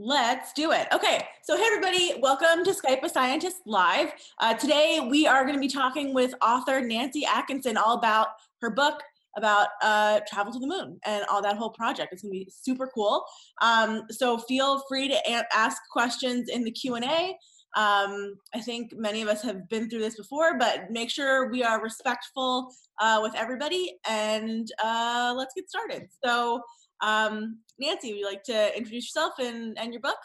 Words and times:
Let's 0.00 0.52
do 0.52 0.70
it. 0.70 0.86
Okay, 0.92 1.26
so 1.42 1.56
hey 1.56 1.64
everybody, 1.66 2.12
welcome 2.22 2.64
to 2.64 2.70
Skype 2.70 3.02
a 3.02 3.08
Scientist 3.08 3.56
Live. 3.66 4.12
Uh, 4.38 4.54
today 4.54 5.04
we 5.10 5.26
are 5.26 5.42
going 5.42 5.56
to 5.56 5.60
be 5.60 5.66
talking 5.66 6.14
with 6.14 6.36
author 6.40 6.80
Nancy 6.80 7.26
Atkinson 7.26 7.76
all 7.76 7.98
about 7.98 8.28
her 8.60 8.70
book 8.70 9.02
about 9.36 9.66
uh, 9.82 10.20
travel 10.30 10.52
to 10.52 10.60
the 10.60 10.68
moon 10.68 11.00
and 11.04 11.24
all 11.28 11.42
that 11.42 11.56
whole 11.56 11.70
project. 11.70 12.12
It's 12.12 12.22
going 12.22 12.32
to 12.32 12.44
be 12.44 12.48
super 12.48 12.88
cool. 12.94 13.24
Um, 13.60 14.04
so 14.08 14.38
feel 14.38 14.84
free 14.88 15.08
to 15.08 15.18
ask 15.52 15.82
questions 15.90 16.48
in 16.48 16.62
the 16.62 16.70
Q 16.70 16.94
and 16.94 17.04
A. 17.04 17.34
Um, 17.76 18.36
I 18.54 18.60
think 18.60 18.92
many 18.96 19.20
of 19.22 19.28
us 19.28 19.42
have 19.42 19.68
been 19.68 19.90
through 19.90 20.00
this 20.00 20.16
before, 20.16 20.56
but 20.58 20.92
make 20.92 21.10
sure 21.10 21.50
we 21.50 21.64
are 21.64 21.82
respectful 21.82 22.72
uh, 23.00 23.18
with 23.20 23.34
everybody 23.34 23.98
and 24.08 24.70
uh, 24.80 25.34
let's 25.36 25.54
get 25.54 25.68
started. 25.68 26.08
So 26.24 26.62
um, 27.00 27.58
Nancy, 27.78 28.12
would 28.12 28.18
you 28.18 28.26
like 28.26 28.42
to 28.44 28.76
introduce 28.76 29.04
yourself 29.04 29.34
and, 29.38 29.78
and 29.78 29.92
your 29.92 30.00
book? 30.00 30.18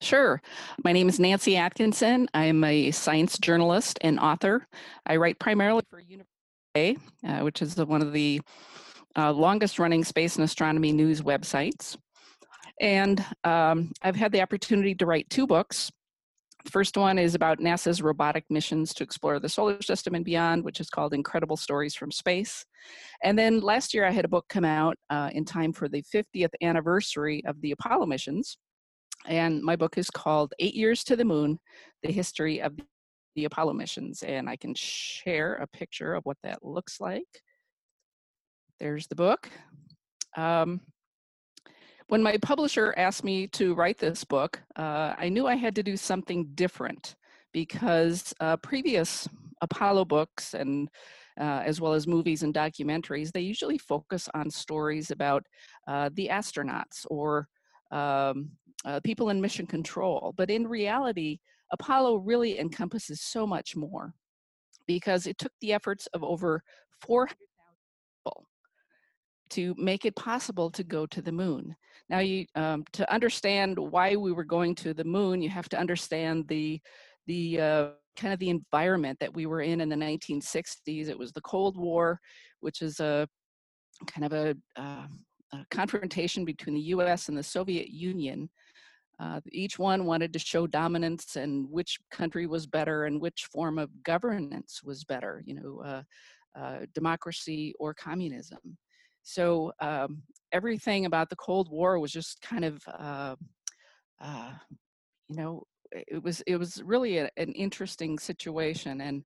Sure. 0.00 0.40
My 0.84 0.92
name 0.92 1.08
is 1.08 1.18
Nancy 1.18 1.56
Atkinson. 1.56 2.28
I'm 2.32 2.62
a 2.62 2.92
science 2.92 3.36
journalist 3.38 3.98
and 4.00 4.20
author. 4.20 4.66
I 5.04 5.16
write 5.16 5.38
primarily 5.40 5.82
for 5.90 5.98
Universe 5.98 6.26
Today, 6.74 6.96
uh, 7.26 7.40
which 7.40 7.62
is 7.62 7.74
the, 7.74 7.84
one 7.84 8.02
of 8.02 8.12
the 8.12 8.40
uh, 9.16 9.32
longest 9.32 9.78
running 9.78 10.04
space 10.04 10.36
and 10.36 10.44
astronomy 10.44 10.92
news 10.92 11.22
websites. 11.22 11.96
And 12.80 13.24
um, 13.42 13.92
I've 14.00 14.14
had 14.14 14.30
the 14.30 14.40
opportunity 14.40 14.94
to 14.94 15.06
write 15.06 15.28
two 15.30 15.46
books. 15.46 15.90
The 16.64 16.70
first 16.70 16.96
one 16.96 17.18
is 17.18 17.34
about 17.34 17.60
NASA's 17.60 18.02
robotic 18.02 18.44
missions 18.50 18.92
to 18.94 19.04
explore 19.04 19.38
the 19.38 19.48
solar 19.48 19.80
system 19.80 20.14
and 20.14 20.24
beyond, 20.24 20.64
which 20.64 20.80
is 20.80 20.90
called 20.90 21.14
Incredible 21.14 21.56
Stories 21.56 21.94
from 21.94 22.10
Space. 22.10 22.64
And 23.22 23.38
then 23.38 23.60
last 23.60 23.94
year, 23.94 24.04
I 24.04 24.10
had 24.10 24.24
a 24.24 24.28
book 24.28 24.46
come 24.48 24.64
out 24.64 24.96
uh, 25.08 25.30
in 25.32 25.44
time 25.44 25.72
for 25.72 25.88
the 25.88 26.02
50th 26.14 26.50
anniversary 26.60 27.42
of 27.46 27.60
the 27.60 27.72
Apollo 27.72 28.06
missions. 28.06 28.58
And 29.26 29.62
my 29.62 29.76
book 29.76 29.98
is 29.98 30.10
called 30.10 30.52
Eight 30.58 30.74
Years 30.74 31.04
to 31.04 31.16
the 31.16 31.24
Moon 31.24 31.58
The 32.02 32.12
History 32.12 32.60
of 32.60 32.74
the 33.36 33.44
Apollo 33.44 33.74
missions. 33.74 34.22
And 34.22 34.48
I 34.48 34.56
can 34.56 34.74
share 34.74 35.54
a 35.54 35.66
picture 35.66 36.14
of 36.14 36.24
what 36.24 36.38
that 36.42 36.64
looks 36.64 37.00
like. 37.00 37.26
There's 38.80 39.06
the 39.06 39.16
book. 39.16 39.48
Um, 40.36 40.80
when 42.08 42.22
my 42.22 42.38
publisher 42.38 42.94
asked 42.96 43.22
me 43.22 43.46
to 43.48 43.74
write 43.74 43.98
this 43.98 44.24
book, 44.24 44.60
uh, 44.76 45.14
I 45.16 45.28
knew 45.28 45.46
I 45.46 45.54
had 45.54 45.74
to 45.76 45.82
do 45.82 45.96
something 45.96 46.48
different 46.54 47.16
because 47.52 48.34
uh, 48.40 48.56
previous 48.56 49.28
Apollo 49.60 50.06
books 50.06 50.54
and 50.54 50.88
uh, 51.38 51.62
as 51.64 51.80
well 51.80 51.92
as 51.92 52.06
movies 52.06 52.42
and 52.42 52.52
documentaries, 52.52 53.30
they 53.30 53.40
usually 53.40 53.78
focus 53.78 54.28
on 54.34 54.50
stories 54.50 55.10
about 55.10 55.44
uh, 55.86 56.10
the 56.14 56.28
astronauts 56.28 57.06
or 57.10 57.46
um, 57.92 58.50
uh, 58.84 58.98
people 59.04 59.30
in 59.30 59.40
mission 59.40 59.66
control. 59.66 60.34
But 60.36 60.50
in 60.50 60.66
reality, 60.66 61.38
Apollo 61.72 62.16
really 62.16 62.58
encompasses 62.58 63.20
so 63.20 63.46
much 63.46 63.76
more 63.76 64.14
because 64.86 65.26
it 65.26 65.38
took 65.38 65.52
the 65.60 65.72
efforts 65.72 66.08
of 66.08 66.24
over 66.24 66.62
400,000 67.02 67.36
people 67.36 67.57
to 69.50 69.74
make 69.78 70.04
it 70.04 70.16
possible 70.16 70.70
to 70.70 70.82
go 70.84 71.06
to 71.06 71.22
the 71.22 71.32
moon. 71.32 71.74
Now, 72.08 72.20
you, 72.20 72.46
um, 72.54 72.84
to 72.92 73.10
understand 73.12 73.78
why 73.78 74.16
we 74.16 74.32
were 74.32 74.44
going 74.44 74.74
to 74.76 74.94
the 74.94 75.04
moon, 75.04 75.42
you 75.42 75.50
have 75.50 75.68
to 75.70 75.78
understand 75.78 76.46
the 76.48 76.80
the 77.26 77.60
uh, 77.60 77.88
kind 78.16 78.32
of 78.32 78.40
the 78.40 78.48
environment 78.48 79.18
that 79.20 79.34
we 79.34 79.44
were 79.44 79.60
in 79.60 79.82
in 79.82 79.88
the 79.88 79.96
1960s. 79.96 81.08
It 81.08 81.18
was 81.18 81.32
the 81.32 81.42
Cold 81.42 81.76
War, 81.76 82.18
which 82.60 82.80
is 82.80 83.00
a 83.00 83.28
kind 84.06 84.24
of 84.24 84.32
a, 84.32 84.56
uh, 84.80 85.06
a 85.52 85.66
confrontation 85.70 86.44
between 86.44 86.74
the 86.74 86.80
U.S. 86.82 87.28
and 87.28 87.36
the 87.36 87.42
Soviet 87.42 87.90
Union. 87.90 88.48
Uh, 89.20 89.40
each 89.52 89.78
one 89.78 90.06
wanted 90.06 90.32
to 90.32 90.38
show 90.38 90.66
dominance 90.66 91.36
and 91.36 91.68
which 91.70 91.98
country 92.10 92.46
was 92.46 92.66
better 92.66 93.04
and 93.04 93.20
which 93.20 93.48
form 93.52 93.78
of 93.78 93.90
governance 94.04 94.80
was 94.82 95.04
better. 95.04 95.42
You 95.44 95.54
know, 95.54 95.82
uh, 95.84 96.02
uh, 96.58 96.86
democracy 96.94 97.74
or 97.78 97.94
communism. 97.94 98.58
So 99.28 99.72
um, 99.80 100.22
everything 100.52 101.04
about 101.04 101.28
the 101.28 101.36
Cold 101.36 101.68
War 101.70 101.98
was 101.98 102.10
just 102.10 102.40
kind 102.40 102.64
of, 102.64 102.82
uh, 102.88 103.36
uh, 104.22 104.52
you 105.28 105.36
know, 105.36 105.64
it 105.92 106.22
was 106.22 106.40
it 106.46 106.56
was 106.56 106.82
really 106.82 107.18
a, 107.18 107.28
an 107.36 107.52
interesting 107.52 108.18
situation, 108.18 109.02
and 109.02 109.22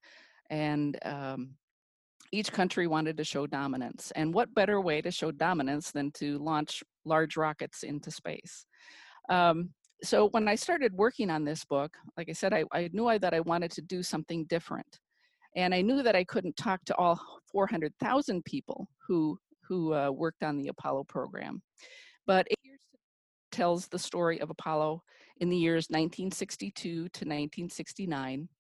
and 0.51 0.99
um, 1.05 1.51
each 2.33 2.51
country 2.51 2.89
wanted 2.89 3.17
to 3.17 3.23
show 3.23 3.47
dominance. 3.47 4.13
And 4.17 4.35
what 4.35 4.53
better 4.55 4.81
way 4.81 5.03
to 5.03 5.13
show 5.13 5.31
dominance 5.31 5.93
than 5.93 6.11
to 6.15 6.37
launch 6.39 6.83
large 7.05 7.37
rockets 7.37 7.85
into 7.85 8.11
space? 8.11 8.67
Um, 9.29 9.71
so 10.03 10.31
when 10.31 10.49
I 10.49 10.57
started 10.57 10.93
working 10.95 11.31
on 11.31 11.45
this 11.45 11.65
book, 11.65 11.97
like 12.17 12.29
I 12.29 12.33
said, 12.33 12.53
I, 12.53 12.65
I 12.73 12.91
knew 12.93 13.17
that 13.21 13.35
I 13.35 13.41
wanted 13.41 13.71
to 13.73 13.83
do 13.83 14.03
something 14.03 14.47
different. 14.47 14.99
And 15.55 15.73
I 15.73 15.81
knew 15.81 16.03
that 16.03 16.17
I 16.17 16.25
couldn't 16.25 16.57
talk 16.57 16.85
to 16.87 16.97
all 16.97 17.21
400,000 17.53 18.45
people 18.45 18.89
who 19.07 19.39
who 19.73 19.95
uh, 19.95 20.11
worked 20.11 20.43
on 20.43 20.59
the 20.59 20.69
Apollo 20.69 21.05
program. 21.05 21.63
But 22.27 22.47
it 22.51 22.59
tells 23.51 23.89
the 23.89 23.99
story 23.99 24.39
of 24.43 24.51
Apollo 24.51 25.03
in 25.41 25.49
the 25.49 25.57
years 25.57 25.87
1962 25.89 26.91
to 26.91 26.99
1969 27.07 28.51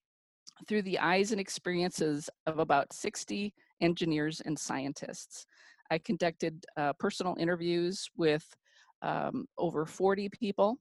through 0.67 0.81
the 0.83 0.99
eyes 0.99 1.31
and 1.31 1.39
experiences 1.39 2.31
of 2.47 2.59
about 2.61 2.91
60 2.95 3.53
engineers 3.83 4.41
and 4.47 4.59
scientists. 4.59 5.45
I 5.91 5.99
conducted 5.99 6.65
uh, 6.79 6.95
personal 6.99 7.37
interviews 7.39 8.09
with 8.17 8.47
um, 9.03 9.45
over 9.59 9.85
40 9.85 10.31
people, 10.31 10.79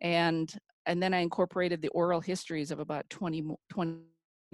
and, 0.00 0.50
and 0.86 1.02
then 1.02 1.12
I 1.12 1.18
incorporated 1.18 1.82
the 1.82 1.88
oral 1.88 2.22
histories 2.22 2.70
of 2.70 2.80
about 2.80 3.04
20, 3.10 3.44
20 3.70 4.00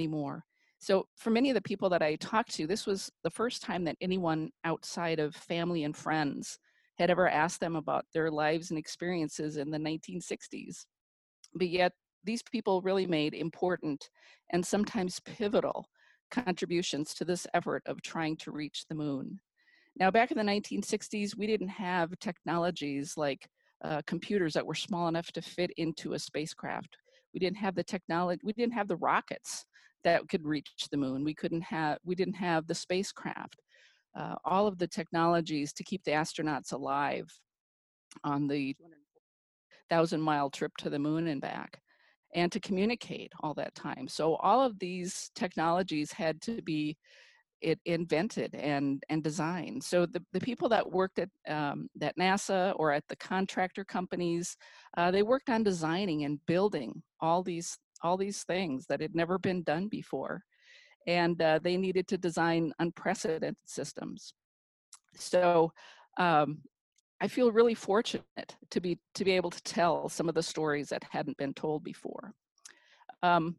more. 0.08 0.44
So 0.78 1.06
for 1.16 1.30
many 1.30 1.50
of 1.50 1.54
the 1.54 1.62
people 1.62 1.88
that 1.90 2.02
I 2.02 2.16
talked 2.16 2.54
to, 2.54 2.66
this 2.66 2.86
was 2.86 3.10
the 3.24 3.30
first 3.30 3.62
time 3.62 3.84
that 3.84 3.96
anyone 4.00 4.50
outside 4.64 5.18
of 5.18 5.34
family 5.34 5.84
and 5.84 5.96
friends 5.96 6.58
had 6.98 7.10
ever 7.10 7.28
asked 7.28 7.60
them 7.60 7.76
about 7.76 8.06
their 8.12 8.30
lives 8.30 8.70
and 8.70 8.78
experiences 8.78 9.56
in 9.56 9.70
the 9.70 9.78
1960s. 9.78 10.86
But 11.54 11.68
yet, 11.68 11.92
these 12.24 12.42
people 12.42 12.82
really 12.82 13.06
made 13.06 13.34
important 13.34 14.08
and 14.50 14.64
sometimes 14.64 15.20
pivotal 15.20 15.86
contributions 16.30 17.14
to 17.14 17.24
this 17.24 17.46
effort 17.54 17.82
of 17.86 18.02
trying 18.02 18.36
to 18.36 18.52
reach 18.52 18.84
the 18.88 18.94
moon. 18.94 19.40
Now, 19.96 20.10
back 20.10 20.30
in 20.30 20.36
the 20.36 20.44
1960s, 20.44 21.36
we 21.36 21.46
didn't 21.46 21.68
have 21.68 22.18
technologies 22.20 23.14
like 23.16 23.48
uh, 23.84 24.02
computers 24.06 24.54
that 24.54 24.66
were 24.66 24.74
small 24.74 25.08
enough 25.08 25.32
to 25.32 25.42
fit 25.42 25.70
into 25.76 26.12
a 26.12 26.18
spacecraft. 26.18 26.96
We 27.32 27.40
didn't 27.40 27.58
have 27.58 27.74
the 27.74 27.84
technology, 27.84 28.40
we 28.44 28.52
didn't 28.52 28.74
have 28.74 28.88
the 28.88 28.96
rockets 28.96 29.64
that 30.04 30.28
could 30.28 30.46
reach 30.46 30.70
the 30.90 30.96
moon. 30.96 31.24
We 31.24 31.34
couldn't 31.34 31.62
have, 31.62 31.98
we 32.04 32.14
didn't 32.14 32.34
have 32.34 32.66
the 32.66 32.74
spacecraft. 32.74 33.60
Uh, 34.18 34.34
all 34.44 34.66
of 34.66 34.78
the 34.78 34.88
technologies 34.88 35.72
to 35.74 35.84
keep 35.84 36.02
the 36.04 36.12
astronauts 36.12 36.72
alive 36.72 37.28
on 38.24 38.48
the 38.48 38.74
thousand 39.90 40.20
mile 40.20 40.50
trip 40.50 40.72
to 40.78 40.90
the 40.90 40.98
moon 40.98 41.28
and 41.28 41.40
back 41.40 41.80
and 42.34 42.52
to 42.52 42.60
communicate 42.60 43.32
all 43.40 43.54
that 43.54 43.74
time. 43.74 44.08
So 44.08 44.36
all 44.36 44.62
of 44.62 44.78
these 44.78 45.30
technologies 45.34 46.12
had 46.12 46.40
to 46.42 46.62
be 46.62 46.96
it 47.60 47.80
invented 47.86 48.54
and 48.54 49.02
and 49.08 49.22
designed. 49.22 49.82
So 49.82 50.06
the, 50.06 50.22
the 50.32 50.40
people 50.40 50.68
that 50.68 50.88
worked 50.90 51.18
at 51.18 51.28
um, 51.48 51.88
at 52.00 52.16
NASA 52.16 52.72
or 52.76 52.92
at 52.92 53.02
the 53.08 53.16
contractor 53.16 53.84
companies, 53.84 54.56
uh, 54.96 55.10
they 55.10 55.22
worked 55.22 55.50
on 55.50 55.64
designing 55.64 56.24
and 56.24 56.38
building 56.46 57.02
all 57.20 57.42
these 57.42 57.76
all 58.02 58.16
these 58.16 58.42
things 58.44 58.86
that 58.86 59.00
had 59.00 59.14
never 59.14 59.38
been 59.38 59.62
done 59.62 59.88
before. 59.88 60.42
And 61.06 61.40
uh, 61.40 61.58
they 61.62 61.76
needed 61.76 62.06
to 62.08 62.18
design 62.18 62.72
unprecedented 62.78 63.56
systems. 63.64 64.34
So 65.14 65.72
um, 66.18 66.58
I 67.20 67.28
feel 67.28 67.50
really 67.50 67.74
fortunate 67.74 68.56
to 68.70 68.80
be 68.80 68.98
to 69.14 69.24
be 69.24 69.32
able 69.32 69.50
to 69.50 69.62
tell 69.62 70.08
some 70.08 70.28
of 70.28 70.34
the 70.34 70.42
stories 70.42 70.88
that 70.90 71.04
hadn't 71.10 71.36
been 71.36 71.54
told 71.54 71.82
before. 71.82 72.32
Um, 73.22 73.56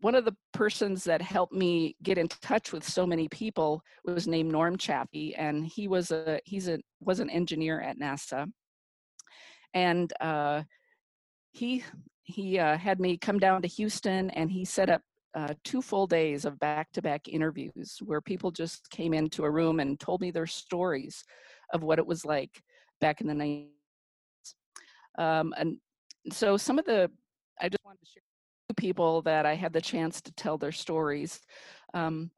one 0.00 0.14
of 0.14 0.26
the 0.26 0.36
persons 0.52 1.04
that 1.04 1.22
helped 1.22 1.54
me 1.54 1.96
get 2.02 2.18
in 2.18 2.28
touch 2.28 2.72
with 2.72 2.86
so 2.86 3.06
many 3.06 3.26
people 3.28 3.82
was 4.04 4.26
named 4.26 4.52
Norm 4.52 4.76
Chaffee, 4.76 5.34
and 5.34 5.66
he 5.66 5.88
was 5.88 6.10
a 6.10 6.40
he's 6.44 6.68
a 6.68 6.78
was 7.00 7.20
an 7.20 7.30
engineer 7.30 7.80
at 7.80 7.98
NASA, 7.98 8.50
and 9.72 10.12
uh, 10.20 10.62
he 11.52 11.84
he 12.24 12.58
uh, 12.58 12.76
had 12.76 13.00
me 13.00 13.16
come 13.16 13.38
down 13.38 13.62
to 13.62 13.68
Houston 13.68 14.30
and 14.30 14.50
he 14.50 14.64
set 14.64 14.90
up 14.90 15.02
uh, 15.34 15.54
two 15.64 15.82
full 15.82 16.06
days 16.06 16.44
of 16.44 16.58
back-to-back 16.58 17.28
interviews 17.28 17.98
where 18.04 18.20
people 18.20 18.50
just 18.50 18.88
came 18.90 19.12
into 19.12 19.44
a 19.44 19.50
room 19.50 19.80
and 19.80 19.98
told 19.98 20.20
me 20.20 20.30
their 20.30 20.46
stories 20.46 21.24
of 21.72 21.82
what 21.82 21.98
it 21.98 22.06
was 22.06 22.24
like 22.24 22.62
back 23.00 23.20
in 23.20 23.26
the 23.26 23.34
90s. 23.34 23.68
Um, 25.18 25.54
and 25.56 25.76
so 26.32 26.56
some 26.56 26.78
of 26.78 26.84
the, 26.84 27.10
I 27.60 27.68
just 27.68 27.84
wanted 27.84 28.00
to 28.00 28.06
share 28.06 28.22
people 28.76 29.22
that 29.22 29.44
I 29.44 29.54
had 29.54 29.72
the 29.72 29.80
chance 29.80 30.20
to 30.22 30.32
tell 30.32 30.56
their 30.56 30.72
stories. 30.72 31.40
Um, 31.92 32.30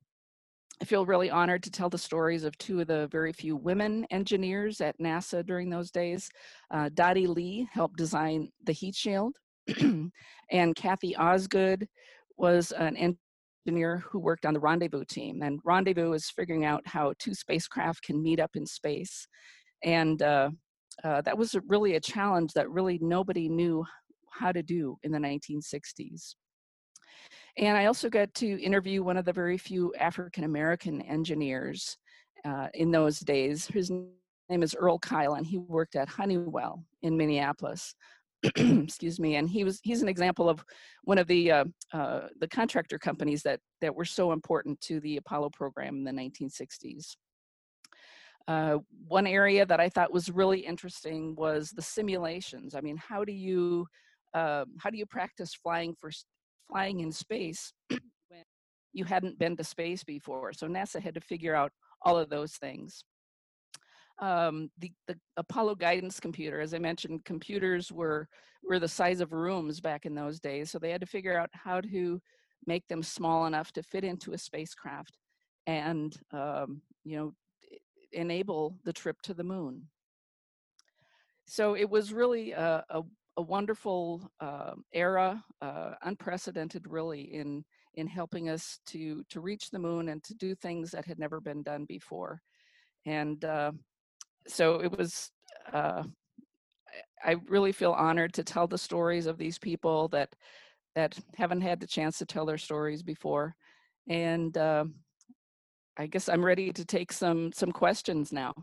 I 0.80 0.84
feel 0.84 1.06
really 1.06 1.30
honored 1.30 1.62
to 1.62 1.70
tell 1.70 1.88
the 1.88 1.96
stories 1.96 2.44
of 2.44 2.56
two 2.58 2.80
of 2.80 2.86
the 2.86 3.08
very 3.08 3.32
few 3.32 3.56
women 3.56 4.06
engineers 4.10 4.80
at 4.80 4.98
NASA 4.98 5.44
during 5.46 5.70
those 5.70 5.90
days. 5.90 6.28
Uh, 6.70 6.90
Dottie 6.92 7.26
Lee 7.26 7.68
helped 7.72 7.96
design 7.96 8.50
the 8.64 8.72
heat 8.72 8.94
shield, 8.94 9.36
and 10.50 10.76
Kathy 10.76 11.16
Osgood 11.16 11.88
was 12.36 12.72
an 12.72 13.16
engineer 13.66 14.04
who 14.10 14.18
worked 14.18 14.46
on 14.46 14.54
the 14.54 14.60
rendezvous 14.60 15.04
team. 15.04 15.42
And 15.42 15.60
rendezvous 15.64 16.12
is 16.12 16.30
figuring 16.30 16.64
out 16.64 16.86
how 16.86 17.14
two 17.18 17.34
spacecraft 17.34 18.02
can 18.02 18.22
meet 18.22 18.40
up 18.40 18.50
in 18.54 18.66
space. 18.66 19.26
And 19.82 20.22
uh, 20.22 20.50
uh, 21.04 21.20
that 21.22 21.36
was 21.36 21.56
really 21.66 21.94
a 21.94 22.00
challenge 22.00 22.52
that 22.52 22.70
really 22.70 22.98
nobody 23.00 23.48
knew 23.48 23.84
how 24.30 24.52
to 24.52 24.62
do 24.62 24.96
in 25.02 25.12
the 25.12 25.18
1960s. 25.18 26.34
And 27.58 27.76
I 27.76 27.86
also 27.86 28.08
got 28.08 28.32
to 28.34 28.62
interview 28.62 29.02
one 29.02 29.16
of 29.16 29.24
the 29.24 29.32
very 29.32 29.58
few 29.58 29.94
African 29.98 30.44
American 30.44 31.00
engineers 31.02 31.96
uh, 32.44 32.68
in 32.74 32.90
those 32.90 33.20
days. 33.20 33.66
His 33.66 33.90
name 33.90 34.62
is 34.62 34.76
Earl 34.78 34.98
Kyle, 34.98 35.34
and 35.34 35.46
he 35.46 35.58
worked 35.58 35.96
at 35.96 36.08
Honeywell 36.08 36.84
in 37.02 37.16
Minneapolis. 37.16 37.94
Excuse 38.56 39.18
me, 39.18 39.36
and 39.36 39.48
he 39.48 39.64
was 39.64 39.80
he's 39.82 40.02
an 40.02 40.08
example 40.08 40.48
of 40.48 40.64
one 41.04 41.18
of 41.18 41.26
the 41.26 41.50
uh, 41.50 41.64
uh, 41.92 42.28
the 42.38 42.48
contractor 42.48 42.98
companies 42.98 43.42
that 43.42 43.60
that 43.80 43.94
were 43.94 44.04
so 44.04 44.32
important 44.32 44.80
to 44.82 45.00
the 45.00 45.16
Apollo 45.16 45.50
program 45.50 45.96
in 45.96 46.04
the 46.04 46.12
1960s. 46.12 47.16
Uh, 48.46 48.78
one 49.08 49.26
area 49.26 49.66
that 49.66 49.80
I 49.80 49.88
thought 49.88 50.12
was 50.12 50.30
really 50.30 50.60
interesting 50.60 51.34
was 51.34 51.70
the 51.70 51.82
simulations. 51.82 52.74
I 52.74 52.80
mean, 52.80 52.96
how 52.96 53.24
do 53.24 53.32
you 53.32 53.86
uh, 54.34 54.66
how 54.78 54.90
do 54.90 54.98
you 54.98 55.06
practice 55.06 55.54
flying 55.54 55.96
for 55.98 56.10
flying 56.68 57.00
in 57.00 57.12
space 57.12 57.72
when 57.88 58.44
you 58.92 59.04
hadn't 59.04 59.38
been 59.38 59.56
to 59.56 59.64
space 59.64 60.04
before. 60.04 60.52
So 60.52 60.66
NASA 60.66 61.00
had 61.00 61.14
to 61.14 61.20
figure 61.20 61.54
out 61.54 61.72
all 62.02 62.18
of 62.18 62.28
those 62.28 62.54
things. 62.54 63.04
Um, 64.18 64.70
the, 64.78 64.92
the 65.06 65.18
Apollo 65.36 65.74
guidance 65.76 66.20
computer, 66.20 66.60
as 66.60 66.72
I 66.72 66.78
mentioned, 66.78 67.24
computers 67.24 67.92
were, 67.92 68.28
were 68.68 68.78
the 68.78 68.88
size 68.88 69.20
of 69.20 69.32
rooms 69.32 69.80
back 69.80 70.06
in 70.06 70.14
those 70.14 70.40
days. 70.40 70.70
So 70.70 70.78
they 70.78 70.90
had 70.90 71.02
to 71.02 71.06
figure 71.06 71.38
out 71.38 71.50
how 71.52 71.80
to 71.82 72.20
make 72.66 72.86
them 72.88 73.02
small 73.02 73.46
enough 73.46 73.72
to 73.72 73.82
fit 73.82 74.04
into 74.04 74.32
a 74.32 74.38
spacecraft 74.38 75.18
and, 75.66 76.16
um, 76.32 76.80
you 77.04 77.16
know, 77.16 77.34
enable 78.12 78.78
the 78.84 78.92
trip 78.92 79.20
to 79.22 79.34
the 79.34 79.44
moon. 79.44 79.88
So 81.46 81.76
it 81.76 81.88
was 81.88 82.12
really 82.12 82.52
a, 82.52 82.84
a, 82.88 83.02
a 83.36 83.42
wonderful 83.42 84.30
uh, 84.40 84.72
era, 84.92 85.44
uh, 85.60 85.92
unprecedented 86.02 86.86
really 86.88 87.22
in 87.22 87.64
in 87.94 88.06
helping 88.06 88.48
us 88.50 88.78
to 88.86 89.22
to 89.30 89.40
reach 89.40 89.70
the 89.70 89.78
moon 89.78 90.08
and 90.08 90.22
to 90.24 90.34
do 90.34 90.54
things 90.54 90.90
that 90.90 91.04
had 91.04 91.18
never 91.18 91.40
been 91.40 91.62
done 91.62 91.84
before. 91.86 92.42
And 93.06 93.44
uh, 93.44 93.72
so 94.46 94.81
it 94.81 94.96
was. 94.96 95.31
Uh, 95.72 96.04
I 97.25 97.37
really 97.48 97.72
feel 97.72 97.93
honored 97.93 98.34
to 98.34 98.44
tell 98.44 98.66
the 98.66 98.78
stories 98.78 99.26
of 99.26 99.38
these 99.38 99.58
people 99.58 100.08
that 100.08 100.34
that 100.94 101.19
haven't 101.37 101.60
had 101.60 101.81
the 101.81 101.87
chance 101.87 102.19
to 102.19 102.26
tell 102.26 102.46
their 102.46 102.58
stories 102.58 103.02
before, 103.02 103.54
and 104.08 104.56
uh, 104.56 104.84
I 105.98 106.06
guess 106.06 106.28
I'm 106.28 106.44
ready 106.44 106.72
to 106.72 106.84
take 106.84 107.12
some 107.12 107.52
some 107.52 107.72
questions 107.72 108.32
now. 108.32 108.54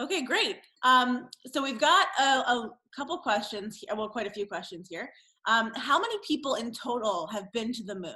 Okay, 0.00 0.22
great. 0.22 0.58
Um, 0.82 1.28
so 1.52 1.62
we've 1.62 1.80
got 1.80 2.06
a, 2.18 2.22
a 2.22 2.70
couple 2.96 3.18
questions, 3.18 3.78
here, 3.78 3.94
well, 3.94 4.08
quite 4.08 4.26
a 4.26 4.30
few 4.30 4.46
questions 4.46 4.88
here. 4.90 5.08
Um, 5.46 5.70
how 5.74 6.00
many 6.00 6.14
people 6.26 6.54
in 6.54 6.72
total 6.72 7.26
have 7.28 7.52
been 7.52 7.72
to 7.72 7.84
the 7.84 7.94
moon? 7.94 8.14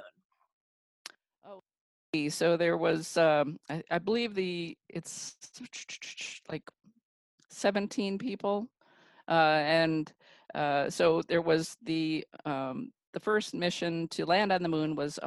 So 2.29 2.57
there 2.57 2.77
was, 2.77 3.17
um, 3.17 3.57
I, 3.69 3.83
I 3.91 3.99
believe 3.99 4.35
the 4.35 4.77
it's 4.89 5.35
like 6.49 6.63
17 7.49 8.17
people, 8.17 8.67
uh, 9.27 9.61
and 9.63 10.11
uh, 10.55 10.89
so 10.89 11.21
there 11.27 11.41
was 11.41 11.75
the 11.83 12.25
um, 12.45 12.91
the 13.13 13.19
first 13.19 13.53
mission 13.53 14.07
to 14.09 14.25
land 14.25 14.51
on 14.51 14.61
the 14.61 14.69
moon 14.69 14.95
was 14.95 15.19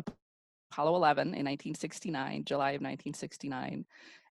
Apollo 0.72 0.96
11 0.96 1.22
in 1.28 1.44
1969, 1.46 2.44
July 2.44 2.70
of 2.70 2.82
1969. 2.82 3.84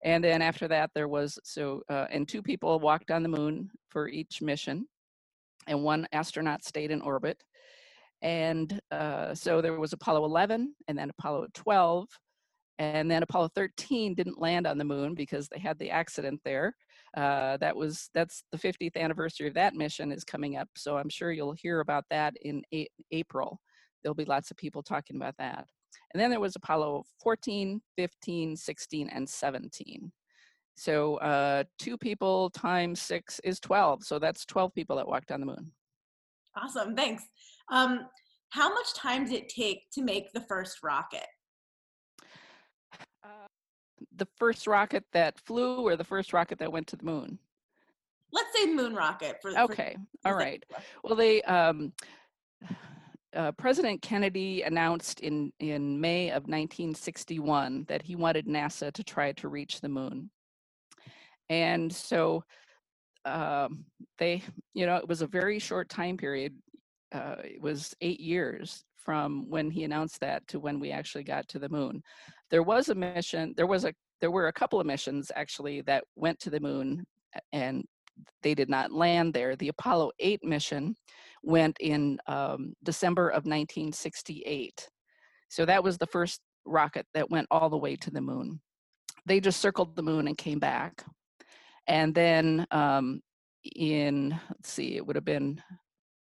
And 0.04 0.24
then 0.24 0.42
after 0.42 0.68
that, 0.70 0.92
there 0.94 1.10
was 1.10 1.38
so, 1.44 1.82
uh, 1.90 2.06
and 2.10 2.28
two 2.28 2.42
people 2.42 2.80
walked 2.80 3.12
on 3.12 3.24
the 3.24 3.30
moon 3.30 3.70
for 3.90 4.08
each 4.08 4.42
mission, 4.42 4.88
and 5.68 5.84
one 5.84 6.08
astronaut 6.14 6.64
stayed 6.64 6.92
in 6.92 7.02
orbit. 7.02 7.44
And 8.22 8.80
uh, 8.92 9.34
so 9.34 9.62
there 9.62 9.80
was 9.80 9.94
Apollo 9.94 10.26
11 10.26 10.74
and 10.88 10.98
then 10.98 11.10
Apollo 11.18 11.48
12. 11.54 12.08
And 12.80 13.12
then 13.12 13.24
Apollo 13.24 13.50
13 13.56 14.16
didn't 14.16 14.40
land 14.40 14.66
on 14.66 14.78
the 14.78 14.86
moon 14.86 15.14
because 15.14 15.50
they 15.50 15.60
had 15.60 15.78
the 15.80 15.92
accident 15.92 16.40
there. 16.46 16.74
Uh, 17.16 17.58
that 17.58 17.76
was 17.76 18.10
that's 18.14 18.44
the 18.52 18.58
50th 18.58 18.96
anniversary 18.96 19.50
of 19.50 19.54
that 19.56 19.76
mission 19.76 20.12
is 20.12 20.24
coming 20.24 20.56
up, 20.56 20.70
so 20.76 20.98
I'm 20.98 21.10
sure 21.10 21.32
you'll 21.32 21.54
hear 21.54 21.82
about 21.82 22.06
that 22.10 22.36
in 22.42 22.64
a- 22.74 22.90
April. 23.12 23.60
There'll 24.02 24.16
be 24.16 24.26
lots 24.26 24.50
of 24.50 24.58
people 24.58 24.82
talking 24.82 25.18
about 25.18 25.36
that. 25.40 25.66
And 26.14 26.22
then 26.22 26.30
there 26.30 26.40
was 26.40 26.56
Apollo 26.56 27.04
14, 27.22 27.82
15, 27.98 28.56
16, 28.56 29.10
and 29.10 29.28
17. 29.28 30.12
So 30.76 31.18
uh, 31.18 31.66
two 31.78 31.98
people 31.98 32.50
times 32.52 33.02
six 33.02 33.40
is 33.44 33.60
12. 33.60 34.04
So 34.04 34.20
that's 34.20 34.46
12 34.46 34.74
people 34.74 34.96
that 34.96 35.08
walked 35.08 35.32
on 35.32 35.42
the 35.42 35.46
moon. 35.46 35.72
Awesome, 36.56 36.96
thanks. 36.96 37.24
Um, 37.70 38.08
how 38.52 38.74
much 38.74 38.94
time 38.94 39.26
did 39.26 39.34
it 39.34 39.50
take 39.50 39.90
to 39.94 40.02
make 40.02 40.32
the 40.32 40.42
first 40.42 40.78
rocket? 40.82 41.28
Uh, 43.24 43.48
the 44.16 44.28
first 44.38 44.68
rocket 44.68 45.04
that 45.14 45.40
flew 45.40 45.86
or 45.86 45.96
the 45.96 46.04
first 46.04 46.34
rocket 46.34 46.60
that 46.60 46.72
went 46.72 46.88
to 46.88 46.96
the 46.96 47.06
moon? 47.06 47.40
Let's 48.32 48.50
say 48.56 48.68
moon 48.68 48.94
rocket. 48.94 49.38
For, 49.42 49.58
okay, 49.58 49.98
for 50.22 50.30
all 50.30 50.38
right. 50.38 50.64
Well, 51.04 51.16
they 51.16 51.42
um, 51.44 51.94
uh, 53.36 53.52
President 53.54 54.02
Kennedy 54.02 54.62
announced 54.62 55.20
in, 55.20 55.52
in 55.60 56.00
May 56.00 56.30
of 56.30 56.44
1961 56.44 57.86
that 57.88 58.02
he 58.02 58.16
wanted 58.16 58.48
NASA 58.48 58.92
to 58.92 59.04
try 59.04 59.32
to 59.34 59.48
reach 59.48 59.82
the 59.82 59.90
moon. 59.90 60.30
And 61.50 61.92
so 61.92 62.44
um, 63.26 63.86
they, 64.18 64.44
you 64.74 64.86
know, 64.86 64.98
it 64.98 65.08
was 65.08 65.22
a 65.22 65.28
very 65.28 65.60
short 65.60 65.90
time 65.90 66.18
period. 66.18 66.56
Uh, 67.12 67.38
it 67.44 67.62
was 67.62 67.96
eight 68.02 68.20
years 68.20 68.84
from 69.10 69.44
when 69.50 69.72
he 69.72 69.86
announced 69.86 70.20
that 70.20 70.48
to 70.48 70.60
when 70.60 70.80
we 70.80 70.92
actually 70.92 71.24
got 71.24 71.48
to 71.48 71.58
the 71.58 71.68
moon. 71.68 72.00
There 72.52 72.62
was 72.62 72.90
a 72.90 72.94
mission, 72.94 73.56
there 73.58 73.66
was 73.66 73.84
a, 73.84 73.94
there 74.22 74.30
were 74.30 74.50
a 74.50 74.54
couple 74.54 74.80
of 74.80 74.86
missions 74.86 75.32
actually 75.36 75.82
that 75.88 76.04
went 76.16 76.40
to 76.42 76.52
the 76.52 76.60
moon 76.60 77.04
and 77.52 77.84
they 78.44 78.54
did 78.54 78.70
not 78.70 78.92
land 78.92 79.34
there. 79.34 79.56
The 79.56 79.70
Apollo 79.70 80.12
8 80.20 80.44
mission 80.44 80.94
went 81.42 81.76
in 81.80 82.20
um, 82.28 82.76
December 82.84 83.30
of 83.30 83.48
1968. 83.48 84.88
So 85.50 85.66
that 85.66 85.84
was 85.84 85.98
the 85.98 86.06
first 86.06 86.42
rocket 86.64 87.08
that 87.16 87.32
went 87.32 87.48
all 87.50 87.72
the 87.72 87.78
way 87.78 87.96
to 87.96 88.12
the 88.12 88.22
moon. 88.22 88.62
They 89.26 89.40
just 89.40 89.60
circled 89.60 89.96
the 89.96 90.04
moon 90.04 90.28
and 90.28 90.38
came 90.38 90.60
back. 90.60 91.04
And 91.88 92.14
then 92.14 92.68
um, 92.70 93.22
in, 93.76 94.40
let's 94.52 94.72
see, 94.72 94.98
it 94.98 95.08
would 95.08 95.16
have 95.16 95.26
been, 95.26 95.60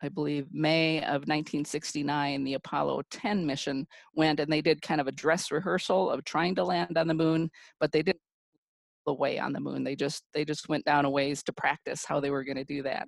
I 0.04 0.10
believe, 0.10 0.48
May 0.52 1.00
of 1.00 1.28
1969, 1.28 2.44
the 2.44 2.56
Apollo 2.56 3.04
10 3.12 3.46
mission 3.46 3.88
went 4.14 4.40
and 4.40 4.52
they 4.52 4.62
did 4.62 4.82
kind 4.82 5.00
of 5.00 5.08
a 5.08 5.12
dress 5.12 5.52
rehearsal 5.52 6.10
of 6.10 6.24
trying 6.26 6.56
to 6.56 6.64
land 6.64 6.98
on 6.98 7.08
the 7.08 7.14
moon, 7.14 7.50
but 7.80 7.92
they 7.92 8.04
didn't 8.04 8.22
the 9.06 9.14
way 9.14 9.40
on 9.40 9.54
the 9.54 9.60
moon. 9.60 9.84
They 9.84 9.96
just 9.96 10.24
they 10.34 10.44
just 10.44 10.68
went 10.68 10.86
down 10.86 11.06
a 11.06 11.10
ways 11.10 11.44
to 11.44 11.54
practice 11.54 12.04
how 12.06 12.20
they 12.20 12.32
were 12.32 12.44
going 12.44 12.58
to 12.58 12.64
do 12.64 12.84
that. 12.84 13.08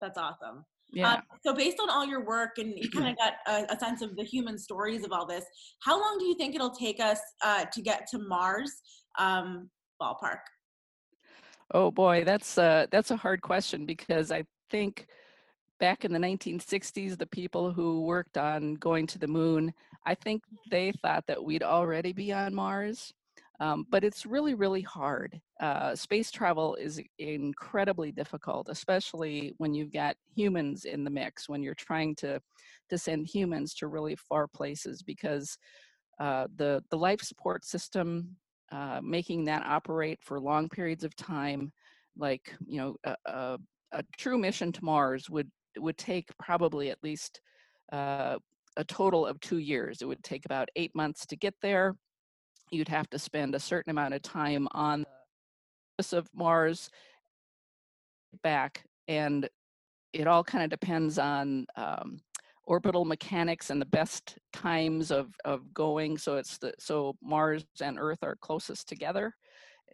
That's 0.00 0.18
awesome. 0.18 0.64
Yeah. 0.92 1.14
Um, 1.14 1.22
so 1.44 1.54
based 1.54 1.78
on 1.80 1.88
all 1.88 2.04
your 2.04 2.24
work 2.24 2.58
and 2.58 2.74
you 2.76 2.90
kind 2.90 3.08
of 3.08 3.16
got 3.18 3.34
a, 3.46 3.74
a, 3.74 3.78
sense 3.78 4.02
of 4.02 4.14
the 4.14 4.24
human 4.24 4.58
stories 4.58 5.04
of 5.04 5.12
all 5.12 5.26
this, 5.26 5.44
how 5.80 5.98
long 5.98 6.18
do 6.18 6.26
you 6.26 6.34
think 6.34 6.54
it'll 6.54 6.70
take 6.70 7.00
us 7.00 7.18
uh, 7.42 7.64
to 7.72 7.80
get 7.80 8.06
to 8.10 8.18
Mars 8.18 8.70
um, 9.18 9.70
ballpark? 10.00 10.40
Oh 11.72 11.90
boy, 11.90 12.24
that's 12.24 12.58
uh, 12.58 12.86
that's 12.90 13.10
a 13.10 13.16
hard 13.16 13.40
question 13.40 13.86
because 13.86 14.30
I 14.30 14.44
think 14.70 15.06
back 15.82 16.04
in 16.04 16.12
the 16.12 16.18
1960s, 16.20 17.18
the 17.18 17.26
people 17.26 17.72
who 17.72 18.02
worked 18.02 18.38
on 18.38 18.74
going 18.74 19.04
to 19.04 19.18
the 19.18 19.26
moon, 19.26 19.74
I 20.06 20.14
think 20.14 20.44
they 20.70 20.92
thought 21.02 21.26
that 21.26 21.42
we'd 21.42 21.64
already 21.64 22.12
be 22.12 22.32
on 22.32 22.54
Mars. 22.54 23.12
Um, 23.58 23.84
but 23.90 24.04
it's 24.04 24.24
really, 24.24 24.54
really 24.54 24.82
hard. 24.82 25.40
Uh, 25.60 25.96
space 25.96 26.30
travel 26.30 26.76
is 26.76 27.00
incredibly 27.18 28.12
difficult, 28.12 28.68
especially 28.68 29.54
when 29.58 29.74
you've 29.74 29.92
got 29.92 30.14
humans 30.36 30.84
in 30.84 31.02
the 31.02 31.10
mix, 31.10 31.48
when 31.48 31.64
you're 31.64 31.74
trying 31.74 32.14
to, 32.16 32.40
to 32.88 32.96
send 32.96 33.26
humans 33.26 33.74
to 33.74 33.88
really 33.88 34.14
far 34.14 34.46
places 34.46 35.02
because 35.02 35.58
uh, 36.20 36.46
the, 36.54 36.80
the 36.90 36.96
life 36.96 37.22
support 37.22 37.64
system, 37.64 38.36
uh, 38.70 39.00
making 39.02 39.46
that 39.46 39.66
operate 39.66 40.20
for 40.22 40.38
long 40.38 40.68
periods 40.68 41.02
of 41.02 41.16
time, 41.16 41.72
like, 42.16 42.54
you 42.68 42.78
know, 42.78 42.94
a, 43.02 43.16
a, 43.26 43.58
a 43.90 44.04
true 44.16 44.38
mission 44.38 44.70
to 44.70 44.84
Mars 44.84 45.28
would, 45.28 45.50
would 45.78 45.98
take 45.98 46.28
probably 46.38 46.90
at 46.90 47.02
least 47.02 47.40
uh, 47.92 48.38
a 48.76 48.84
total 48.84 49.26
of 49.26 49.40
two 49.40 49.58
years. 49.58 50.02
It 50.02 50.06
would 50.06 50.22
take 50.22 50.44
about 50.44 50.68
eight 50.76 50.94
months 50.94 51.26
to 51.26 51.36
get 51.36 51.54
there. 51.62 51.94
You'd 52.70 52.88
have 52.88 53.08
to 53.10 53.18
spend 53.18 53.54
a 53.54 53.60
certain 53.60 53.90
amount 53.90 54.14
of 54.14 54.22
time 54.22 54.66
on 54.72 55.02
the 55.02 56.02
surface 56.02 56.12
of 56.12 56.28
Mars 56.34 56.90
back, 58.42 58.84
and 59.08 59.48
it 60.12 60.26
all 60.26 60.42
kind 60.42 60.64
of 60.64 60.70
depends 60.70 61.18
on 61.18 61.66
um, 61.76 62.18
orbital 62.64 63.04
mechanics 63.04 63.70
and 63.70 63.80
the 63.80 63.86
best 63.86 64.38
times 64.52 65.10
of 65.10 65.34
of 65.44 65.72
going. 65.74 66.16
So 66.16 66.36
it's 66.36 66.58
the 66.58 66.72
so 66.78 67.16
Mars 67.22 67.64
and 67.82 67.98
Earth 67.98 68.22
are 68.22 68.36
closest 68.36 68.88
together, 68.88 69.34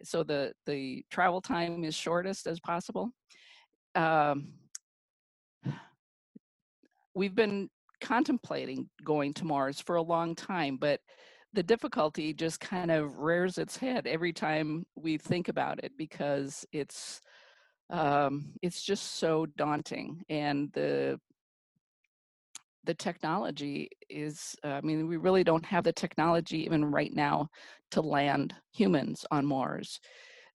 so 0.03 0.23
the 0.23 0.53
the 0.65 1.03
travel 1.11 1.41
time 1.41 1.83
is 1.83 1.95
shortest 1.95 2.47
as 2.47 2.59
possible. 2.59 3.11
Um, 3.95 4.53
we've 7.19 7.35
been 7.35 7.69
contemplating 7.99 8.89
going 9.03 9.33
to 9.33 9.43
Mars 9.43 9.81
for 9.81 9.97
a 9.97 10.01
long 10.01 10.33
time, 10.35 10.77
but 10.77 11.01
the 11.51 11.61
difficulty 11.61 12.33
just 12.33 12.61
kind 12.61 12.89
of 12.89 13.17
rears 13.17 13.57
its 13.57 13.75
head 13.75 14.07
every 14.07 14.31
time 14.31 14.85
we 14.95 15.17
think 15.17 15.49
about 15.49 15.83
it 15.83 15.91
because 15.97 16.65
it's 16.71 17.19
um, 17.89 18.53
it's 18.61 18.81
just 18.81 19.17
so 19.17 19.45
daunting 19.57 20.23
and 20.29 20.71
the 20.73 21.19
the 22.85 22.93
technology 22.93 23.89
is 24.09 24.55
uh, 24.63 24.69
i 24.69 24.81
mean 24.81 25.07
we 25.07 25.17
really 25.17 25.43
don't 25.43 25.65
have 25.65 25.83
the 25.83 25.91
technology 25.91 26.63
even 26.63 26.85
right 26.85 27.13
now 27.13 27.49
to 27.91 28.01
land 28.01 28.55
humans 28.71 29.25
on 29.29 29.45
mars. 29.45 29.99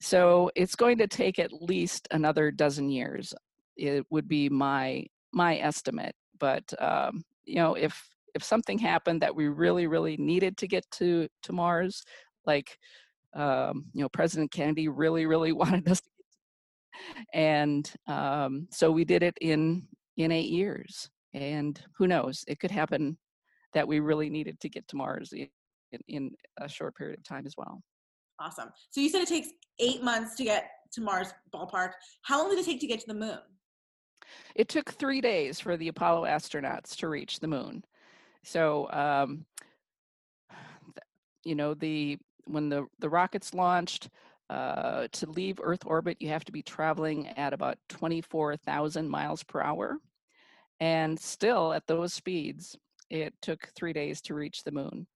So 0.01 0.51
it's 0.55 0.77
going 0.77 0.99
to 0.99 1.07
take 1.07 1.39
at 1.39 1.53
least 1.53 2.09
another 2.11 2.51
dozen 2.51 2.89
years 2.89 3.35
it 3.77 4.07
would 4.11 4.29
be 4.29 4.49
my 4.49 5.05
my 5.33 5.59
estimate 5.59 6.15
but 6.45 6.75
um, 6.79 7.25
you 7.47 7.55
know 7.55 7.73
if 7.73 8.07
if 8.35 8.45
something 8.45 8.79
happened 8.79 9.23
that 9.23 9.35
we 9.35 9.49
really 9.49 9.87
really 9.87 10.19
needed 10.19 10.59
to 10.59 10.69
get 10.69 10.85
to 10.91 11.27
to 11.43 11.55
mars 11.55 12.05
like 12.45 12.79
um, 13.35 13.87
you 13.95 14.03
know 14.03 14.11
president 14.11 14.51
kennedy 14.53 14.89
really 14.89 15.25
really 15.25 15.53
wanted 15.63 15.89
us 15.89 16.03
to 16.03 16.11
and 17.33 17.95
um, 18.09 18.69
so 18.71 18.91
we 18.91 19.07
did 19.07 19.23
it 19.23 19.37
in 19.41 19.89
in 20.19 20.31
eight 20.31 20.51
years 20.51 21.09
and 21.33 21.81
who 21.97 22.07
knows 22.07 22.45
it 22.47 22.61
could 22.61 22.71
happen 22.71 23.17
that 23.73 23.89
we 23.89 24.01
really 24.01 24.29
needed 24.29 24.61
to 24.61 24.69
get 24.69 24.87
to 24.89 24.97
mars 24.97 25.33
in, 25.33 25.49
in 26.09 26.31
a 26.61 26.69
short 26.69 26.95
period 26.95 27.19
of 27.19 27.25
time 27.25 27.47
as 27.47 27.55
well. 27.57 27.83
Awesome. 28.39 28.69
So 28.91 29.01
you 29.01 29.09
said 29.09 29.23
it 29.23 29.29
takes 29.29 29.49
eight 29.81 30.03
months 30.05 30.37
to 30.37 30.45
get 30.45 30.71
to 30.93 31.01
mars 31.01 31.35
ballpark. 31.53 31.93
How 32.23 32.41
long 32.41 32.51
did 32.51 32.61
it 32.61 32.67
take 32.67 32.81
to 32.81 32.87
get 32.87 33.01
to 33.01 33.07
the 33.09 33.15
moon 33.15 33.39
it 34.55 34.69
took 34.69 34.93
three 34.93 35.21
days 35.21 35.61
for 35.61 35.77
the 35.77 35.89
apollo 35.89 36.25
astronauts 36.25 36.97
to 36.97 37.09
reach 37.09 37.41
the 37.41 37.49
moon 37.49 37.85
so 38.43 38.91
um, 38.91 39.45
you 41.45 41.55
know 41.55 41.75
the 41.75 42.19
when 42.47 42.69
the 42.69 42.87
the 42.99 43.09
rockets 43.09 43.55
launched 43.55 44.09
uh, 44.51 45.09
to 45.13 45.31
leave 45.31 45.59
Earth 45.63 45.85
orbit, 45.87 46.19
you 46.21 46.29
have 46.29 46.45
to 46.45 46.53
be 46.53 46.63
traveling 46.63 47.29
at 47.29 47.53
about 47.53 47.79
24,000 47.89 49.09
miles 49.09 49.43
per 49.43 49.61
hour. 49.61 49.99
And 50.81 51.19
still, 51.19 51.73
at 51.73 51.87
those 51.87 52.13
speeds, 52.13 52.77
it 53.09 53.35
took 53.41 53.69
three 53.75 53.93
days 53.93 54.21
to 54.23 54.35
reach 54.35 54.63
the 54.63 54.73
moon. 54.73 55.07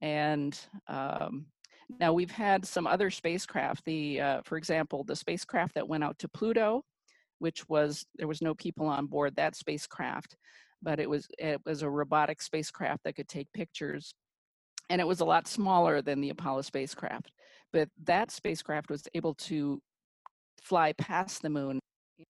And 0.00 0.58
um, 0.86 1.46
now 1.98 2.12
we've 2.12 2.30
had 2.30 2.64
some 2.64 2.86
other 2.86 3.10
spacecraft. 3.10 3.84
The, 3.84 4.20
uh, 4.20 4.42
for 4.44 4.56
example, 4.56 5.02
the 5.02 5.16
spacecraft 5.16 5.74
that 5.74 5.88
went 5.88 6.04
out 6.04 6.18
to 6.20 6.28
Pluto, 6.28 6.84
which 7.38 7.68
was 7.68 8.04
there 8.16 8.28
was 8.28 8.42
no 8.42 8.54
people 8.54 8.86
on 8.86 9.06
board 9.06 9.36
that 9.36 9.56
spacecraft, 9.56 10.36
but 10.82 11.00
it 11.00 11.08
was 11.08 11.26
it 11.38 11.60
was 11.64 11.82
a 11.82 11.90
robotic 11.90 12.42
spacecraft 12.42 13.04
that 13.04 13.16
could 13.16 13.28
take 13.28 13.52
pictures, 13.52 14.14
and 14.90 15.00
it 15.00 15.06
was 15.06 15.20
a 15.20 15.24
lot 15.24 15.48
smaller 15.48 16.02
than 16.02 16.20
the 16.20 16.30
Apollo 16.30 16.62
spacecraft. 16.62 17.30
But 17.72 17.88
that 18.04 18.30
spacecraft 18.30 18.90
was 18.90 19.02
able 19.14 19.34
to 19.34 19.80
fly 20.62 20.92
past 20.94 21.42
the 21.42 21.50
moon 21.50 21.78
in 22.18 22.24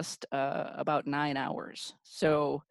just 0.00 0.26
uh, 0.32 0.70
about 0.74 1.06
nine 1.06 1.36
hours. 1.36 1.94
So 2.02 2.62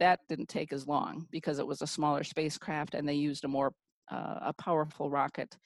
that 0.00 0.20
didn't 0.28 0.48
take 0.48 0.72
as 0.72 0.86
long 0.86 1.26
because 1.30 1.58
it 1.58 1.66
was 1.66 1.82
a 1.82 1.86
smaller 1.86 2.24
spacecraft 2.24 2.94
and 2.94 3.08
they 3.08 3.14
used 3.14 3.44
a 3.44 3.48
more 3.48 3.72
uh, 4.10 4.38
a 4.42 4.52
powerful 4.52 5.10
rocket. 5.10 5.56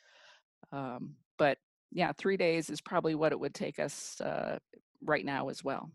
Um, 0.73 1.16
but 1.38 1.59
yeah, 1.90 2.12
three 2.19 2.37
days 2.37 2.71
is 2.71 2.81
probably 2.81 3.14
what 3.14 3.33
it 3.33 3.40
would 3.40 3.55
take 3.55 3.78
us 3.78 4.21
uh, 4.21 4.59
right 5.03 5.25
now 5.25 5.49
as 5.49 5.62
well. 5.62 5.91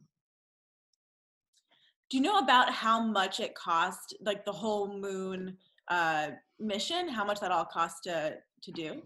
Do 2.09 2.17
you 2.17 2.23
know 2.23 2.39
about 2.39 2.69
how 2.71 3.01
much 3.01 3.39
it 3.39 3.55
cost, 3.55 4.15
like 4.21 4.43
the 4.43 4.51
whole 4.51 4.99
moon 4.99 5.57
uh, 5.87 6.31
mission? 6.59 7.07
How 7.07 7.23
much 7.23 7.39
that 7.39 7.51
all 7.51 7.65
cost 7.65 8.03
to 8.03 8.35
to 8.63 8.71
do? 8.71 9.01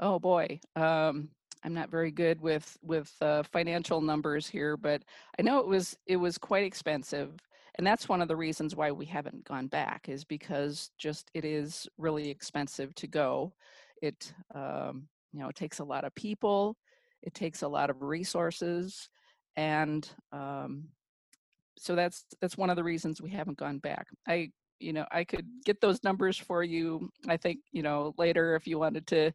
Oh 0.00 0.18
boy, 0.18 0.58
um, 0.74 1.28
I'm 1.62 1.72
not 1.72 1.90
very 1.90 2.10
good 2.10 2.40
with 2.40 2.76
with 2.82 3.12
uh, 3.20 3.44
financial 3.44 4.00
numbers 4.00 4.48
here, 4.48 4.76
but 4.76 5.02
I 5.38 5.42
know 5.42 5.60
it 5.60 5.66
was 5.66 5.96
it 6.06 6.16
was 6.16 6.36
quite 6.36 6.64
expensive, 6.64 7.38
and 7.76 7.86
that's 7.86 8.08
one 8.08 8.20
of 8.20 8.28
the 8.28 8.36
reasons 8.36 8.74
why 8.74 8.90
we 8.90 9.06
haven't 9.06 9.44
gone 9.44 9.68
back 9.68 10.08
is 10.08 10.24
because 10.24 10.90
just 10.98 11.30
it 11.32 11.44
is 11.44 11.88
really 11.96 12.28
expensive 12.28 12.94
to 12.96 13.06
go. 13.06 13.54
It 14.02 14.34
um, 14.54 15.08
you 15.32 15.40
know 15.40 15.48
it 15.48 15.56
takes 15.56 15.78
a 15.78 15.84
lot 15.84 16.04
of 16.04 16.14
people, 16.14 16.76
it 17.24 17.34
takes 17.34 17.62
a 17.62 17.68
lot 17.68 17.90
of 17.90 18.02
resources, 18.02 19.08
and 19.56 20.08
um, 20.32 20.84
so 21.78 21.94
that's 21.94 22.24
that's 22.40 22.56
one 22.56 22.70
of 22.70 22.76
the 22.76 22.84
reasons 22.84 23.20
we 23.20 23.30
haven't 23.30 23.58
gone 23.58 23.78
back. 23.78 24.06
I 24.28 24.50
you 24.80 24.92
know 24.92 25.06
i 25.10 25.24
could 25.24 25.46
get 25.64 25.80
those 25.80 26.02
numbers 26.04 26.36
for 26.36 26.62
you 26.62 27.08
i 27.28 27.36
think 27.36 27.60
you 27.72 27.82
know 27.82 28.14
later 28.18 28.54
if 28.54 28.66
you 28.66 28.78
wanted 28.78 29.06
to 29.06 29.32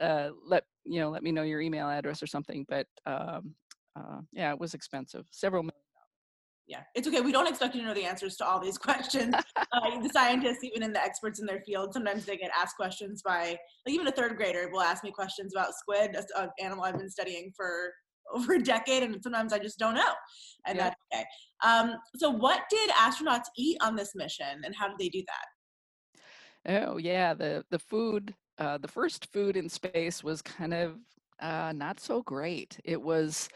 uh, 0.00 0.30
let 0.46 0.64
you 0.84 1.00
know 1.00 1.10
let 1.10 1.22
me 1.22 1.32
know 1.32 1.42
your 1.42 1.60
email 1.60 1.88
address 1.88 2.22
or 2.22 2.26
something 2.26 2.64
but 2.68 2.86
um, 3.06 3.54
uh, 3.96 4.20
yeah 4.32 4.52
it 4.52 4.58
was 4.58 4.74
expensive 4.74 5.26
several 5.30 5.62
million 5.62 5.87
yeah 6.68 6.82
it's 6.94 7.08
okay 7.08 7.20
we 7.20 7.32
don't 7.32 7.48
expect 7.48 7.74
you 7.74 7.80
to 7.80 7.86
know 7.86 7.94
the 7.94 8.04
answers 8.04 8.36
to 8.36 8.46
all 8.46 8.60
these 8.60 8.78
questions 8.88 9.34
uh, 9.56 10.00
the 10.00 10.10
scientists 10.10 10.62
even 10.62 10.82
in 10.82 10.92
the 10.92 11.02
experts 11.02 11.40
in 11.40 11.46
their 11.46 11.62
field 11.66 11.92
sometimes 11.92 12.24
they 12.24 12.36
get 12.36 12.50
asked 12.58 12.76
questions 12.76 13.22
by 13.22 13.56
like 13.86 13.94
even 13.94 14.06
a 14.06 14.12
third 14.12 14.36
grader 14.36 14.68
will 14.72 14.80
ask 14.80 15.02
me 15.02 15.10
questions 15.10 15.52
about 15.54 15.74
squid 15.74 16.16
an 16.36 16.48
animal 16.60 16.84
i've 16.84 16.98
been 16.98 17.10
studying 17.10 17.50
for 17.56 17.90
over 18.34 18.54
a 18.54 18.62
decade 18.62 19.02
and 19.02 19.22
sometimes 19.22 19.52
I 19.52 19.58
just 19.58 19.78
don't 19.78 19.94
know. 19.94 20.12
And 20.66 20.76
yeah. 20.76 20.84
that's 20.84 20.96
okay. 21.12 21.24
Um, 21.64 21.96
so 22.16 22.30
what 22.30 22.62
did 22.70 22.90
astronauts 22.90 23.46
eat 23.56 23.78
on 23.80 23.96
this 23.96 24.14
mission 24.14 24.62
and 24.64 24.74
how 24.74 24.88
did 24.88 24.98
they 24.98 25.08
do 25.08 25.22
that? 25.26 26.84
Oh 26.84 26.98
yeah, 26.98 27.34
the 27.34 27.64
the 27.70 27.78
food, 27.78 28.34
uh, 28.58 28.78
the 28.78 28.88
first 28.88 29.32
food 29.32 29.56
in 29.56 29.68
space 29.68 30.22
was 30.22 30.42
kind 30.42 30.74
of 30.74 30.96
uh, 31.40 31.72
not 31.74 32.00
so 32.00 32.22
great. 32.22 32.78
It 32.84 33.00
was, 33.00 33.48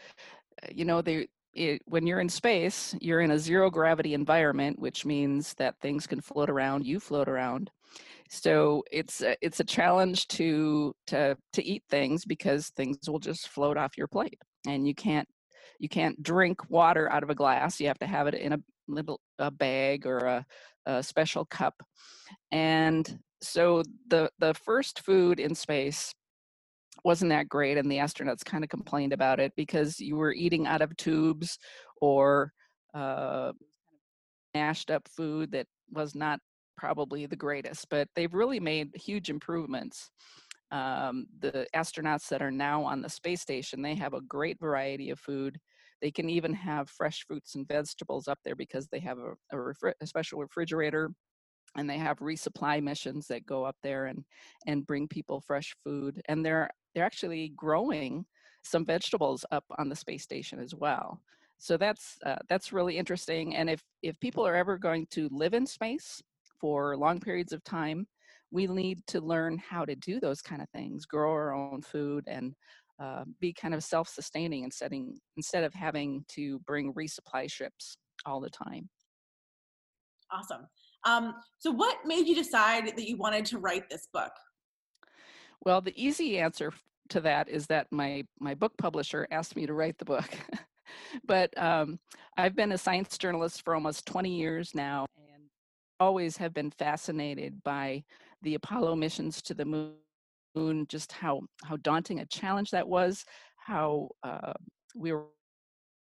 uh, 0.63 0.69
you 0.73 0.85
know, 0.85 1.01
they 1.01 1.27
it, 1.53 1.81
when 1.85 2.07
you're 2.07 2.19
in 2.19 2.29
space, 2.29 2.95
you're 2.99 3.21
in 3.21 3.31
a 3.31 3.39
zero 3.39 3.69
gravity 3.69 4.13
environment, 4.13 4.79
which 4.79 5.05
means 5.05 5.53
that 5.55 5.79
things 5.81 6.07
can 6.07 6.21
float 6.21 6.49
around. 6.49 6.85
You 6.85 6.99
float 6.99 7.27
around, 7.27 7.69
so 8.29 8.83
it's 8.91 9.21
a, 9.21 9.35
it's 9.41 9.59
a 9.59 9.63
challenge 9.63 10.27
to 10.29 10.95
to 11.07 11.37
to 11.53 11.63
eat 11.63 11.83
things 11.89 12.25
because 12.25 12.69
things 12.69 12.97
will 13.07 13.19
just 13.19 13.49
float 13.49 13.77
off 13.77 13.97
your 13.97 14.07
plate 14.07 14.39
and 14.67 14.87
you 14.87 14.95
can't 14.95 15.27
you 15.79 15.87
can't 15.87 16.21
drink 16.23 16.69
water 16.69 17.11
out 17.11 17.23
of 17.23 17.29
a 17.29 17.35
glass 17.35 17.79
you 17.79 17.87
have 17.87 17.99
to 17.99 18.07
have 18.07 18.27
it 18.27 18.33
in 18.33 18.53
a 18.53 18.59
little 18.87 19.19
a 19.39 19.51
bag 19.51 20.07
or 20.07 20.17
a, 20.19 20.45
a 20.85 21.03
special 21.03 21.45
cup 21.45 21.75
and 22.51 23.19
so 23.41 23.83
the 24.07 24.29
the 24.39 24.53
first 24.53 25.01
food 25.01 25.39
in 25.39 25.53
space 25.53 26.13
wasn't 27.03 27.29
that 27.29 27.49
great 27.49 27.77
and 27.77 27.91
the 27.91 27.97
astronauts 27.97 28.45
kind 28.45 28.63
of 28.63 28.69
complained 28.69 29.13
about 29.13 29.39
it 29.39 29.51
because 29.55 29.99
you 29.99 30.15
were 30.15 30.33
eating 30.33 30.67
out 30.67 30.81
of 30.81 30.95
tubes 30.97 31.57
or 32.01 32.51
uh, 32.93 33.51
mashed 34.53 34.91
up 34.91 35.07
food 35.07 35.51
that 35.51 35.67
was 35.91 36.15
not 36.15 36.39
probably 36.77 37.25
the 37.25 37.35
greatest 37.35 37.87
but 37.89 38.07
they've 38.15 38.33
really 38.33 38.59
made 38.59 38.89
huge 38.95 39.29
improvements 39.29 40.09
um, 40.73 41.27
the 41.39 41.67
astronauts 41.75 42.27
that 42.29 42.41
are 42.41 42.51
now 42.51 42.83
on 42.83 43.01
the 43.01 43.09
space 43.09 43.41
station, 43.41 43.83
they 43.83 43.93
have 43.93 44.15
a 44.15 44.21
great 44.21 44.59
variety 44.59 45.11
of 45.11 45.19
food. 45.19 45.59
They 46.01 46.09
can 46.09 46.31
even 46.31 46.51
have 46.51 46.89
fresh 46.89 47.23
fruits 47.27 47.53
and 47.53 47.67
vegetables 47.67 48.27
up 48.27 48.39
there 48.43 48.55
because 48.55 48.87
they 48.87 48.99
have 48.99 49.19
a, 49.19 49.33
a, 49.51 49.55
refri- 49.55 49.93
a 50.01 50.07
special 50.07 50.39
refrigerator 50.39 51.11
and 51.77 51.87
they 51.87 51.99
have 51.99 52.17
resupply 52.19 52.81
missions 52.81 53.27
that 53.27 53.45
go 53.45 53.63
up 53.63 53.75
there 53.83 54.05
and 54.05 54.23
and 54.67 54.85
bring 54.85 55.07
people 55.07 55.41
fresh 55.41 55.75
food 55.83 56.21
and 56.27 56.45
they're 56.45 56.69
they're 56.93 57.05
actually 57.05 57.53
growing 57.55 58.25
some 58.63 58.85
vegetables 58.85 59.45
up 59.51 59.65
on 59.77 59.89
the 59.89 59.95
space 59.95 60.23
station 60.23 60.59
as 60.59 60.73
well 60.73 61.19
so 61.57 61.77
that's 61.77 62.17
uh, 62.25 62.37
that's 62.49 62.73
really 62.73 62.97
interesting 62.97 63.55
and 63.55 63.69
if 63.69 63.81
if 64.01 64.19
people 64.19 64.45
are 64.45 64.55
ever 64.55 64.77
going 64.77 65.05
to 65.09 65.29
live 65.31 65.53
in 65.53 65.65
space 65.65 66.21
for 66.59 66.95
long 66.97 67.19
periods 67.19 67.53
of 67.53 67.63
time 67.63 68.07
we 68.53 68.67
need 68.67 69.05
to 69.07 69.19
learn 69.19 69.57
how 69.57 69.83
to 69.83 69.95
do 69.95 70.19
those 70.19 70.41
kind 70.41 70.61
of 70.61 70.69
things, 70.69 71.05
grow 71.05 71.31
our 71.31 71.53
own 71.53 71.81
food 71.81 72.23
and 72.27 72.53
uh, 72.99 73.23
be 73.41 73.51
kind 73.51 73.73
of 73.73 73.83
self-sustaining 73.83 74.63
instead, 74.63 74.93
instead 75.35 75.63
of 75.63 75.73
having 75.73 76.23
to 76.29 76.59
bring 76.59 76.93
resupply 76.93 77.51
ships 77.51 77.97
all 78.27 78.39
the 78.39 78.51
time. 78.51 78.87
Awesome. 80.31 80.67
Um, 81.03 81.33
so, 81.57 81.71
what 81.71 81.97
made 82.05 82.27
you 82.27 82.35
decide 82.35 82.87
that 82.87 83.07
you 83.07 83.17
wanted 83.17 83.45
to 83.45 83.57
write 83.57 83.89
this 83.89 84.07
book? 84.13 84.31
Well, 85.65 85.81
the 85.81 85.93
easy 86.01 86.39
answer 86.39 86.73
to 87.09 87.21
that 87.21 87.49
is 87.49 87.67
that 87.67 87.87
my 87.91 88.23
my 88.39 88.53
book 88.53 88.73
publisher 88.77 89.27
asked 89.31 89.55
me 89.55 89.65
to 89.65 89.73
write 89.73 89.97
the 89.97 90.05
book. 90.05 90.29
but 91.25 91.55
um, 91.57 91.99
I've 92.37 92.55
been 92.55 92.73
a 92.73 92.77
science 92.77 93.17
journalist 93.17 93.63
for 93.63 93.73
almost 93.73 94.05
20 94.05 94.35
years 94.35 94.75
now, 94.75 95.05
and 95.33 95.43
always 95.99 96.37
have 96.37 96.53
been 96.53 96.71
fascinated 96.71 97.63
by 97.63 98.03
the 98.41 98.55
Apollo 98.55 98.95
missions 98.95 99.41
to 99.43 99.53
the 99.53 99.65
moon. 99.65 100.85
Just 100.87 101.11
how 101.13 101.41
how 101.63 101.77
daunting 101.77 102.19
a 102.19 102.25
challenge 102.25 102.71
that 102.71 102.87
was. 102.87 103.23
How 103.57 104.09
uh, 104.23 104.53
we 104.95 105.13
were 105.13 105.25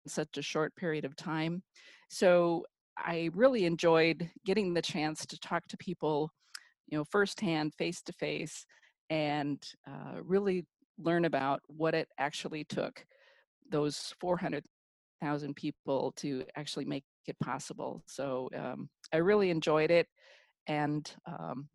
in 0.06 0.12
such 0.12 0.38
a 0.38 0.42
short 0.42 0.76
period 0.76 1.04
of 1.04 1.16
time. 1.16 1.64
So 2.10 2.66
I 2.98 3.30
really 3.34 3.66
enjoyed 3.66 4.30
getting 4.46 4.74
the 4.74 4.82
chance 4.82 5.26
to 5.26 5.40
talk 5.40 5.68
to 5.68 5.78
people, 5.78 6.32
you 6.88 6.98
know, 6.98 7.04
firsthand, 7.04 7.74
face 7.76 8.02
to 8.04 8.14
face, 8.14 8.66
and 9.10 9.64
uh, 9.88 10.22
really 10.24 10.66
learn 11.00 11.26
about 11.26 11.62
what 11.68 11.94
it 11.94 12.08
actually 12.18 12.64
took 12.64 13.06
those 13.70 14.14
400,000 14.20 15.56
people 15.56 16.14
to 16.18 16.44
actually 16.56 16.86
make 16.86 17.04
it 17.28 17.38
possible. 17.40 18.04
So 18.08 18.50
um, 18.58 18.90
I 19.14 19.18
really 19.18 19.50
enjoyed 19.50 19.92
it, 19.92 20.08
and 20.68 21.10
um, 21.26 21.68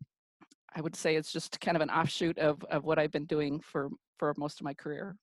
I 0.75 0.81
would 0.81 0.95
say 0.95 1.15
it's 1.15 1.31
just 1.31 1.59
kind 1.59 1.77
of 1.77 1.81
an 1.81 1.89
offshoot 1.89 2.37
of 2.39 2.63
of 2.65 2.83
what 2.83 2.99
I've 2.99 3.11
been 3.11 3.25
doing 3.25 3.59
for 3.59 3.89
for 4.17 4.33
most 4.37 4.59
of 4.59 4.65
my 4.65 4.73
career. 4.73 5.15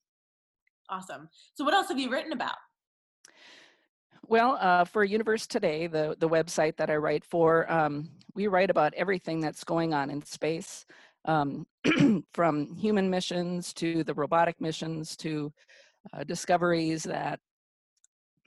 Awesome. 0.88 1.28
So 1.54 1.64
what 1.64 1.74
else 1.74 1.88
have 1.88 1.98
you 1.98 2.10
written 2.10 2.32
about? 2.32 2.56
Well, 4.26 4.58
uh, 4.60 4.84
for 4.84 5.02
Universe 5.02 5.46
Today, 5.46 5.86
the, 5.86 6.14
the 6.18 6.28
website 6.28 6.76
that 6.76 6.90
I 6.90 6.96
write 6.96 7.24
for, 7.24 7.70
um, 7.70 8.10
we 8.34 8.46
write 8.46 8.70
about 8.70 8.94
everything 8.94 9.40
that's 9.40 9.64
going 9.64 9.92
on 9.92 10.10
in 10.10 10.24
space, 10.24 10.84
um, 11.24 11.66
from 12.34 12.74
human 12.76 13.10
missions 13.10 13.72
to 13.74 14.04
the 14.04 14.14
robotic 14.14 14.60
missions 14.60 15.16
to 15.16 15.52
uh, 16.14 16.24
discoveries 16.24 17.02
that, 17.04 17.40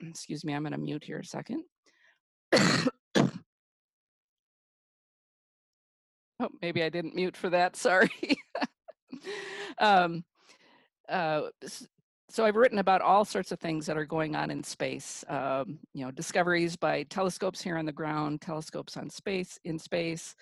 excuse 0.00 0.44
me, 0.44 0.54
I'm 0.54 0.62
going 0.62 0.72
to 0.72 0.78
mute 0.78 1.04
here 1.04 1.20
a 1.20 1.24
second. 1.24 1.64
oh, 2.54 3.30
maybe 6.60 6.82
I 6.82 6.88
didn't 6.88 7.14
mute 7.14 7.36
for 7.36 7.50
that, 7.50 7.76
sorry. 7.76 8.10
um, 9.78 10.24
uh, 11.08 11.42
so 12.30 12.44
I've 12.44 12.56
written 12.56 12.78
about 12.78 13.00
all 13.00 13.24
sorts 13.24 13.52
of 13.52 13.60
things 13.60 13.86
that 13.86 13.96
are 13.96 14.06
going 14.06 14.34
on 14.34 14.50
in 14.50 14.64
space. 14.64 15.24
Um, 15.28 15.78
you 15.92 16.04
know, 16.04 16.10
discoveries 16.10 16.74
by 16.74 17.04
telescopes 17.04 17.62
here 17.62 17.78
on 17.78 17.84
the 17.84 17.92
ground, 17.92 18.40
telescopes 18.40 18.96
on 18.96 19.08
space 19.08 19.58
in 19.64 19.78
space. 19.78 20.34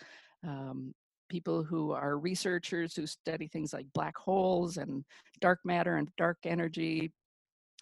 Um, 0.43 0.95
people 1.33 1.65
who 1.65 1.93
are 1.93 2.19
researchers 2.19 2.95
who 2.95 3.07
study 3.07 3.49
things 3.49 3.73
like 3.73 3.87
black 3.95 4.15
holes 4.19 4.77
and 4.77 5.03
dark 5.41 5.61
matter 5.65 5.97
and 5.97 6.11
dark 6.19 6.37
energy, 6.45 7.11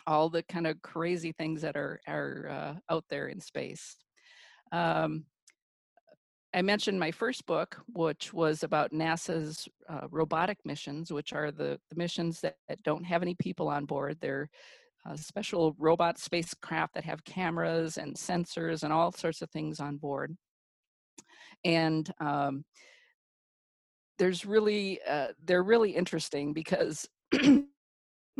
all 0.06 0.28
the 0.28 0.44
kind 0.44 0.68
of 0.68 0.80
crazy 0.82 1.32
things 1.32 1.60
that 1.60 1.76
are 1.76 2.00
are 2.06 2.48
uh, 2.48 2.74
out 2.94 3.04
there 3.10 3.26
in 3.26 3.40
space. 3.40 3.96
Um, 4.70 5.24
I 6.54 6.62
mentioned 6.62 6.98
my 7.00 7.10
first 7.10 7.44
book, 7.46 7.76
which 7.92 8.32
was 8.32 8.62
about 8.62 8.92
NASA's 8.92 9.68
uh, 9.88 10.06
robotic 10.10 10.58
missions, 10.64 11.12
which 11.12 11.32
are 11.32 11.50
the, 11.50 11.78
the 11.90 11.96
missions 11.96 12.40
that, 12.40 12.56
that, 12.68 12.82
don't 12.84 13.04
have 13.04 13.22
any 13.22 13.34
people 13.34 13.68
on 13.68 13.84
board. 13.84 14.16
They're 14.20 14.48
uh, 15.08 15.16
special 15.16 15.74
robot 15.78 16.18
spacecraft 16.18 16.94
that 16.94 17.04
have 17.04 17.24
cameras 17.24 17.98
and 17.98 18.14
sensors 18.16 18.82
and 18.82 18.92
all 18.92 19.12
sorts 19.12 19.42
of 19.42 19.50
things 19.50 19.80
on 19.80 19.96
board. 19.96 20.36
And 21.64 22.10
um, 22.20 22.64
there's 24.20 24.44
really, 24.44 25.00
uh, 25.08 25.28
they're 25.44 25.64
really 25.64 25.90
interesting 25.90 26.52
because 26.52 27.08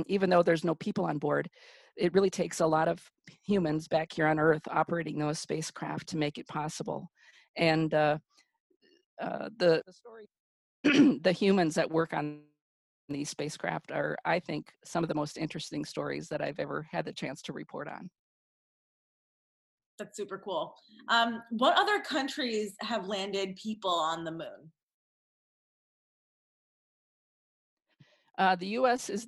even 0.06 0.30
though 0.30 0.42
there's 0.42 0.64
no 0.64 0.74
people 0.74 1.06
on 1.06 1.18
board, 1.18 1.48
it 1.96 2.12
really 2.12 2.30
takes 2.30 2.60
a 2.60 2.66
lot 2.66 2.86
of 2.86 3.02
humans 3.44 3.88
back 3.88 4.12
here 4.12 4.26
on 4.26 4.38
Earth 4.38 4.62
operating 4.70 5.18
those 5.18 5.38
spacecraft 5.38 6.06
to 6.08 6.18
make 6.18 6.36
it 6.36 6.46
possible 6.46 7.10
and 7.56 7.94
uh, 7.94 8.18
uh, 9.20 9.48
the, 9.58 9.82
the 9.86 9.92
story, 9.92 10.28
the 11.22 11.32
humans 11.32 11.74
that 11.74 11.90
work 11.90 12.12
on 12.12 12.40
these 13.08 13.28
spacecraft 13.28 13.90
are, 13.90 14.16
I 14.24 14.38
think, 14.38 14.72
some 14.84 15.02
of 15.02 15.08
the 15.08 15.14
most 15.14 15.36
interesting 15.36 15.84
stories 15.84 16.28
that 16.28 16.40
I've 16.40 16.60
ever 16.60 16.86
had 16.90 17.04
the 17.04 17.12
chance 17.12 17.42
to 17.42 17.52
report 17.52 17.88
on. 17.88 18.08
That's 19.98 20.16
super 20.16 20.38
cool. 20.38 20.74
Um, 21.08 21.42
what 21.50 21.78
other 21.78 22.00
countries 22.00 22.74
have 22.80 23.08
landed 23.08 23.56
people 23.56 23.90
on 23.90 24.24
the 24.24 24.30
moon? 24.30 24.70
Uh, 28.40 28.56
the 28.56 28.68
U.S. 28.68 29.10
is 29.10 29.26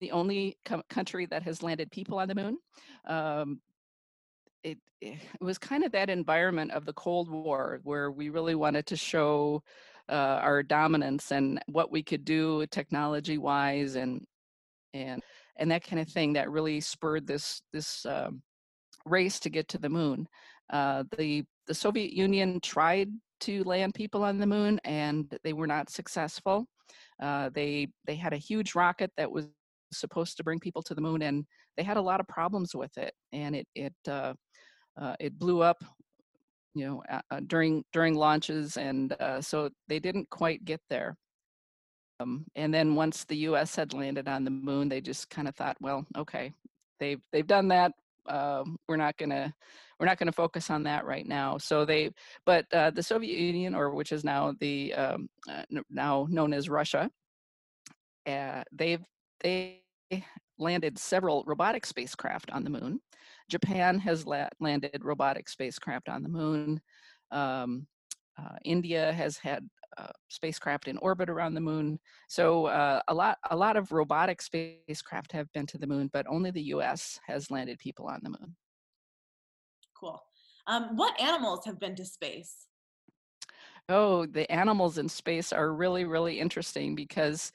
the 0.00 0.10
only 0.12 0.56
country 0.88 1.26
that 1.26 1.42
has 1.42 1.62
landed 1.62 1.90
people 1.90 2.18
on 2.18 2.26
the 2.26 2.34
moon. 2.34 2.56
Um, 3.06 3.60
it, 4.64 4.78
eh, 5.02 5.16
it 5.38 5.44
was 5.44 5.58
kind 5.58 5.84
of 5.84 5.92
that 5.92 6.08
environment 6.08 6.70
of 6.70 6.86
the 6.86 6.94
Cold 6.94 7.30
War 7.30 7.80
where 7.82 8.10
we 8.10 8.30
really 8.30 8.54
wanted 8.54 8.86
to 8.86 8.96
show 8.96 9.62
uh, 10.08 10.40
our 10.42 10.62
dominance 10.62 11.30
and 11.32 11.60
what 11.66 11.92
we 11.92 12.02
could 12.02 12.24
do 12.24 12.66
technology 12.68 13.36
wise 13.36 13.94
and 13.94 14.24
and 14.94 15.22
and 15.56 15.70
that 15.70 15.84
kind 15.84 16.00
of 16.00 16.08
thing 16.08 16.32
that 16.32 16.50
really 16.50 16.80
spurred 16.80 17.26
this 17.26 17.60
this 17.74 18.06
um, 18.06 18.40
race 19.04 19.38
to 19.40 19.50
get 19.50 19.68
to 19.68 19.78
the 19.78 19.90
moon. 19.90 20.26
Uh, 20.70 21.04
the 21.18 21.44
the 21.66 21.74
Soviet 21.74 22.14
Union 22.14 22.58
tried 22.60 23.10
to 23.40 23.62
land 23.64 23.92
people 23.94 24.24
on 24.24 24.38
the 24.38 24.46
moon 24.46 24.80
and 24.84 25.38
they 25.44 25.52
were 25.52 25.66
not 25.66 25.90
successful. 25.90 26.66
Uh, 27.20 27.50
they 27.54 27.88
they 28.06 28.14
had 28.14 28.32
a 28.32 28.38
huge 28.38 28.74
rocket 28.74 29.10
that 29.16 29.30
was 29.30 29.46
supposed 29.92 30.36
to 30.36 30.44
bring 30.44 30.60
people 30.60 30.82
to 30.82 30.94
the 30.94 31.00
moon 31.00 31.22
and 31.22 31.44
they 31.76 31.82
had 31.82 31.96
a 31.96 32.02
lot 32.02 32.20
of 32.20 32.28
problems 32.28 32.74
with 32.74 32.96
it 32.96 33.12
and 33.32 33.56
it 33.56 33.66
it 33.74 33.94
uh, 34.08 34.32
uh, 35.00 35.14
it 35.20 35.38
blew 35.38 35.62
up 35.62 35.82
you 36.74 36.86
know 36.86 37.02
during 37.46 37.84
during 37.92 38.14
launches 38.14 38.76
and 38.76 39.12
uh, 39.20 39.40
so 39.40 39.68
they 39.88 39.98
didn't 39.98 40.28
quite 40.30 40.64
get 40.64 40.80
there. 40.88 41.16
Um, 42.20 42.44
and 42.54 42.72
then 42.72 42.94
once 42.96 43.24
the 43.24 43.36
us 43.36 43.74
had 43.74 43.94
landed 43.94 44.28
on 44.28 44.44
the 44.44 44.50
moon 44.50 44.88
they 44.88 45.00
just 45.00 45.30
kind 45.30 45.48
of 45.48 45.56
thought 45.56 45.76
well 45.80 46.04
okay 46.16 46.52
they've 46.98 47.20
they've 47.32 47.46
done 47.46 47.68
that 47.68 47.92
um, 48.28 48.76
we're 48.88 48.96
not 48.96 49.16
to 49.30 49.52
we're 49.98 50.06
not 50.06 50.18
to 50.26 50.32
focus 50.32 50.70
on 50.70 50.82
that 50.82 51.04
right 51.04 51.26
now 51.26 51.58
so 51.58 51.84
they 51.84 52.10
but 52.46 52.66
uh, 52.72 52.90
the 52.90 53.02
soviet 53.02 53.38
union 53.38 53.74
or 53.74 53.90
which 53.94 54.12
is 54.12 54.24
now 54.24 54.54
the 54.60 54.92
um, 54.94 55.28
uh, 55.50 55.62
now 55.90 56.26
known 56.30 56.52
as 56.52 56.68
russia 56.68 57.10
uh, 58.26 58.62
they've 58.72 59.04
they 59.40 59.82
landed 60.58 60.98
several 60.98 61.42
robotic 61.46 61.86
spacecraft 61.86 62.50
on 62.50 62.64
the 62.64 62.70
moon 62.70 63.00
Japan 63.50 63.98
has 63.98 64.26
la- 64.26 64.48
landed 64.60 65.04
robotic 65.04 65.48
spacecraft 65.48 66.08
on 66.08 66.22
the 66.22 66.28
moon. 66.28 66.80
Um, 67.30 67.86
uh, 68.38 68.56
India 68.64 69.12
has 69.12 69.36
had 69.36 69.68
uh, 69.98 70.12
spacecraft 70.28 70.88
in 70.88 70.98
orbit 70.98 71.28
around 71.28 71.54
the 71.54 71.60
moon. 71.60 71.98
So 72.28 72.66
uh, 72.66 73.00
a 73.08 73.14
lot, 73.14 73.38
a 73.50 73.56
lot 73.56 73.76
of 73.76 73.92
robotic 73.92 74.42
spacecraft 74.42 75.32
have 75.32 75.52
been 75.52 75.66
to 75.66 75.78
the 75.78 75.86
moon, 75.86 76.10
but 76.12 76.26
only 76.28 76.50
the 76.50 76.62
U.S. 76.62 77.18
has 77.26 77.50
landed 77.50 77.78
people 77.78 78.06
on 78.06 78.20
the 78.22 78.30
moon. 78.30 78.56
Cool. 79.98 80.22
Um, 80.66 80.96
what 80.96 81.20
animals 81.20 81.64
have 81.66 81.78
been 81.78 81.94
to 81.96 82.04
space? 82.04 82.66
Oh, 83.88 84.26
the 84.26 84.50
animals 84.50 84.98
in 84.98 85.08
space 85.08 85.52
are 85.52 85.74
really, 85.74 86.04
really 86.04 86.38
interesting 86.38 86.94
because, 86.94 87.52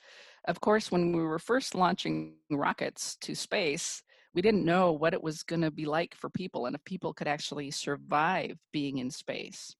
of 0.47 0.59
course, 0.59 0.91
when 0.91 1.15
we 1.15 1.23
were 1.23 1.39
first 1.39 1.75
launching 1.75 2.33
rockets 2.51 3.15
to 3.21 3.35
space, 3.35 4.03
we 4.33 4.41
didn't 4.41 4.65
know 4.65 4.91
what 4.91 5.13
it 5.13 5.23
was 5.23 5.43
going 5.43 5.61
to 5.61 5.71
be 5.71 5.85
like 5.85 6.13
for 6.13 6.29
people 6.29 6.65
and 6.65 6.75
if 6.75 6.83
people 6.83 7.13
could 7.13 7.27
actually 7.27 7.71
survive 7.71 8.57
being 8.73 8.97
in 8.97 9.09
space. 9.09 9.75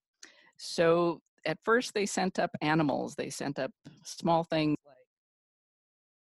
So 0.58 1.22
at 1.46 1.58
first 1.64 1.94
they 1.94 2.06
sent 2.06 2.40
up 2.40 2.52
animals, 2.62 3.16
they 3.16 3.30
sent 3.30 3.60
up 3.60 3.72
small 4.04 4.44
things 4.44 4.78
like 4.86 4.96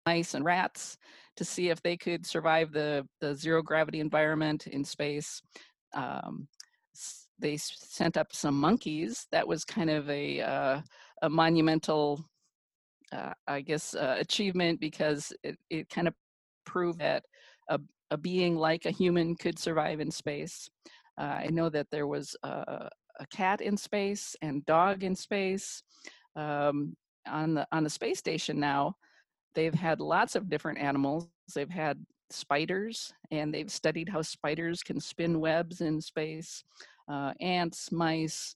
mice 0.05 0.33
and 0.33 0.45
rats 0.45 0.97
to 1.37 1.45
see 1.45 1.69
if 1.69 1.81
they 1.81 1.97
could 1.97 2.25
survive 2.25 2.71
the, 2.71 3.05
the 3.21 3.35
zero 3.35 3.61
gravity 3.61 3.99
environment 3.99 4.67
in 4.67 4.83
space. 4.83 5.41
Um, 5.93 6.47
they 7.39 7.57
sent 7.57 8.17
up 8.17 8.33
some 8.33 8.59
monkeys. 8.59 9.27
That 9.31 9.47
was 9.47 9.65
kind 9.65 9.89
of 9.89 10.09
a, 10.09 10.41
uh, 10.41 10.81
a 11.21 11.29
monumental, 11.29 12.23
uh, 13.11 13.33
I 13.47 13.61
guess, 13.61 13.95
uh, 13.95 14.15
achievement 14.19 14.79
because 14.79 15.33
it, 15.43 15.57
it 15.69 15.89
kind 15.89 16.07
of 16.07 16.13
proved 16.65 16.99
that 16.99 17.23
a, 17.69 17.79
a 18.11 18.17
being 18.17 18.55
like 18.55 18.85
a 18.85 18.91
human 18.91 19.35
could 19.35 19.59
survive 19.59 19.99
in 19.99 20.11
space. 20.11 20.69
Uh, 21.17 21.39
I 21.43 21.47
know 21.47 21.69
that 21.69 21.87
there 21.91 22.07
was 22.07 22.35
a, 23.19 23.25
cat 23.27 23.61
in 23.61 23.77
space 23.77 24.35
and 24.41 24.65
dog 24.65 25.03
in 25.03 25.15
space. 25.15 25.83
Um, 26.35 26.95
on 27.27 27.55
the 27.55 27.67
on 27.71 27.83
the 27.83 27.89
space 27.89 28.19
station 28.19 28.59
now, 28.59 28.95
they've 29.55 29.73
had 29.73 29.99
lots 29.99 30.35
of 30.35 30.49
different 30.49 30.79
animals. 30.79 31.27
They've 31.53 31.69
had 31.69 32.05
spiders, 32.29 33.13
and 33.31 33.53
they've 33.53 33.71
studied 33.71 34.09
how 34.09 34.21
spiders 34.21 34.83
can 34.83 34.99
spin 34.99 35.39
webs 35.39 35.81
in 35.81 36.01
space. 36.01 36.63
Uh, 37.07 37.33
ants, 37.39 37.91
mice, 37.91 38.55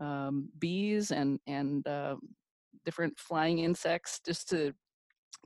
um, 0.00 0.48
bees 0.58 1.10
and 1.10 1.38
and 1.46 1.86
uh, 1.86 2.16
different 2.84 3.18
flying 3.18 3.60
insects 3.60 4.20
just 4.24 4.48
to 4.50 4.72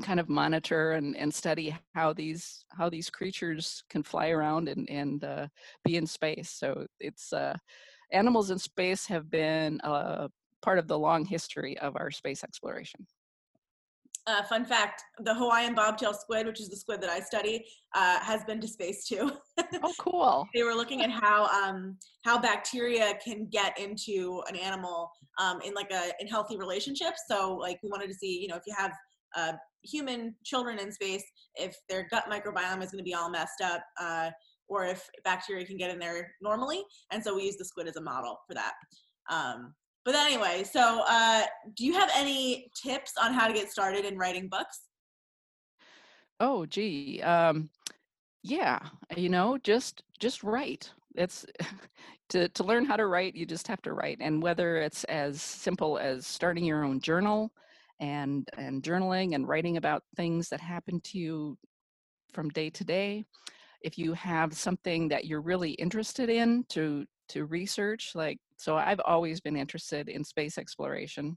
kind 0.02 0.20
of 0.20 0.28
monitor 0.28 0.92
and, 0.92 1.16
and 1.16 1.32
study 1.32 1.76
how 1.94 2.12
these 2.12 2.64
how 2.70 2.88
these 2.88 3.10
creatures 3.10 3.84
can 3.90 4.02
fly 4.02 4.28
around 4.28 4.68
and 4.68 4.88
and 4.88 5.24
uh, 5.24 5.46
be 5.84 5.96
in 5.96 6.06
space. 6.06 6.50
So 6.50 6.86
it's 7.00 7.32
uh, 7.32 7.56
animals 8.12 8.50
in 8.50 8.58
space 8.58 9.06
have 9.06 9.30
been 9.30 9.80
uh, 9.82 10.28
part 10.60 10.78
of 10.78 10.86
the 10.88 10.98
long 10.98 11.24
history 11.24 11.78
of 11.78 11.96
our 11.96 12.10
space 12.10 12.44
exploration. 12.44 13.06
Uh, 14.28 14.42
fun 14.44 14.64
fact: 14.64 15.02
the 15.24 15.34
Hawaiian 15.34 15.74
bobtail 15.74 16.14
squid, 16.14 16.46
which 16.46 16.60
is 16.60 16.68
the 16.68 16.76
squid 16.76 17.00
that 17.00 17.10
I 17.10 17.18
study, 17.18 17.64
uh, 17.94 18.20
has 18.20 18.44
been 18.44 18.60
to 18.60 18.68
space 18.68 19.04
too. 19.04 19.32
oh, 19.82 19.92
cool! 19.98 20.46
they 20.54 20.62
were 20.62 20.74
looking 20.74 21.02
at 21.02 21.10
how 21.10 21.46
um, 21.46 21.96
how 22.24 22.40
bacteria 22.40 23.14
can 23.24 23.46
get 23.46 23.76
into 23.80 24.40
an 24.48 24.54
animal 24.54 25.10
um, 25.38 25.60
in 25.62 25.74
like 25.74 25.90
a 25.90 26.12
in 26.20 26.28
healthy 26.28 26.56
relationships. 26.56 27.24
So, 27.28 27.56
like, 27.56 27.82
we 27.82 27.88
wanted 27.88 28.08
to 28.08 28.14
see, 28.14 28.40
you 28.40 28.46
know, 28.46 28.54
if 28.54 28.62
you 28.64 28.74
have 28.78 28.92
uh, 29.36 29.54
human 29.82 30.36
children 30.44 30.78
in 30.78 30.92
space, 30.92 31.24
if 31.56 31.76
their 31.88 32.06
gut 32.08 32.26
microbiome 32.30 32.82
is 32.82 32.92
going 32.92 32.98
to 32.98 33.04
be 33.04 33.14
all 33.14 33.28
messed 33.28 33.60
up, 33.60 33.82
uh, 34.00 34.30
or 34.72 34.86
if 34.86 35.08
bacteria 35.24 35.66
can 35.66 35.76
get 35.76 35.90
in 35.90 35.98
there 35.98 36.32
normally. 36.40 36.82
And 37.10 37.22
so 37.22 37.36
we 37.36 37.42
use 37.44 37.56
the 37.56 37.64
squid 37.64 37.88
as 37.88 37.96
a 37.96 38.00
model 38.00 38.38
for 38.48 38.54
that. 38.54 38.72
Um, 39.30 39.74
but 40.04 40.14
anyway, 40.14 40.64
so 40.64 41.04
uh, 41.08 41.44
do 41.76 41.84
you 41.84 41.92
have 41.92 42.10
any 42.16 42.70
tips 42.82 43.12
on 43.22 43.32
how 43.32 43.46
to 43.46 43.52
get 43.52 43.70
started 43.70 44.04
in 44.04 44.16
writing 44.16 44.48
books? 44.48 44.80
Oh, 46.40 46.66
gee. 46.66 47.22
Um, 47.22 47.70
yeah, 48.42 48.80
you 49.16 49.28
know, 49.28 49.58
just 49.58 50.02
just 50.18 50.42
write. 50.42 50.90
It's 51.14 51.46
to 52.30 52.48
to 52.48 52.64
learn 52.64 52.84
how 52.84 52.96
to 52.96 53.06
write, 53.06 53.36
you 53.36 53.46
just 53.46 53.68
have 53.68 53.82
to 53.82 53.92
write. 53.92 54.18
And 54.20 54.42
whether 54.42 54.78
it's 54.78 55.04
as 55.04 55.40
simple 55.40 55.98
as 55.98 56.26
starting 56.26 56.64
your 56.64 56.84
own 56.84 57.00
journal 57.00 57.52
and 58.00 58.48
and 58.56 58.82
journaling 58.82 59.34
and 59.34 59.46
writing 59.46 59.76
about 59.76 60.02
things 60.16 60.48
that 60.48 60.60
happen 60.60 61.00
to 61.00 61.18
you 61.18 61.58
from 62.32 62.48
day 62.48 62.70
to 62.70 62.84
day, 62.84 63.24
if 63.84 63.98
you 63.98 64.12
have 64.12 64.54
something 64.54 65.08
that 65.08 65.26
you're 65.26 65.40
really 65.40 65.72
interested 65.72 66.28
in 66.28 66.64
to 66.68 67.04
to 67.28 67.44
research 67.46 68.12
like 68.14 68.38
so 68.56 68.76
i've 68.76 69.00
always 69.04 69.40
been 69.40 69.56
interested 69.56 70.08
in 70.08 70.24
space 70.24 70.58
exploration 70.58 71.36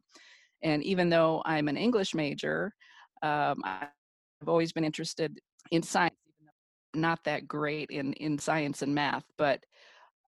and 0.64 0.84
even 0.84 1.10
though 1.10 1.42
i'm 1.46 1.68
an 1.68 1.78
english 1.78 2.14
major 2.14 2.74
um, 3.22 3.62
i've 3.64 4.48
always 4.48 4.72
been 4.72 4.84
interested 4.84 5.40
in 5.72 5.82
science 5.82 6.16
not 6.94 7.20
that 7.26 7.48
great 7.48 7.90
in 7.90 8.14
in 8.14 8.38
science 8.38 8.82
and 8.82 8.94
math 8.94 9.26
but 9.38 9.64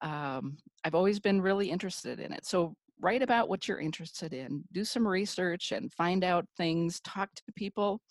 um, 0.01 0.57
i've 0.83 0.95
always 0.95 1.19
been 1.19 1.41
really 1.41 1.69
interested 1.69 2.19
in 2.19 2.31
it. 2.33 2.45
So 2.45 2.75
write 2.99 3.21
about 3.21 3.47
what 3.47 3.67
you're 3.67 3.79
interested 3.79 4.33
in 4.33 4.63
do 4.71 4.83
some 4.83 5.07
research 5.07 5.71
and 5.71 5.93
find 5.93 6.23
out 6.23 6.45
things 6.57 6.99
talk 7.01 7.33
to 7.35 7.43
people 7.55 8.01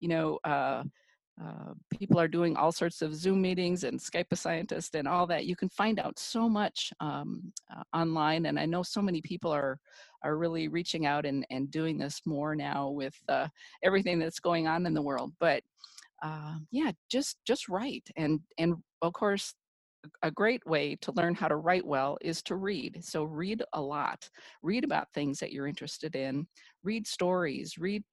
you 0.00 0.08
know 0.08 0.38
uh, 0.44 0.82
uh, 1.42 1.74
people 1.90 2.20
are 2.20 2.28
doing 2.28 2.56
all 2.56 2.70
sorts 2.70 3.02
of 3.02 3.14
Zoom 3.14 3.42
meetings 3.42 3.84
and 3.84 3.98
Skype 3.98 4.26
a 4.30 4.36
scientist 4.36 4.94
and 4.94 5.08
all 5.08 5.26
that. 5.26 5.46
You 5.46 5.56
can 5.56 5.68
find 5.68 5.98
out 5.98 6.18
so 6.18 6.48
much 6.48 6.92
um, 7.00 7.52
uh, 7.74 7.82
online, 7.96 8.46
and 8.46 8.58
I 8.58 8.66
know 8.66 8.82
so 8.82 9.02
many 9.02 9.20
people 9.20 9.50
are 9.50 9.78
are 10.22 10.38
really 10.38 10.68
reaching 10.68 11.06
out 11.06 11.26
and, 11.26 11.46
and 11.50 11.70
doing 11.70 11.98
this 11.98 12.22
more 12.24 12.56
now 12.56 12.88
with 12.88 13.14
uh, 13.28 13.48
everything 13.82 14.18
that's 14.18 14.40
going 14.40 14.66
on 14.66 14.86
in 14.86 14.94
the 14.94 15.02
world. 15.02 15.32
But 15.40 15.62
uh, 16.22 16.56
yeah, 16.70 16.92
just 17.10 17.36
just 17.44 17.68
write, 17.68 18.08
and 18.16 18.40
and 18.58 18.76
of 19.02 19.12
course, 19.12 19.54
a 20.22 20.30
great 20.30 20.64
way 20.66 20.96
to 21.02 21.12
learn 21.12 21.34
how 21.34 21.48
to 21.48 21.56
write 21.56 21.86
well 21.86 22.18
is 22.20 22.42
to 22.44 22.56
read. 22.56 23.04
So 23.04 23.24
read 23.24 23.62
a 23.72 23.80
lot. 23.80 24.28
Read 24.62 24.84
about 24.84 25.12
things 25.12 25.38
that 25.40 25.52
you're 25.52 25.66
interested 25.66 26.14
in. 26.16 26.46
Read 26.84 27.06
stories. 27.06 27.76
Read 27.78 28.04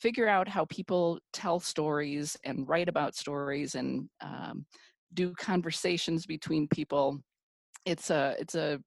figure 0.00 0.28
out 0.28 0.48
how 0.48 0.64
people 0.66 1.18
tell 1.32 1.60
stories 1.60 2.36
and 2.44 2.68
write 2.68 2.88
about 2.88 3.14
stories 3.14 3.74
and 3.74 4.08
um, 4.20 4.64
do 5.14 5.32
conversations 5.34 6.26
between 6.26 6.68
people. 6.68 7.18
It's 7.84 8.10
a 8.10 8.36
it's 8.38 8.54
a 8.54 8.80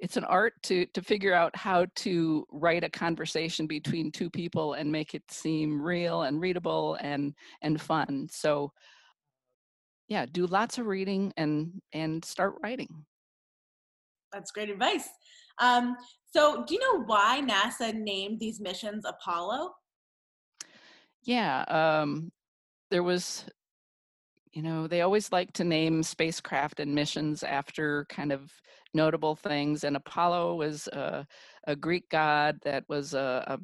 it's 0.00 0.16
an 0.16 0.24
art 0.24 0.54
to 0.64 0.86
to 0.94 1.02
figure 1.02 1.34
out 1.34 1.54
how 1.56 1.86
to 1.96 2.44
write 2.52 2.84
a 2.84 2.90
conversation 2.90 3.66
between 3.66 4.12
two 4.12 4.30
people 4.30 4.74
and 4.74 4.90
make 4.90 5.14
it 5.14 5.22
seem 5.30 5.80
real 5.80 6.22
and 6.22 6.40
readable 6.40 6.96
and 7.00 7.34
and 7.62 7.80
fun. 7.80 8.28
So 8.30 8.72
yeah 10.08 10.26
do 10.30 10.46
lots 10.46 10.78
of 10.78 10.86
reading 10.86 11.32
and 11.36 11.80
and 11.92 12.24
start 12.24 12.54
writing. 12.62 13.04
That's 14.32 14.50
great 14.50 14.68
advice. 14.68 15.08
Um, 15.58 15.96
so 16.30 16.64
do 16.66 16.74
you 16.74 16.80
know 16.80 17.04
why 17.04 17.42
nasa 17.42 17.94
named 17.94 18.38
these 18.38 18.60
missions 18.60 19.04
apollo 19.04 19.72
yeah, 21.24 21.62
um, 21.68 22.30
there 22.90 23.02
was, 23.02 23.44
you 24.52 24.62
know, 24.62 24.86
they 24.86 25.02
always 25.02 25.30
like 25.32 25.52
to 25.54 25.64
name 25.64 26.02
spacecraft 26.02 26.80
and 26.80 26.94
missions 26.94 27.42
after 27.42 28.06
kind 28.08 28.32
of 28.32 28.50
notable 28.94 29.36
things. 29.36 29.84
And 29.84 29.96
Apollo 29.96 30.56
was 30.56 30.88
a, 30.88 31.26
a 31.66 31.76
Greek 31.76 32.08
god 32.10 32.56
that 32.64 32.84
was 32.88 33.14
a, 33.14 33.58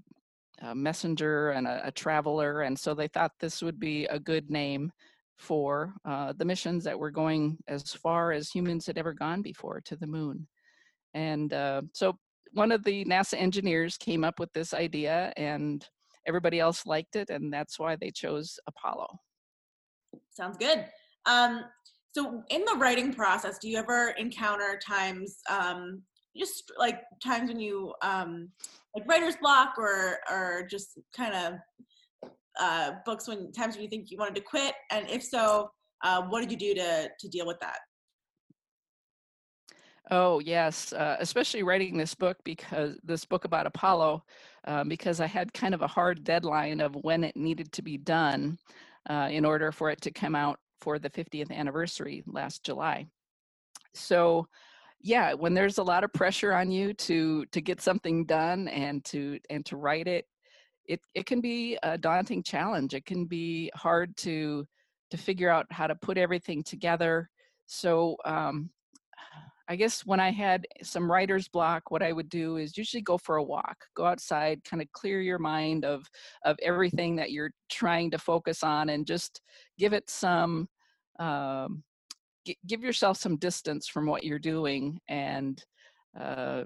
a, 0.62 0.68
a 0.68 0.74
messenger 0.74 1.50
and 1.50 1.66
a, 1.66 1.90
traveler. 1.90 2.62
And 2.62 2.78
so 2.78 2.94
they 2.94 3.08
thought 3.08 3.32
this 3.40 3.62
would 3.62 3.80
be 3.80 4.04
a 4.06 4.18
good 4.18 4.50
name 4.50 4.92
for 5.38 5.94
uh, 6.04 6.32
the 6.36 6.44
missions 6.44 6.84
that 6.84 6.98
were 6.98 7.10
going 7.10 7.58
as 7.66 7.92
far 7.92 8.32
as 8.32 8.50
humans 8.50 8.86
had 8.86 8.98
ever 8.98 9.12
gone 9.12 9.42
before 9.42 9.80
to 9.86 9.96
the 9.96 10.06
moon. 10.06 10.46
And 11.14 11.52
uh, 11.52 11.82
so 11.92 12.16
one 12.52 12.72
of 12.72 12.84
the 12.84 13.04
NASA 13.04 13.34
engineers 13.34 13.96
came 13.96 14.24
up 14.24 14.38
with 14.38 14.52
this 14.52 14.72
idea 14.74 15.32
and 15.36 15.84
everybody 16.26 16.60
else 16.60 16.87
liked 16.87 17.16
it, 17.16 17.30
and 17.30 17.52
that's 17.52 17.78
why 17.78 17.96
they 17.96 18.10
chose 18.10 18.58
Apollo. 18.66 19.18
Sounds 20.30 20.56
good. 20.56 20.87
Um, 21.26 21.64
so, 22.14 22.42
in 22.50 22.64
the 22.64 22.76
writing 22.78 23.12
process, 23.12 23.58
do 23.58 23.68
you 23.68 23.78
ever 23.78 24.14
encounter 24.18 24.78
times, 24.87 25.38
um, 25.50 26.02
just 26.37 26.72
like 26.78 27.02
times 27.22 27.48
when 27.48 27.60
you 27.60 27.92
um, 28.02 28.50
like 28.94 29.08
writer's 29.08 29.37
block, 29.37 29.74
or 29.78 30.18
or 30.30 30.66
just 30.70 30.98
kind 31.16 31.34
of 31.34 31.54
uh, 32.60 32.92
books 33.04 33.26
when 33.26 33.52
times 33.52 33.74
when 33.74 33.84
you 33.84 33.90
think 33.90 34.10
you 34.10 34.18
wanted 34.18 34.37
to 34.37 34.40
quit, 34.40 34.74
and 34.90 35.08
if 35.10 35.22
so, 35.22 35.70
uh, 36.04 36.22
what 36.22 36.40
did 36.40 36.50
you 36.50 36.56
do 36.56 36.80
to 36.80 37.08
to 37.18 37.28
deal 37.28 37.46
with 37.46 37.58
that? 37.60 37.78
Oh 40.10 40.38
yes, 40.40 40.92
uh, 40.92 41.16
especially 41.18 41.62
writing 41.62 41.96
this 41.96 42.14
book 42.14 42.37
because 42.44 42.96
this 43.02 43.24
book 43.24 43.44
about 43.44 43.66
Apollo, 43.66 44.22
uh, 44.66 44.85
because 44.85 45.20
I 45.20 45.27
had 45.27 45.53
kind 45.53 45.74
of 45.74 45.83
a 45.83 45.87
hard 45.87 46.24
deadline 46.24 46.81
of 46.81 46.94
when 46.94 47.24
it 47.24 47.37
needed 47.37 47.72
to 47.72 47.83
be 47.83 47.98
done 47.98 48.59
uh, 49.09 49.29
in 49.31 49.44
order 49.44 49.72
for 49.72 49.90
it 49.90 50.00
to 50.03 50.11
come 50.11 50.35
out 50.35 50.59
for 50.81 50.98
the 50.98 51.11
50th 51.11 51.50
anniversary 51.50 52.22
last 52.27 52.64
July. 52.64 53.07
So, 53.94 54.48
yeah, 55.00 55.35
when 55.35 55.55
there's 55.55 55.79
a 55.79 55.83
lot 55.83 56.05
of 56.05 56.12
pressure 56.12 56.55
on 56.55 56.70
you 56.70 56.94
to 56.94 57.44
to 57.46 57.61
get 57.61 57.81
something 57.81 58.24
done 58.24 58.68
and 58.68 59.05
to 59.07 59.38
and 59.50 59.64
to 59.66 59.77
write 59.77 60.09
it, 60.09 60.27
it 60.87 61.00
it 61.14 61.27
can 61.27 61.40
be 61.40 61.79
a 61.83 61.98
daunting 61.98 62.42
challenge. 62.42 62.94
It 62.94 63.05
can 63.05 63.27
be 63.27 63.70
hard 63.74 64.16
to 64.18 64.66
to 65.11 65.16
figure 65.18 65.50
out 65.50 65.66
how 65.70 65.87
to 65.87 65.94
put 65.94 66.18
everything 66.18 66.62
together. 66.62 67.29
So. 67.66 68.16
Um, 68.24 68.70
I 69.68 69.77
guess 69.77 70.05
when 70.05 70.20
I 70.20 70.31
had 70.31 70.66
some 70.83 71.11
writer's 71.11 71.48
block, 71.48 71.90
what 71.90 72.03
I 72.03 72.12
would 72.12 72.29
do 72.29 72.57
is 72.59 72.77
usually 72.77 73.00
go 73.00 73.16
for 73.16 73.37
a 73.37 73.42
walk, 73.42 73.87
go 73.96 74.05
outside, 74.05 74.62
kind 74.64 74.83
of 74.83 74.92
clear 74.92 75.20
your 75.22 75.38
mind 75.38 75.85
of 75.85 76.05
of 76.44 76.59
everything 76.62 77.16
that 77.16 77.33
you're 77.33 77.53
trying 77.70 78.11
to 78.11 78.18
focus 78.18 78.62
on, 78.62 78.90
and 78.90 79.07
just 79.07 79.40
give 79.79 79.92
it 79.94 80.11
some, 80.11 80.68
um, 81.18 81.83
g- 82.46 82.59
give 82.66 82.83
yourself 82.83 83.16
some 83.18 83.37
distance 83.38 83.88
from 83.88 84.07
what 84.07 84.24
you're 84.24 84.38
doing, 84.38 85.00
and 85.09 85.64
uh, 86.18 86.64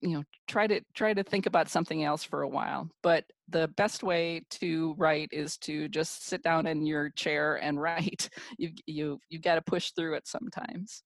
you 0.00 0.10
know 0.10 0.22
try 0.46 0.66
to 0.66 0.80
try 0.94 1.12
to 1.12 1.22
think 1.24 1.46
about 1.46 1.68
something 1.68 2.04
else 2.04 2.24
for 2.24 2.42
a 2.42 2.48
while. 2.48 2.88
But 3.02 3.24
the 3.48 3.68
best 3.76 4.02
way 4.02 4.42
to 4.50 4.94
write 4.98 5.28
is 5.32 5.56
to 5.58 5.88
just 5.88 6.26
sit 6.26 6.42
down 6.42 6.66
in 6.66 6.86
your 6.86 7.10
chair 7.10 7.56
and 7.56 7.80
write. 7.80 8.28
You 8.58 8.70
you 8.86 9.20
you've 9.28 9.42
got 9.42 9.56
to 9.56 9.62
push 9.62 9.92
through 9.92 10.14
it 10.16 10.26
sometimes. 10.28 11.02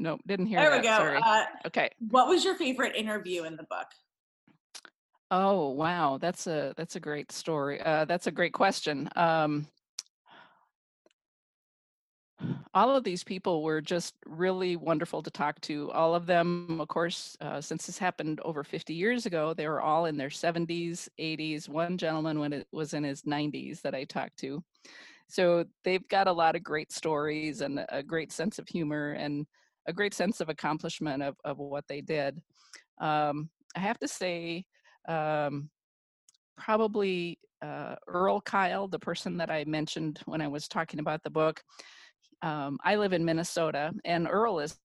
No, 0.00 0.18
didn't 0.26 0.46
hear 0.46 0.58
that. 0.60 0.82
there 0.82 0.82
that. 0.82 1.12
we 1.12 1.20
go. 1.22 1.28
Uh, 1.28 1.44
okay. 1.66 1.90
What 2.08 2.26
was 2.26 2.42
your 2.42 2.54
favorite 2.54 2.96
interview 2.96 3.44
in 3.44 3.56
the 3.56 3.64
book? 3.64 3.86
Oh 5.30 5.68
wow, 5.68 6.18
that's 6.18 6.46
a 6.46 6.72
that's 6.76 6.96
a 6.96 7.00
great 7.00 7.30
story. 7.30 7.80
Uh, 7.82 8.06
that's 8.06 8.26
a 8.26 8.30
great 8.30 8.54
question. 8.54 9.10
Um, 9.14 9.68
all 12.72 12.96
of 12.96 13.04
these 13.04 13.22
people 13.22 13.62
were 13.62 13.82
just 13.82 14.14
really 14.24 14.74
wonderful 14.74 15.22
to 15.22 15.30
talk 15.30 15.60
to. 15.62 15.90
All 15.92 16.14
of 16.14 16.24
them, 16.24 16.80
of 16.80 16.88
course, 16.88 17.36
uh, 17.42 17.60
since 17.60 17.84
this 17.86 17.98
happened 17.98 18.40
over 18.42 18.64
50 18.64 18.94
years 18.94 19.26
ago, 19.26 19.52
they 19.52 19.68
were 19.68 19.82
all 19.82 20.06
in 20.06 20.16
their 20.16 20.30
70s, 20.30 21.08
80s. 21.20 21.68
One 21.68 21.98
gentleman 21.98 22.38
when 22.38 22.54
it 22.54 22.66
was 22.72 22.94
in 22.94 23.04
his 23.04 23.22
90s 23.22 23.82
that 23.82 23.94
I 23.94 24.04
talked 24.04 24.38
to. 24.38 24.64
So 25.28 25.66
they've 25.84 26.06
got 26.08 26.26
a 26.26 26.32
lot 26.32 26.56
of 26.56 26.62
great 26.62 26.90
stories 26.90 27.60
and 27.60 27.84
a 27.90 28.02
great 28.02 28.32
sense 28.32 28.58
of 28.58 28.66
humor 28.66 29.12
and 29.12 29.46
a 29.90 29.92
great 29.92 30.14
sense 30.14 30.40
of 30.40 30.48
accomplishment 30.48 31.22
of, 31.22 31.36
of 31.44 31.58
what 31.58 31.84
they 31.88 32.00
did. 32.00 32.40
Um, 33.00 33.50
I 33.76 33.80
have 33.80 33.98
to 33.98 34.08
say, 34.08 34.64
um, 35.08 35.68
probably 36.56 37.38
uh, 37.60 37.96
Earl 38.06 38.40
Kyle, 38.40 38.86
the 38.88 38.98
person 38.98 39.36
that 39.38 39.50
I 39.50 39.64
mentioned 39.64 40.20
when 40.26 40.40
I 40.40 40.48
was 40.48 40.68
talking 40.68 41.00
about 41.00 41.22
the 41.22 41.30
book. 41.30 41.60
Um, 42.42 42.78
I 42.84 42.96
live 42.96 43.12
in 43.12 43.24
Minnesota, 43.24 43.92
and 44.04 44.28
Earl 44.30 44.60
is 44.60 44.78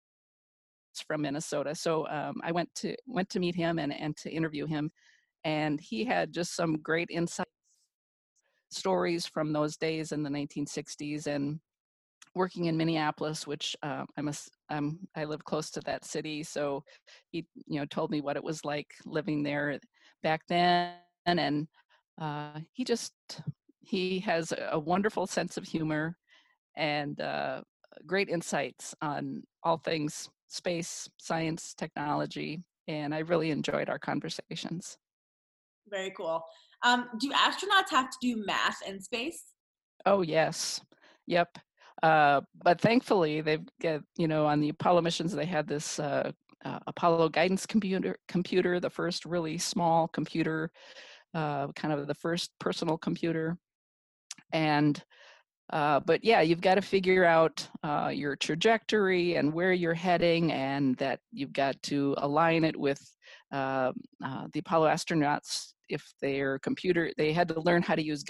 from 1.07 1.23
Minnesota. 1.23 1.75
So 1.75 2.09
um, 2.09 2.41
I 2.43 2.51
went 2.51 2.69
to 2.77 2.97
went 3.07 3.29
to 3.31 3.41
meet 3.41 3.55
him 3.55 3.79
and 3.79 3.93
and 3.93 4.17
to 4.19 4.31
interview 4.31 4.67
him, 4.67 4.91
and 5.45 5.81
he 5.81 6.05
had 6.05 6.33
just 6.33 6.57
some 6.57 6.79
great 6.79 7.11
insights, 7.11 7.51
stories 8.71 9.27
from 9.27 9.53
those 9.53 9.77
days 9.77 10.13
in 10.13 10.23
the 10.23 10.31
1960s, 10.31 11.27
and 11.27 11.61
working 12.35 12.67
in 12.67 12.77
Minneapolis, 12.77 13.47
which 13.47 13.77
uh, 13.83 14.05
I'm 14.17 14.29
a, 14.29 14.35
um, 14.71 14.99
I 15.17 15.25
live 15.25 15.45
close 15.45 15.71
to 15.73 15.81
that 15.83 16.05
city, 16.05 16.43
so 16.43 16.85
he 17.31 17.47
you 17.67 17.81
know 17.81 17.87
told 17.87 18.11
me 18.11 18.21
what 18.21 18.37
it 18.37 18.45
was 18.45 18.65
like 18.65 18.95
living 19.05 19.43
there 19.43 19.79
back 20.23 20.43
then, 20.49 20.95
and 21.27 21.69
uh, 22.21 22.61
he 22.73 22.85
just 22.85 23.13
he 23.81 24.19
has 24.21 24.53
a 24.71 24.79
wonderful 24.79 25.27
sense 25.27 25.57
of 25.57 25.65
humor 25.65 26.17
and 26.77 27.21
uh, 27.21 27.63
great 28.07 28.29
insights 28.29 28.95
on 29.03 29.43
all 29.63 29.77
things 29.77 30.29
space, 30.49 31.09
science, 31.19 31.75
technology, 31.75 32.63
and 32.87 33.15
I 33.15 33.19
really 33.21 33.51
enjoyed 33.51 33.89
our 33.89 33.99
conversations. 33.99 34.97
Very 35.89 36.13
cool. 36.17 36.43
Um, 36.85 37.09
do 37.19 37.31
astronauts 37.31 37.91
have 37.91 38.11
to 38.11 38.17
do 38.21 38.43
math 38.47 38.79
in 38.87 39.01
space? 39.01 39.43
Oh 40.07 40.23
yes, 40.23 40.81
yep. 41.27 41.59
Uh, 42.05 42.43
but 42.63 42.79
thankfully, 42.83 43.41
they've 43.41 43.67
got 43.81 44.03
you 44.19 44.29
know 44.29 44.45
on 44.45 44.61
the 44.61 44.69
Apollo 44.69 45.01
missions 45.01 45.33
they 45.33 45.47
had 45.47 45.67
this 45.67 45.99
uh, 45.99 46.31
uh, 46.63 46.79
Apollo 46.87 47.31
guidance 47.31 47.65
computer, 47.65 48.19
computer, 48.29 48.79
the 48.79 48.91
first 48.91 49.25
really 49.25 49.57
small 49.57 50.07
computer, 50.09 50.71
uh, 51.33 51.69
kind 51.69 51.95
of 51.95 52.07
the 52.07 52.15
first 52.15 52.51
personal 52.61 52.99
computer, 52.99 53.57
and 54.53 55.03
uh, 55.73 55.99
but 56.01 56.23
yeah, 56.23 56.43
you've 56.43 56.61
got 56.61 56.75
to 56.75 56.83
figure 56.83 57.25
out 57.25 57.67
your 58.13 58.37
trajectory 58.37 59.37
and 59.37 59.51
where 59.51 59.73
you're 59.73 59.95
heading, 59.95 60.53
and 60.53 60.97
that 60.97 61.21
you've 61.33 61.55
got 61.55 61.83
to 61.85 62.15
align 62.19 62.65
it 62.65 62.77
with 62.79 63.01
uh 63.51 63.93
the 64.53 64.59
Apollo 64.59 64.89
astronauts. 64.89 65.73
If 65.89 66.13
their 66.21 66.59
computer, 66.59 67.13
they 67.17 67.33
had 67.33 67.49
to 67.49 67.61
learn 67.61 67.81
how 67.81 67.95
to 67.95 68.05
use 68.05 68.25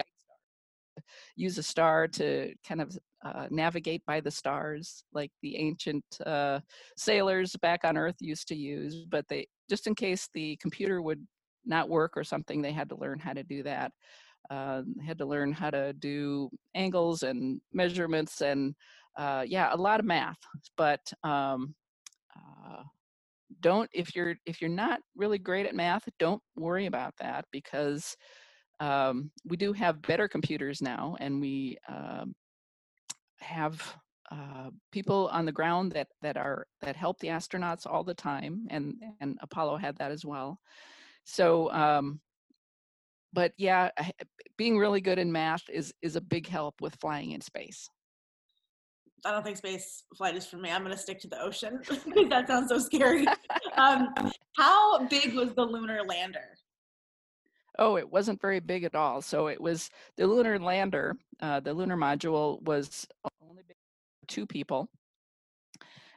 use 1.36 1.58
a 1.58 1.62
star 1.62 2.08
to 2.08 2.54
kind 2.66 2.80
of 2.80 2.98
uh, 3.24 3.46
navigate 3.50 4.04
by 4.06 4.20
the 4.20 4.30
stars, 4.30 5.04
like 5.12 5.30
the 5.42 5.56
ancient 5.56 6.04
uh, 6.26 6.60
sailors 6.96 7.56
back 7.62 7.84
on 7.84 7.96
Earth 7.96 8.16
used 8.20 8.48
to 8.48 8.56
use. 8.56 9.06
But 9.08 9.26
they 9.28 9.46
just 9.68 9.86
in 9.86 9.94
case 9.94 10.28
the 10.34 10.56
computer 10.56 11.00
would 11.00 11.26
not 11.64 11.88
work 11.88 12.12
or 12.16 12.24
something, 12.24 12.60
they 12.60 12.72
had 12.72 12.90
to 12.90 12.96
learn 12.96 13.18
how 13.18 13.32
to 13.32 13.42
do 13.42 13.62
that 13.62 13.92
uh, 14.50 14.82
had 15.04 15.18
to 15.18 15.26
learn 15.26 15.52
how 15.52 15.70
to 15.70 15.92
do 15.94 16.50
angles 16.74 17.22
and 17.22 17.60
measurements 17.72 18.40
and 18.40 18.74
uh, 19.16 19.44
yeah, 19.46 19.72
a 19.72 19.76
lot 19.76 20.00
of 20.00 20.06
math. 20.06 20.38
But 20.76 21.00
um, 21.22 21.74
uh, 22.36 22.82
don't 23.60 23.88
if 23.92 24.14
you're 24.14 24.34
if 24.44 24.60
you're 24.60 24.70
not 24.70 25.00
really 25.16 25.38
great 25.38 25.66
at 25.66 25.74
math, 25.74 26.08
don't 26.18 26.42
worry 26.56 26.86
about 26.86 27.14
that 27.20 27.44
because 27.52 28.16
um, 28.84 29.30
we 29.46 29.56
do 29.56 29.72
have 29.72 30.02
better 30.02 30.28
computers 30.28 30.82
now, 30.82 31.16
and 31.18 31.40
we 31.40 31.78
um, 31.88 32.34
have 33.40 33.96
uh, 34.30 34.70
people 34.92 35.28
on 35.32 35.46
the 35.46 35.52
ground 35.52 35.92
that 35.92 36.08
that 36.20 36.36
are 36.36 36.66
that 36.82 36.96
help 36.96 37.18
the 37.20 37.28
astronauts 37.28 37.86
all 37.86 38.04
the 38.04 38.14
time, 38.14 38.66
and 38.68 38.94
and 39.20 39.38
Apollo 39.40 39.78
had 39.78 39.96
that 39.96 40.10
as 40.10 40.24
well. 40.24 40.58
So 41.24 41.72
um, 41.72 42.20
but 43.32 43.52
yeah, 43.56 43.90
being 44.58 44.78
really 44.78 45.00
good 45.00 45.18
in 45.18 45.32
math 45.32 45.62
is 45.70 45.94
is 46.02 46.16
a 46.16 46.20
big 46.20 46.46
help 46.46 46.74
with 46.80 46.94
flying 46.96 47.32
in 47.32 47.40
space. 47.40 47.88
I 49.26 49.30
don't 49.30 49.42
think 49.42 49.56
space 49.56 50.04
flight 50.18 50.36
is 50.36 50.46
for 50.46 50.58
me. 50.58 50.70
I'm 50.70 50.82
going 50.82 50.94
to 50.94 51.00
stick 51.00 51.18
to 51.20 51.28
the 51.28 51.40
ocean 51.40 51.80
that 52.28 52.46
sounds 52.46 52.68
so 52.68 52.78
scary. 52.78 53.26
Um, 53.76 54.14
how 54.56 55.04
big 55.06 55.34
was 55.34 55.52
the 55.56 55.64
lunar 55.64 56.00
lander? 56.04 56.53
Oh, 57.78 57.96
it 57.96 58.08
wasn't 58.10 58.40
very 58.40 58.60
big 58.60 58.84
at 58.84 58.94
all. 58.94 59.20
So 59.20 59.48
it 59.48 59.60
was 59.60 59.90
the 60.16 60.26
lunar 60.26 60.58
lander, 60.58 61.16
uh, 61.40 61.60
the 61.60 61.74
lunar 61.74 61.96
module 61.96 62.62
was 62.62 63.06
only 63.42 63.62
two 64.28 64.46
people 64.46 64.88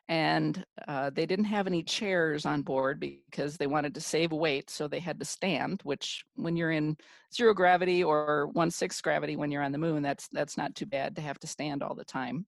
and 0.10 0.66
uh, 0.88 1.10
they 1.10 1.26
didn't 1.26 1.46
have 1.46 1.68
any 1.68 1.84
chairs 1.84 2.46
on 2.46 2.62
board 2.62 3.00
because 3.00 3.58
they 3.58 3.68
wanted 3.68 3.94
to 3.94 4.02
save 4.02 4.32
weight 4.32 4.70
so 4.70 4.88
they 4.88 5.00
had 5.00 5.20
to 5.20 5.26
stand 5.26 5.82
which 5.84 6.24
when 6.36 6.56
you're 6.56 6.72
in 6.72 6.96
zero 7.34 7.54
gravity 7.54 8.04
or 8.04 8.48
one 8.54 8.72
sixth 8.72 9.04
gravity 9.04 9.36
when 9.36 9.52
you're 9.52 9.64
on 9.64 9.72
the 9.72 9.78
moon 9.78 10.02
that's 10.02 10.28
that's 10.30 10.58
not 10.58 10.76
too 10.76 10.86
bad 10.86 11.16
to 11.16 11.22
have 11.22 11.40
to 11.40 11.48
stand 11.48 11.84
all 11.84 11.96
the 11.96 12.06
time 12.06 12.46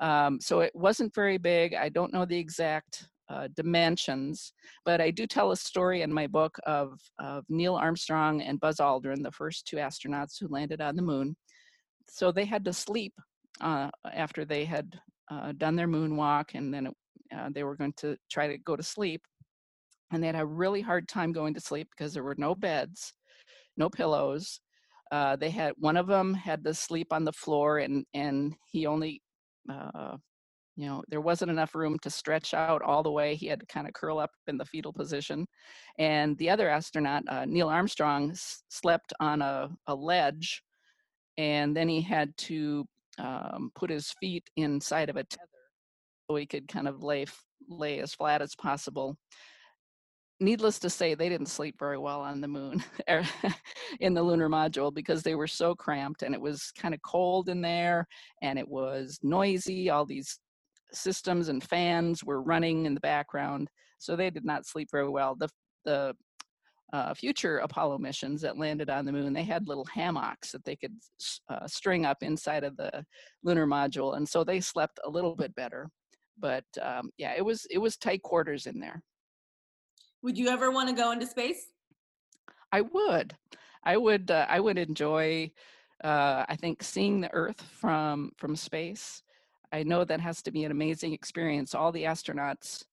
um, 0.00 0.40
so 0.40 0.60
it 0.60 0.74
wasn't 0.74 1.14
very 1.14 1.38
big 1.38 1.74
i 1.74 1.88
don't 1.88 2.12
know 2.12 2.24
the 2.24 2.38
exact 2.38 3.08
uh, 3.30 3.48
dimensions 3.54 4.52
but 4.84 5.00
i 5.00 5.10
do 5.10 5.26
tell 5.26 5.50
a 5.50 5.56
story 5.56 6.02
in 6.02 6.12
my 6.12 6.26
book 6.26 6.56
of, 6.66 6.98
of 7.18 7.44
neil 7.48 7.74
armstrong 7.74 8.42
and 8.42 8.60
buzz 8.60 8.76
aldrin 8.76 9.22
the 9.22 9.32
first 9.32 9.66
two 9.66 9.76
astronauts 9.76 10.38
who 10.40 10.48
landed 10.48 10.80
on 10.80 10.96
the 10.96 11.02
moon. 11.02 11.36
So 12.08 12.32
they 12.32 12.44
had 12.44 12.64
to 12.64 12.72
sleep 12.72 13.12
uh, 13.60 13.90
after 14.12 14.44
they 14.44 14.64
had 14.64 14.98
uh, 15.30 15.52
done 15.58 15.76
their 15.76 15.88
moonwalk 15.88 16.54
and 16.54 16.72
then 16.72 16.86
it, 16.86 16.94
uh, 17.36 17.50
they 17.52 17.64
were 17.64 17.76
going 17.76 17.92
to 17.98 18.16
try 18.30 18.46
to 18.48 18.56
go 18.58 18.76
to 18.76 18.82
sleep 18.82 19.22
and 20.10 20.22
they 20.22 20.26
had 20.26 20.36
a 20.40 20.46
really 20.46 20.80
hard 20.80 21.06
time 21.06 21.32
going 21.32 21.52
to 21.52 21.60
sleep 21.60 21.88
because 21.90 22.14
there 22.14 22.22
were 22.22 22.34
no 22.38 22.54
beds 22.54 23.12
no 23.78 23.88
pillows. 23.88 24.60
Uh, 25.10 25.36
they 25.36 25.48
had 25.48 25.72
one 25.78 25.96
of 25.96 26.06
them 26.06 26.34
had 26.34 26.62
to 26.64 26.74
sleep 26.74 27.12
on 27.12 27.24
the 27.24 27.32
floor 27.32 27.78
and 27.78 28.04
and 28.12 28.54
he 28.66 28.84
only 28.84 29.22
uh, 29.72 30.16
you 30.78 30.86
know 30.86 31.02
there 31.08 31.20
wasn't 31.20 31.50
enough 31.50 31.74
room 31.74 31.98
to 32.00 32.08
stretch 32.08 32.54
out 32.54 32.80
all 32.82 33.02
the 33.02 33.10
way 33.10 33.34
he 33.34 33.46
had 33.46 33.60
to 33.60 33.66
kind 33.66 33.86
of 33.86 33.92
curl 33.92 34.18
up 34.18 34.30
in 34.46 34.56
the 34.56 34.64
fetal 34.64 34.92
position 34.92 35.46
and 35.98 36.38
the 36.38 36.48
other 36.48 36.70
astronaut 36.70 37.22
uh, 37.28 37.44
neil 37.44 37.68
armstrong 37.68 38.30
s- 38.30 38.62
slept 38.68 39.12
on 39.20 39.42
a, 39.42 39.68
a 39.88 39.94
ledge 39.94 40.62
and 41.36 41.76
then 41.76 41.88
he 41.88 42.00
had 42.00 42.36
to 42.36 42.84
um, 43.18 43.70
put 43.74 43.90
his 43.90 44.14
feet 44.20 44.48
inside 44.56 45.10
of 45.10 45.16
a 45.16 45.24
tether 45.24 45.48
so 46.30 46.36
he 46.36 46.46
could 46.46 46.68
kind 46.68 46.88
of 46.88 47.02
lay 47.02 47.26
lay 47.68 48.00
as 48.00 48.14
flat 48.14 48.42
as 48.42 48.54
possible. 48.54 49.16
Needless 50.40 50.78
to 50.80 50.90
say, 50.90 51.14
they 51.14 51.28
didn't 51.28 51.46
sleep 51.46 51.76
very 51.78 51.98
well 51.98 52.20
on 52.20 52.40
the 52.40 52.46
moon 52.46 52.82
er, 53.10 53.24
in 54.00 54.14
the 54.14 54.22
lunar 54.22 54.48
module 54.48 54.94
because 54.94 55.22
they 55.22 55.34
were 55.34 55.48
so 55.48 55.74
cramped 55.74 56.22
and 56.22 56.34
it 56.34 56.40
was 56.40 56.72
kind 56.78 56.94
of 56.94 57.02
cold 57.02 57.48
in 57.48 57.60
there 57.60 58.06
and 58.40 58.58
it 58.58 58.68
was 58.68 59.18
noisy. 59.22 59.90
All 59.90 60.06
these 60.06 60.38
systems 60.92 61.48
and 61.48 61.62
fans 61.62 62.24
were 62.24 62.42
running 62.42 62.86
in 62.86 62.94
the 62.94 63.00
background, 63.00 63.68
so 63.98 64.16
they 64.16 64.30
did 64.30 64.44
not 64.44 64.66
sleep 64.66 64.88
very 64.90 65.08
well. 65.08 65.34
The 65.34 65.48
the 65.84 66.14
uh, 66.92 67.12
future 67.12 67.58
Apollo 67.58 67.98
missions 67.98 68.40
that 68.40 68.56
landed 68.56 68.88
on 68.88 69.04
the 69.04 69.12
moon, 69.12 69.32
they 69.32 69.42
had 69.42 69.68
little 69.68 69.86
hammocks 69.92 70.52
that 70.52 70.64
they 70.64 70.76
could 70.76 70.94
uh, 71.50 71.66
string 71.66 72.06
up 72.06 72.18
inside 72.22 72.64
of 72.64 72.76
the 72.76 73.04
lunar 73.42 73.66
module, 73.66 74.16
and 74.16 74.26
so 74.28 74.42
they 74.42 74.60
slept 74.60 74.98
a 75.04 75.10
little 75.10 75.36
bit 75.36 75.54
better. 75.54 75.88
But 76.38 76.64
um, 76.80 77.10
yeah, 77.18 77.34
it 77.36 77.44
was 77.44 77.66
it 77.70 77.78
was 77.78 77.96
tight 77.96 78.22
quarters 78.22 78.66
in 78.66 78.80
there. 78.80 79.02
Would 80.22 80.38
you 80.38 80.48
ever 80.48 80.70
want 80.70 80.88
to 80.88 80.94
go 80.94 81.12
into 81.12 81.26
space? 81.26 81.68
I 82.72 82.80
would. 82.80 83.36
I 83.84 83.96
would. 83.96 84.30
Uh, 84.30 84.46
I 84.48 84.60
would 84.60 84.78
enjoy. 84.78 85.50
Uh, 86.02 86.44
I 86.48 86.56
think 86.56 86.82
seeing 86.82 87.20
the 87.20 87.32
Earth 87.32 87.60
from 87.60 88.32
from 88.38 88.56
space. 88.56 89.22
I 89.72 89.82
know 89.82 90.04
that 90.04 90.20
has 90.20 90.42
to 90.42 90.50
be 90.50 90.64
an 90.64 90.70
amazing 90.70 91.12
experience. 91.12 91.74
All 91.74 91.92
the 91.92 92.04
astronauts 92.04 92.84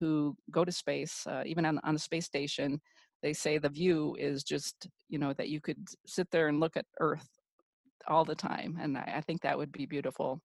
who 0.00 0.36
go 0.50 0.64
to 0.64 0.72
space, 0.72 1.26
uh, 1.26 1.42
even 1.44 1.66
on, 1.66 1.78
on 1.84 1.94
the 1.94 2.00
space 2.00 2.24
station, 2.24 2.80
they 3.22 3.32
say 3.34 3.58
the 3.58 3.68
view 3.68 4.16
is 4.18 4.42
just, 4.42 4.88
you 5.08 5.18
know, 5.18 5.34
that 5.34 5.50
you 5.50 5.60
could 5.60 5.86
sit 6.06 6.30
there 6.30 6.48
and 6.48 6.60
look 6.60 6.76
at 6.76 6.86
Earth 7.00 7.28
all 8.08 8.24
the 8.24 8.34
time. 8.34 8.78
And 8.80 8.96
I, 8.96 9.14
I 9.16 9.20
think 9.20 9.42
that 9.42 9.58
would 9.58 9.72
be 9.72 9.84
beautiful. 9.84 10.40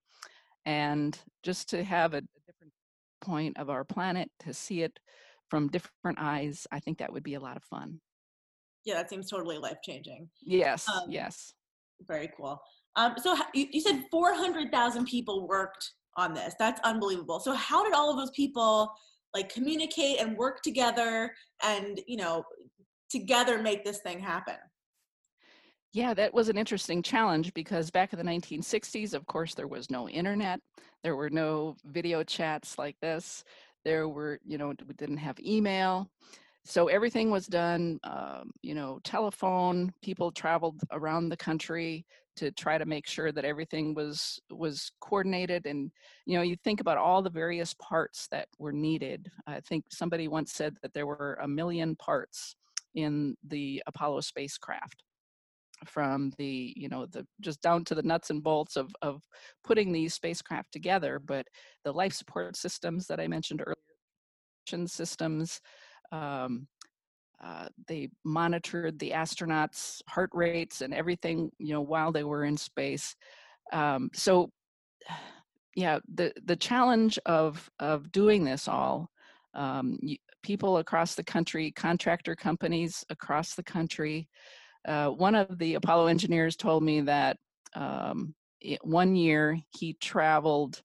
And 0.66 1.18
just 1.44 1.70
to 1.70 1.84
have 1.84 2.14
a, 2.14 2.18
a 2.18 2.22
different 2.46 2.74
point 3.22 3.58
of 3.58 3.70
our 3.70 3.86
planet, 3.86 4.30
to 4.42 4.54
see 4.54 4.82
it 4.82 5.00
from 5.50 5.70
different 5.70 6.20
eyes, 6.20 6.68
I 6.72 6.80
think 6.80 6.98
that 6.98 7.14
would 7.14 7.24
be 7.24 7.36
a 7.36 7.40
lot 7.40 7.56
of 7.56 7.64
fun. 7.64 8.02
Yeah, 8.84 8.96
that 8.96 9.10
seems 9.10 9.30
totally 9.30 9.58
life 9.58 9.78
changing. 9.84 10.28
Yes, 10.42 10.90
um, 10.90 11.10
yes. 11.10 11.54
Very 12.08 12.30
cool. 12.36 12.62
Um, 12.96 13.16
so 13.22 13.36
you, 13.54 13.68
you 13.72 13.82
said 13.82 14.06
400,000 14.10 15.06
people 15.06 15.48
worked 15.48 15.92
on 16.18 16.34
this. 16.34 16.56
That's 16.58 16.80
unbelievable. 16.84 17.40
So 17.40 17.54
how 17.54 17.84
did 17.84 17.94
all 17.94 18.10
of 18.10 18.18
those 18.18 18.32
people 18.32 18.92
like 19.34 19.50
communicate 19.50 20.20
and 20.20 20.38
work 20.38 20.62
together 20.62 21.34
and, 21.64 22.00
you 22.08 22.18
know, 22.18 22.44
together 23.10 23.62
make 23.62 23.84
this 23.84 24.00
thing 24.00 24.20
happen? 24.20 24.56
Yeah, 25.92 26.14
that 26.14 26.34
was 26.34 26.50
an 26.50 26.58
interesting 26.58 27.02
challenge 27.02 27.54
because 27.54 27.90
back 27.90 28.12
in 28.12 28.20
the 28.20 28.26
1960s, 28.26 29.14
of 29.14 29.26
course, 29.28 29.54
there 29.54 29.68
was 29.68 29.90
no 29.90 30.10
internet. 30.10 30.60
There 31.04 31.16
were 31.16 31.30
no 31.30 31.76
video 31.86 32.24
chats 32.24 32.78
like 32.78 32.98
this. 33.02 33.44
There 33.86 34.10
were, 34.10 34.40
you 34.44 34.58
know, 34.58 34.74
we 34.88 34.94
didn't 34.96 35.18
have 35.18 35.40
email 35.40 36.10
so 36.66 36.88
everything 36.88 37.30
was 37.30 37.46
done 37.46 38.00
um, 38.04 38.52
you 38.62 38.74
know 38.74 39.00
telephone 39.04 39.94
people 40.02 40.32
traveled 40.32 40.82
around 40.92 41.30
the 41.30 41.38
country 41.38 42.06
to 42.38 42.52
try 42.52 42.78
to 42.78 42.86
make 42.86 43.08
sure 43.08 43.32
that 43.32 43.46
everything 43.46 43.94
was 43.94 44.40
was 44.50 44.92
coordinated 45.00 45.66
and 45.66 45.92
you 46.26 46.38
know 46.38 46.44
you 46.44 46.56
think 46.64 46.82
about 46.82 46.98
all 46.98 47.22
the 47.22 47.30
various 47.30 47.74
parts 47.76 48.28
that 48.32 48.48
were 48.60 48.74
needed. 48.74 49.30
I 49.48 49.60
think 49.62 49.86
somebody 49.90 50.28
once 50.28 50.54
said 50.54 50.76
that 50.82 50.94
there 50.94 51.08
were 51.08 51.40
a 51.42 51.48
million 51.48 51.96
parts 51.96 52.56
in 52.96 53.36
the 53.48 53.84
apollo 53.88 54.22
spacecraft 54.22 55.04
from 55.86 56.32
the 56.38 56.74
you 56.78 56.88
know 56.88 57.06
the 57.08 57.26
just 57.42 57.62
down 57.62 57.84
to 57.84 57.94
the 57.94 58.04
nuts 58.04 58.30
and 58.30 58.42
bolts 58.42 58.78
of 58.78 58.90
of 59.02 59.22
putting 59.64 59.92
these 59.92 60.14
spacecraft 60.14 60.72
together 60.72 61.20
but 61.20 61.46
the 61.84 61.92
life 61.92 62.14
support 62.14 62.56
systems 62.56 63.06
that 63.08 63.20
i 63.20 63.28
mentioned 63.28 63.62
earlier 63.62 63.76
systems 64.88 65.62
um, 66.12 66.68
uh, 67.44 67.68
they 67.88 68.10
monitored 68.24 68.98
the 69.00 69.12
astronauts' 69.12 70.02
heart 70.08 70.30
rates 70.34 70.82
and 70.82 70.94
everything, 70.94 71.52
you 71.58 71.74
know, 71.74 71.82
while 71.82 72.12
they 72.12 72.24
were 72.24 72.44
in 72.46 72.58
space. 72.58 73.16
Um, 73.74 74.10
so, 74.14 74.50
yeah, 75.76 76.00
the 76.14 76.34
the 76.46 76.56
challenge 76.56 77.20
of 77.26 77.70
of 77.80 78.12
doing 78.12 78.46
this 78.46 78.68
all, 78.68 79.10
um, 79.54 80.00
people 80.44 80.78
across 80.78 81.16
the 81.16 81.24
country, 81.24 81.72
contractor 81.72 82.36
companies 82.36 83.04
across 83.10 83.56
the 83.56 83.64
country. 83.64 84.30
Uh, 84.88 85.10
one 85.10 85.36
of 85.36 85.58
the 85.58 85.74
Apollo 85.76 86.08
engineers 86.08 86.56
told 86.56 86.84
me 86.84 87.02
that 87.02 87.38
um, 87.74 88.34
it, 88.62 88.80
one 88.84 89.16
year 89.16 89.60
he 89.78 89.94
traveled 90.02 90.82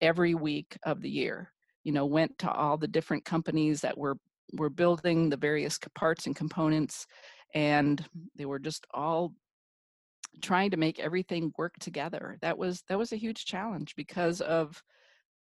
every 0.00 0.34
week 0.34 0.76
of 0.84 1.00
the 1.00 1.10
year. 1.10 1.50
You 1.84 1.92
know, 1.92 2.06
went 2.06 2.36
to 2.38 2.50
all 2.50 2.76
the 2.76 2.88
different 2.88 3.24
companies 3.24 3.80
that 3.82 3.96
were 3.96 4.16
were 4.52 4.70
building 4.70 5.30
the 5.30 5.36
various 5.36 5.78
parts 5.94 6.26
and 6.26 6.36
components 6.36 7.06
and 7.54 8.04
they 8.36 8.44
were 8.44 8.58
just 8.58 8.86
all 8.92 9.32
trying 10.42 10.70
to 10.70 10.76
make 10.76 10.98
everything 10.98 11.52
work 11.56 11.74
together. 11.78 12.36
That 12.42 12.58
was 12.58 12.82
that 12.88 12.98
was 12.98 13.12
a 13.12 13.16
huge 13.16 13.44
challenge 13.44 13.94
because 13.96 14.40
of 14.40 14.82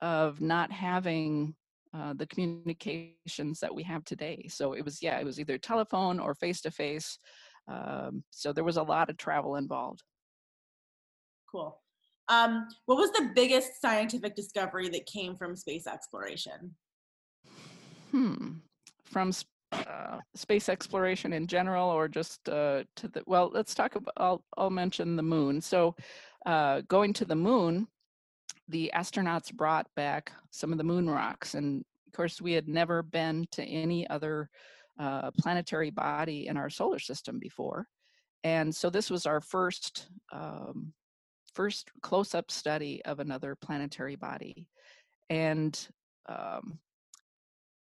of 0.02 0.42
not 0.42 0.72
having 0.72 1.56
uh, 1.94 2.14
the 2.14 2.28
communications 2.28 3.60
that 3.62 3.74
we 3.74 3.84
have 3.84 4.04
today. 4.04 4.48
So 4.50 4.74
it 4.74 4.84
was 4.84 5.02
yeah 5.02 5.18
it 5.20 5.26
was 5.26 5.40
either 5.40 5.58
telephone 5.58 6.20
or 6.20 6.36
face 6.36 6.62
to 6.62 6.72
face 6.72 7.18
so 8.30 8.54
there 8.54 8.64
was 8.64 8.78
a 8.78 8.84
lot 8.84 9.10
of 9.10 9.18
travel 9.18 9.56
involved. 9.56 10.04
Cool. 11.52 11.80
Um, 12.28 12.68
what 12.86 12.98
was 12.98 13.12
the 13.12 13.32
biggest 13.34 13.82
scientific 13.82 14.36
discovery 14.36 14.90
that 14.90 15.06
came 15.06 15.38
from 15.38 15.56
space 15.56 15.88
exploration? 15.88 16.76
Hmm 18.12 18.54
from 19.16 19.32
uh, 19.72 20.20
space 20.36 20.68
exploration 20.68 21.32
in 21.32 21.48
general 21.48 21.90
or 21.90 22.10
just 22.10 22.50
uh, 22.50 22.84
to 22.98 23.08
the, 23.08 23.24
well, 23.26 23.50
let's 23.54 23.74
talk 23.74 23.96
about, 23.96 24.14
I'll, 24.18 24.44
I'll 24.58 24.70
mention 24.70 25.16
the 25.16 25.24
moon. 25.24 25.62
So 25.62 25.96
uh, 26.46 26.82
going 26.90 27.14
to 27.14 27.24
the 27.24 27.34
moon, 27.34 27.88
the 28.68 28.92
astronauts 28.94 29.54
brought 29.54 29.88
back 29.96 30.34
some 30.52 30.74
of 30.74 30.78
the 30.78 30.84
moon 30.84 31.10
rocks. 31.10 31.54
And 31.54 31.86
of 32.08 32.12
course, 32.12 32.42
we 32.42 32.52
had 32.52 32.68
never 32.68 33.04
been 33.04 33.48
to 33.54 33.64
any 33.64 34.06
other 34.10 34.50
uh, 35.00 35.32
planetary 35.40 35.92
body 35.92 36.48
in 36.48 36.58
our 36.58 36.70
solar 36.70 37.00
system 37.00 37.40
before. 37.40 37.88
And 38.44 38.76
so 38.76 38.90
this 38.90 39.10
was 39.10 39.26
our 39.26 39.40
first, 39.40 40.10
um, 40.34 40.92
first 41.54 41.90
close-up 42.02 42.52
study 42.52 43.02
of 43.06 43.22
another 43.22 43.56
planetary 43.56 44.18
body. 44.18 44.68
And 45.30 45.74
um, 46.28 46.80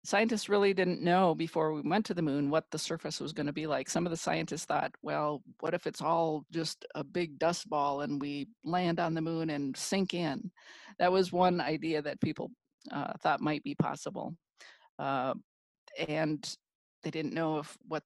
scientists 0.04 0.48
really 0.48 0.74
didn't 0.74 1.02
know 1.02 1.34
before 1.34 1.72
we 1.72 1.82
went 1.82 2.04
to 2.06 2.14
the 2.14 2.22
moon 2.22 2.50
what 2.50 2.64
the 2.70 2.78
surface 2.78 3.20
was 3.20 3.32
going 3.32 3.46
to 3.46 3.52
be 3.52 3.66
like. 3.66 3.88
Some 3.88 4.06
of 4.06 4.10
the 4.10 4.16
scientists 4.16 4.64
thought, 4.64 4.92
well, 5.02 5.42
what 5.60 5.74
if 5.74 5.86
it's 5.86 6.02
all 6.02 6.44
just 6.50 6.84
a 6.94 7.04
big 7.04 7.38
dust 7.38 7.68
ball 7.68 8.00
and 8.00 8.20
we 8.20 8.48
land 8.64 8.98
on 8.98 9.14
the 9.14 9.20
moon 9.20 9.50
and 9.50 9.76
sink 9.76 10.14
in? 10.14 10.50
That 10.98 11.12
was 11.12 11.32
one 11.32 11.60
idea 11.60 12.02
that 12.02 12.20
people 12.20 12.50
uh, 12.90 13.12
thought 13.22 13.40
might 13.40 13.62
be 13.62 13.74
possible. 13.74 14.34
Uh, 14.98 15.34
and 16.08 16.56
they 17.02 17.10
didn't 17.10 17.34
know 17.34 17.58
if 17.58 17.76
what, 17.86 18.02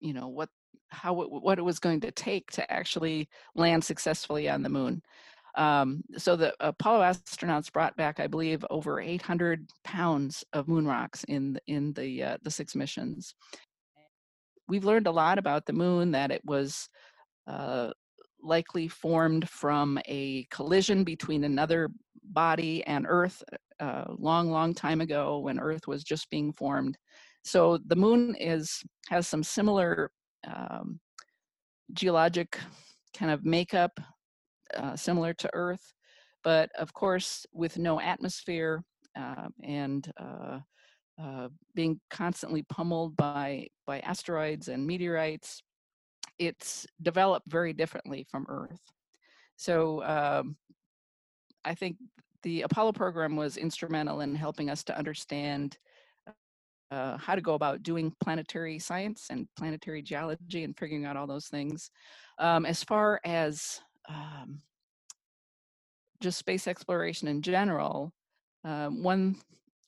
you 0.00 0.12
know, 0.12 0.28
what 0.28 0.50
how 0.88 1.20
it, 1.22 1.30
what 1.30 1.58
it 1.58 1.64
was 1.64 1.78
going 1.78 2.00
to 2.00 2.12
take 2.12 2.50
to 2.52 2.72
actually 2.72 3.28
land 3.54 3.82
successfully 3.82 4.48
on 4.48 4.62
the 4.62 4.68
moon. 4.68 5.02
Um, 5.56 6.02
so 6.18 6.36
the 6.36 6.54
Apollo 6.60 7.00
astronauts 7.02 7.72
brought 7.72 7.96
back, 7.96 8.20
I 8.20 8.26
believe, 8.26 8.64
over 8.70 9.00
800 9.00 9.68
pounds 9.84 10.44
of 10.52 10.68
moon 10.68 10.86
rocks 10.86 11.24
in 11.24 11.58
in 11.66 11.92
the 11.94 12.22
uh, 12.22 12.36
the 12.42 12.50
six 12.50 12.74
missions. 12.74 13.34
We've 14.68 14.84
learned 14.84 15.06
a 15.06 15.12
lot 15.12 15.38
about 15.38 15.64
the 15.64 15.72
moon 15.72 16.10
that 16.12 16.30
it 16.30 16.42
was 16.44 16.88
uh, 17.46 17.92
likely 18.42 18.88
formed 18.88 19.48
from 19.48 19.98
a 20.06 20.44
collision 20.50 21.04
between 21.04 21.44
another 21.44 21.88
body 22.24 22.84
and 22.86 23.06
Earth 23.08 23.42
a 23.80 23.84
uh, 23.84 24.14
long, 24.18 24.50
long 24.50 24.74
time 24.74 25.00
ago 25.00 25.38
when 25.38 25.60
Earth 25.60 25.86
was 25.86 26.02
just 26.02 26.30
being 26.30 26.52
formed. 26.52 26.96
So 27.44 27.78
the 27.86 27.96
moon 27.96 28.34
is 28.34 28.82
has 29.08 29.28
some 29.28 29.42
similar 29.42 30.10
um, 30.46 30.98
geologic 31.92 32.58
kind 33.16 33.30
of 33.30 33.44
makeup 33.44 33.92
uh, 34.74 34.96
similar 34.96 35.34
to 35.34 35.50
Earth, 35.52 35.92
but 36.42 36.70
of 36.78 36.92
course 36.92 37.46
with 37.52 37.78
no 37.78 38.00
atmosphere 38.00 38.82
uh, 39.18 39.48
and 39.62 40.10
uh, 40.20 40.58
uh, 41.20 41.48
being 41.74 42.00
constantly 42.10 42.62
pummeled 42.64 43.16
by 43.16 43.66
by 43.86 44.00
asteroids 44.00 44.68
and 44.68 44.86
meteorites, 44.86 45.62
it's 46.38 46.86
developed 47.02 47.46
very 47.48 47.72
differently 47.72 48.26
from 48.30 48.46
Earth. 48.48 48.80
So 49.56 50.02
um, 50.04 50.56
I 51.64 51.74
think 51.74 51.96
the 52.42 52.62
Apollo 52.62 52.92
program 52.92 53.36
was 53.36 53.56
instrumental 53.56 54.20
in 54.20 54.34
helping 54.34 54.70
us 54.70 54.84
to 54.84 54.98
understand 54.98 55.78
uh, 56.90 57.16
how 57.18 57.34
to 57.34 57.40
go 57.40 57.54
about 57.54 57.82
doing 57.82 58.12
planetary 58.22 58.78
science 58.78 59.26
and 59.30 59.48
planetary 59.58 60.02
geology 60.02 60.62
and 60.64 60.76
figuring 60.78 61.04
out 61.04 61.16
all 61.16 61.26
those 61.26 61.48
things. 61.48 61.90
Um, 62.38 62.66
as 62.66 62.84
far 62.84 63.20
as 63.24 63.80
um, 64.08 64.60
just 66.20 66.38
space 66.38 66.66
exploration 66.66 67.28
in 67.28 67.42
general, 67.42 68.12
um, 68.64 69.02
one, 69.02 69.36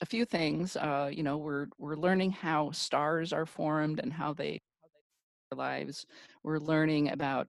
a 0.01 0.07
few 0.07 0.25
things, 0.25 0.77
uh, 0.77 1.11
you 1.13 1.23
know, 1.23 1.39
we're, 1.39 1.67
we're 1.79 1.97
learning 1.97 2.31
how 2.31 2.71
stars 2.71 3.33
are 3.33 3.47
formed 3.47 3.99
and 3.99 4.13
how 4.13 4.33
they, 4.33 4.61
how 4.83 4.89
they 4.89 5.57
their 5.57 5.59
lives. 5.59 6.07
We're 6.45 6.59
learning 6.59 7.11
about, 7.11 7.49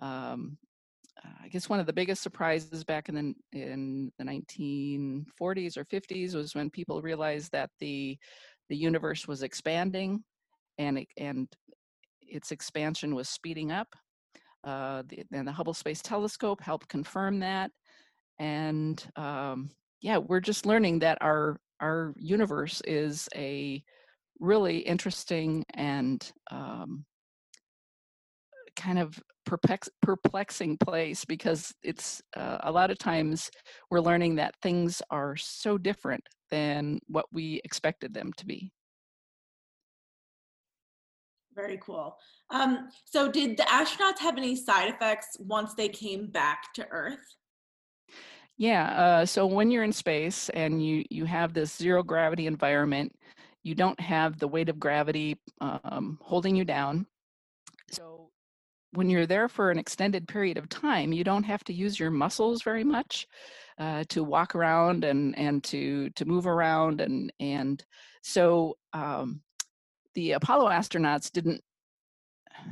um, 0.00 0.58
I 1.42 1.48
guess 1.48 1.68
one 1.68 1.80
of 1.80 1.86
the 1.86 1.92
biggest 1.92 2.22
surprises 2.22 2.84
back 2.84 3.08
in 3.08 3.14
the, 3.14 3.58
in 3.58 4.12
the 4.18 4.24
1940s 4.24 5.76
or 5.76 5.84
50s 5.84 6.34
was 6.34 6.54
when 6.54 6.70
people 6.70 7.00
realized 7.00 7.52
that 7.52 7.70
the, 7.78 8.18
the 8.68 8.76
universe 8.76 9.28
was 9.28 9.42
expanding 9.42 10.24
and, 10.78 10.98
it, 10.98 11.08
and 11.16 11.48
its 12.20 12.50
expansion 12.50 13.14
was 13.14 13.28
speeding 13.28 13.70
up 13.70 13.94
uh, 14.64 15.02
the, 15.08 15.24
and 15.32 15.46
the 15.46 15.52
Hubble 15.52 15.74
Space 15.74 16.02
Telescope 16.02 16.60
helped 16.60 16.88
confirm 16.88 17.40
that. 17.40 17.70
And 18.38 19.02
um, 19.16 19.70
yeah, 20.00 20.18
we're 20.18 20.40
just 20.40 20.66
learning 20.66 21.00
that 21.00 21.18
our 21.20 21.58
our 21.80 22.14
universe 22.16 22.80
is 22.86 23.28
a 23.34 23.82
really 24.40 24.78
interesting 24.78 25.64
and 25.74 26.32
um, 26.50 27.04
kind 28.76 28.98
of 28.98 29.20
perplex, 29.44 29.88
perplexing 30.02 30.78
place 30.78 31.24
because 31.24 31.72
it's 31.82 32.22
uh, 32.36 32.58
a 32.62 32.72
lot 32.72 32.90
of 32.90 32.98
times 32.98 33.50
we're 33.90 34.00
learning 34.00 34.36
that 34.36 34.54
things 34.62 35.02
are 35.10 35.36
so 35.36 35.78
different 35.78 36.24
than 36.50 36.98
what 37.06 37.26
we 37.32 37.60
expected 37.64 38.14
them 38.14 38.32
to 38.36 38.46
be. 38.46 38.70
Very 41.54 41.78
cool. 41.78 42.16
Um, 42.50 42.88
so 43.04 43.30
did 43.30 43.56
the 43.56 43.62
astronauts 43.64 44.18
have 44.18 44.36
any 44.36 44.56
side 44.56 44.92
effects 44.92 45.36
once 45.38 45.74
they 45.74 45.88
came 45.88 46.26
back 46.26 46.72
to 46.74 46.86
Earth? 46.90 47.36
Yeah, 48.56 48.86
uh, 48.90 49.26
so 49.26 49.46
when 49.46 49.70
you're 49.70 49.84
in 49.84 49.92
space 49.92 50.48
and 50.50 50.84
you, 50.84 51.04
you 51.10 51.24
have 51.24 51.52
this 51.52 51.74
zero 51.74 52.02
gravity 52.02 52.46
environment, 52.46 53.12
you 53.62 53.74
don't 53.74 53.98
have 53.98 54.38
the 54.38 54.48
weight 54.48 54.68
of 54.68 54.78
gravity 54.78 55.38
um, 55.60 56.18
holding 56.20 56.54
you 56.54 56.64
down. 56.64 57.06
So 57.90 58.30
when 58.92 59.10
you're 59.10 59.26
there 59.26 59.48
for 59.48 59.70
an 59.70 59.78
extended 59.78 60.28
period 60.28 60.56
of 60.56 60.68
time, 60.68 61.12
you 61.12 61.24
don't 61.24 61.44
have 61.44 61.64
to 61.64 61.72
use 61.72 61.98
your 61.98 62.10
muscles 62.10 62.62
very 62.62 62.84
much 62.84 63.26
uh, 63.78 64.04
to 64.08 64.22
walk 64.22 64.54
around 64.54 65.04
and 65.04 65.36
and 65.36 65.64
to 65.64 66.10
to 66.10 66.24
move 66.24 66.46
around 66.46 67.00
and 67.00 67.32
and 67.40 67.84
so 68.22 68.76
um, 68.92 69.40
the 70.14 70.32
Apollo 70.32 70.70
astronauts 70.70 71.30
didn't 71.30 71.60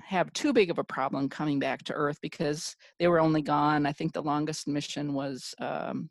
have 0.04 0.32
too 0.32 0.52
big 0.52 0.70
of 0.70 0.78
a 0.78 0.84
problem 0.84 1.28
coming 1.28 1.58
back 1.58 1.82
to 1.84 1.92
Earth 1.92 2.18
because 2.22 2.76
they 2.98 3.08
were 3.08 3.20
only 3.20 3.42
gone. 3.42 3.86
I 3.86 3.92
think 3.92 4.12
the 4.12 4.22
longest 4.22 4.68
mission 4.68 5.12
was 5.12 5.54
um, 5.60 6.08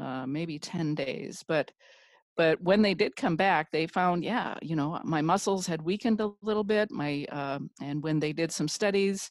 uh, 0.00 0.26
maybe 0.26 0.58
10 0.58 0.94
days, 0.94 1.44
but 1.46 1.70
but 2.36 2.60
when 2.60 2.82
they 2.82 2.94
did 2.94 3.14
come 3.14 3.36
back, 3.36 3.70
they 3.70 3.86
found, 3.86 4.24
yeah, 4.24 4.54
you 4.60 4.74
know, 4.74 5.00
my 5.04 5.22
muscles 5.22 5.68
had 5.68 5.80
weakened 5.80 6.20
a 6.20 6.32
little 6.42 6.64
bit. 6.64 6.90
My 6.90 7.24
um, 7.30 7.70
and 7.80 8.02
when 8.02 8.18
they 8.18 8.32
did 8.32 8.50
some 8.50 8.66
studies, 8.66 9.30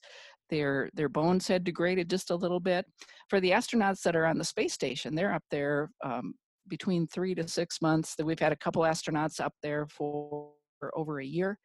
their 0.50 0.90
their 0.94 1.10
bones 1.10 1.48
had 1.48 1.66
degraded 1.66 2.10
just 2.10 2.32
a 2.32 2.36
little 2.36 2.62
bit. 2.62 2.86
For 3.30 3.42
the 3.42 3.52
astronauts 3.52 4.02
that 4.04 4.16
are 4.16 4.26
on 4.26 4.38
the 4.38 4.46
space 4.46 4.72
station, 4.72 5.16
they're 5.16 5.34
up 5.34 5.44
there 5.52 5.92
um, 6.02 6.34
between 6.70 7.08
three 7.08 7.36
to 7.36 7.46
six 7.46 7.82
months. 7.82 8.16
That 8.16 8.26
we've 8.26 8.40
had 8.40 8.54
a 8.54 8.58
couple 8.58 8.84
astronauts 8.84 9.42
up 9.42 9.54
there 9.62 9.86
for 9.88 10.52
over 10.96 11.20
a 11.20 11.26
year. 11.26 11.58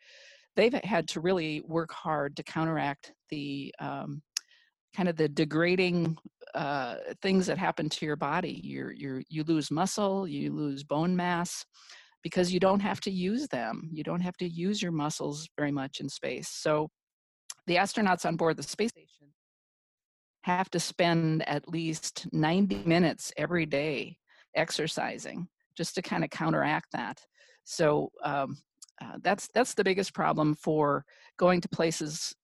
They've 0.57 0.73
had 0.73 1.09
to 1.09 1.21
really 1.21 1.63
work 1.67 1.93
hard 1.93 2.37
to 2.37 2.43
counteract 2.43 3.13
the 3.31 3.75
um, 3.79 4.23
kind 4.95 5.09
of 5.09 5.17
the 5.17 5.29
degrading 5.29 6.17
uh, 6.55 6.97
things 7.23 7.47
that 7.47 7.59
happen 7.59 7.89
to 7.89 8.07
your 8.07 8.17
body. 8.17 8.61
You 8.65 8.91
you 8.95 9.23
you 9.29 9.45
lose 9.45 9.71
muscle, 9.71 10.27
you 10.27 10.53
lose 10.53 10.83
bone 10.83 11.15
mass, 11.15 11.65
because 12.23 12.53
you 12.53 12.61
don't 12.61 12.81
have 12.81 13.01
to 13.03 13.11
use 13.11 13.47
them. 13.49 13.89
You 13.93 14.03
don't 14.03 14.21
have 14.21 14.37
to 14.39 14.49
use 14.49 14.83
your 14.83 14.93
muscles 14.93 15.49
very 15.57 15.73
much 15.73 16.01
in 16.01 16.09
space. 16.09 16.49
So 16.49 16.91
the 17.67 17.77
astronauts 17.77 18.27
on 18.27 18.37
board 18.37 18.57
the 18.57 18.63
space 18.63 18.91
station 18.91 19.29
have 20.43 20.71
to 20.71 20.81
spend 20.81 21.47
at 21.49 21.69
least 21.69 22.27
90 22.33 22.83
minutes 22.85 23.33
every 23.37 23.67
day 23.67 24.17
exercising 24.55 25.47
just 25.77 25.95
to 25.95 26.03
kind 26.03 26.25
of 26.25 26.31
counteract 26.31 26.87
that. 26.93 27.21
So 27.65 28.11
um, 28.25 28.57
uh, 29.03 29.19
that's 29.23 29.49
that's 29.55 29.75
the 29.75 29.85
biggest 29.85 30.15
problem 30.15 30.55
for 30.55 31.05
going 31.39 31.61
to 31.61 31.69
places 31.69 32.35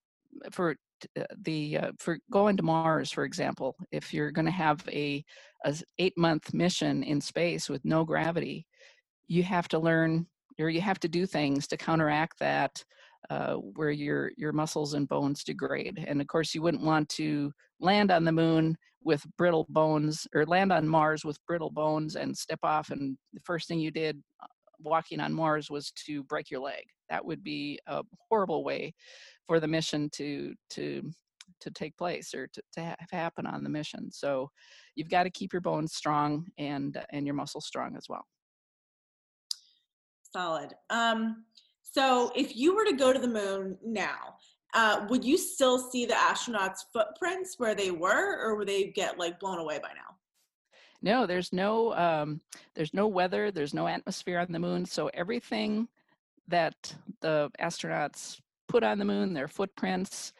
for 0.53 0.77
uh, 1.19 1.25
the 1.43 1.79
uh, 1.79 1.93
for 1.99 2.19
going 2.31 2.57
to 2.57 2.63
Mars, 2.63 3.11
for 3.11 3.25
example. 3.25 3.75
If 3.93 4.15
you're 4.15 4.31
going 4.31 4.47
to 4.47 4.51
have 4.51 4.85
a, 4.89 5.25
a 5.65 5.75
eight 5.99 6.17
month 6.17 6.55
mission 6.55 7.03
in 7.03 7.21
space 7.21 7.69
with 7.69 7.85
no 7.85 8.05
gravity, 8.05 8.67
you 9.27 9.43
have 9.43 9.69
to 9.69 9.79
learn 9.79 10.27
or 10.59 10.71
you 10.71 10.81
have 10.81 11.01
to 11.01 11.09
do 11.09 11.27
things 11.27 11.67
to 11.67 11.77
counteract 11.77 12.39
that 12.39 12.85
uh, 13.31 13.55
where 13.55 13.91
your 13.91 14.31
your 14.37 14.53
muscles 14.53 14.95
and 14.95 15.09
bones 15.09 15.45
degrade. 15.45 16.05
And 16.07 16.21
of 16.21 16.27
course, 16.27 16.55
you 16.55 16.63
wouldn't 16.63 16.85
want 16.85 17.09
to 17.11 17.53
land 17.81 18.11
on 18.11 18.25
the 18.25 18.33
moon 18.33 18.77
with 19.03 19.25
brittle 19.37 19.67
bones, 19.69 20.27
or 20.35 20.47
land 20.47 20.73
on 20.73 20.89
Mars 20.89 21.25
with 21.25 21.45
brittle 21.47 21.71
bones 21.71 22.17
and 22.17 22.37
step 22.37 22.61
off. 22.63 22.91
And 22.91 23.17
the 23.33 23.41
first 23.45 23.69
thing 23.69 23.79
you 23.79 23.91
did 23.91 24.23
uh, 24.43 24.47
walking 24.81 25.21
on 25.21 25.33
Mars 25.33 25.71
was 25.71 25.93
to 26.07 26.23
break 26.25 26.51
your 26.51 26.61
leg. 26.61 26.85
That 27.11 27.25
would 27.25 27.43
be 27.43 27.79
a 27.87 28.03
horrible 28.29 28.65
way 28.65 28.95
for 29.47 29.61
the 29.61 29.69
mission 29.69 30.09
to 30.15 30.55
to 30.71 31.11
to 31.61 31.71
take 31.71 31.97
place 31.97 32.35
or 32.35 32.47
to, 32.49 32.63
to 32.73 32.81
have 32.81 33.11
happen 33.11 33.47
on 33.47 33.63
the 33.63 33.71
mission. 33.71 34.11
So 34.11 34.51
you've 34.95 35.11
got 35.11 35.25
to 35.25 35.31
keep 35.31 35.53
your 35.53 35.61
bones 35.61 35.95
strong 35.95 36.47
and 36.59 36.99
and 37.11 37.27
your 37.27 37.35
muscles 37.35 37.67
strong 37.67 37.97
as 37.97 38.07
well. 38.09 38.25
Solid. 40.33 40.75
Um, 40.91 41.45
so 41.83 42.33
if 42.35 42.57
you 42.57 42.75
were 42.75 42.85
to 42.85 42.97
go 42.97 43.13
to 43.13 43.21
the 43.21 43.29
moon 43.29 43.79
now, 43.85 44.37
uh, 44.75 45.07
would 45.09 45.25
you 45.25 45.39
still 45.39 45.79
see 45.79 46.05
the 46.05 46.15
astronauts' 46.15 46.81
footprints 46.93 47.55
where 47.59 47.77
they 47.77 47.93
were, 47.93 48.41
or 48.43 48.57
would 48.57 48.67
they 48.67 48.87
get 48.87 49.19
like 49.19 49.39
blown 49.39 49.59
away 49.59 49.79
by 49.79 49.91
now? 49.91 50.14
No, 51.05 51.27
there's 51.27 51.53
no 51.53 51.95
um, 51.95 52.41
there's 52.75 52.95
no 52.95 53.07
weather, 53.07 53.51
there's 53.51 53.75
no 53.75 53.87
atmosphere 53.87 54.39
on 54.39 54.51
the 54.51 54.59
moon, 54.59 54.87
so 54.87 55.09
everything 55.13 55.87
that 56.49 56.75
the 57.21 57.51
astronauts 57.61 58.41
put 58.69 58.83
on 58.83 58.99
the 58.99 59.05
moon, 59.05 59.35
their 59.35 59.47
footprints, 59.47 60.33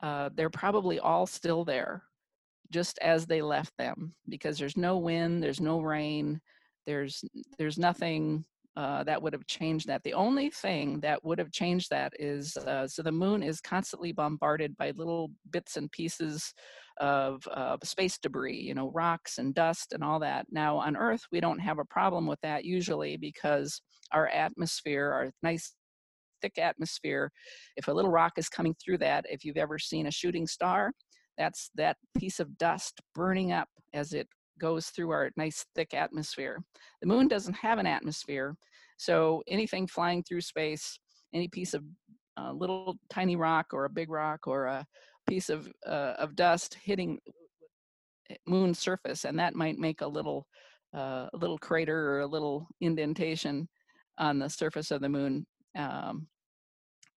uh, 0.00 0.30
they're 0.32 0.48
probably 0.48 1.00
all 1.00 1.26
still 1.26 1.64
there, 1.64 2.04
just 2.70 3.00
as 3.00 3.26
they 3.26 3.42
left 3.42 3.76
them, 3.78 4.14
because 4.28 4.58
there's 4.58 4.76
no 4.76 4.96
wind, 4.96 5.42
there's 5.42 5.60
no 5.60 5.80
rain, 5.80 6.40
there's 6.86 7.24
there's 7.58 7.76
nothing 7.76 8.44
uh, 8.76 9.02
that 9.02 9.20
would 9.20 9.32
have 9.32 9.48
changed 9.48 9.88
that. 9.88 10.04
The 10.04 10.14
only 10.14 10.50
thing 10.50 11.00
that 11.00 11.24
would 11.24 11.40
have 11.40 11.50
changed 11.50 11.90
that 11.90 12.12
is 12.20 12.56
uh, 12.58 12.86
so 12.86 13.02
the 13.02 13.10
moon 13.10 13.42
is 13.42 13.60
constantly 13.60 14.12
bombarded 14.12 14.76
by 14.76 14.92
little 14.92 15.32
bits 15.50 15.76
and 15.76 15.90
pieces 15.90 16.54
of 16.98 17.46
uh, 17.52 17.76
space 17.82 18.18
debris, 18.18 18.60
you 18.60 18.74
know, 18.74 18.90
rocks 18.92 19.38
and 19.38 19.54
dust 19.54 19.92
and 19.92 20.02
all 20.02 20.18
that. 20.20 20.46
Now 20.50 20.76
on 20.76 20.96
Earth, 20.96 21.22
we 21.32 21.40
don't 21.40 21.58
have 21.58 21.78
a 21.78 21.84
problem 21.84 22.26
with 22.26 22.40
that 22.42 22.64
usually 22.64 23.16
because 23.16 23.80
our 24.12 24.28
atmosphere, 24.28 25.10
our 25.12 25.30
nice 25.42 25.74
thick 26.42 26.58
atmosphere, 26.58 27.30
if 27.76 27.88
a 27.88 27.92
little 27.92 28.10
rock 28.10 28.32
is 28.36 28.48
coming 28.48 28.74
through 28.82 28.98
that, 28.98 29.24
if 29.28 29.44
you've 29.44 29.56
ever 29.56 29.78
seen 29.78 30.06
a 30.06 30.10
shooting 30.10 30.46
star, 30.46 30.92
that's 31.38 31.70
that 31.76 31.96
piece 32.18 32.40
of 32.40 32.58
dust 32.58 33.00
burning 33.14 33.52
up 33.52 33.68
as 33.94 34.12
it 34.12 34.28
goes 34.60 34.88
through 34.88 35.10
our 35.10 35.30
nice 35.36 35.64
thick 35.74 35.94
atmosphere. 35.94 36.62
The 37.00 37.08
moon 37.08 37.28
doesn't 37.28 37.54
have 37.54 37.78
an 37.78 37.86
atmosphere, 37.86 38.54
so 38.96 39.42
anything 39.48 39.86
flying 39.86 40.22
through 40.22 40.42
space, 40.42 40.98
any 41.34 41.48
piece 41.48 41.74
of 41.74 41.82
uh, 42.38 42.52
little 42.52 42.96
tiny 43.10 43.36
rock 43.36 43.66
or 43.72 43.84
a 43.84 43.90
big 43.90 44.10
rock 44.10 44.46
or 44.46 44.66
a 44.66 44.86
piece 45.26 45.48
of 45.48 45.70
uh, 45.86 46.14
of 46.18 46.36
dust 46.36 46.76
hitting 46.82 47.18
eh, 48.30 48.34
moon 48.46 48.74
surface, 48.74 49.24
and 49.24 49.38
that 49.38 49.54
might 49.54 49.78
make 49.78 50.00
a 50.00 50.06
little 50.06 50.46
uh, 50.94 51.28
a 51.32 51.36
little 51.36 51.58
crater 51.58 52.12
or 52.12 52.20
a 52.20 52.26
little 52.26 52.66
indentation 52.80 53.68
on 54.18 54.38
the 54.38 54.48
surface 54.48 54.90
of 54.90 55.00
the 55.00 55.08
moon. 55.08 55.46
Um, 55.76 56.26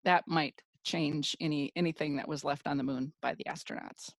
that 0.03 0.23
might 0.27 0.55
change 0.83 1.35
any 1.41 1.71
anything 1.75 2.17
that 2.17 2.27
was 2.27 2.43
left 2.43 2.67
on 2.67 2.77
the 2.77 2.83
moon 2.83 3.13
by 3.21 3.33
the 3.35 3.45
astronauts. 3.49 4.11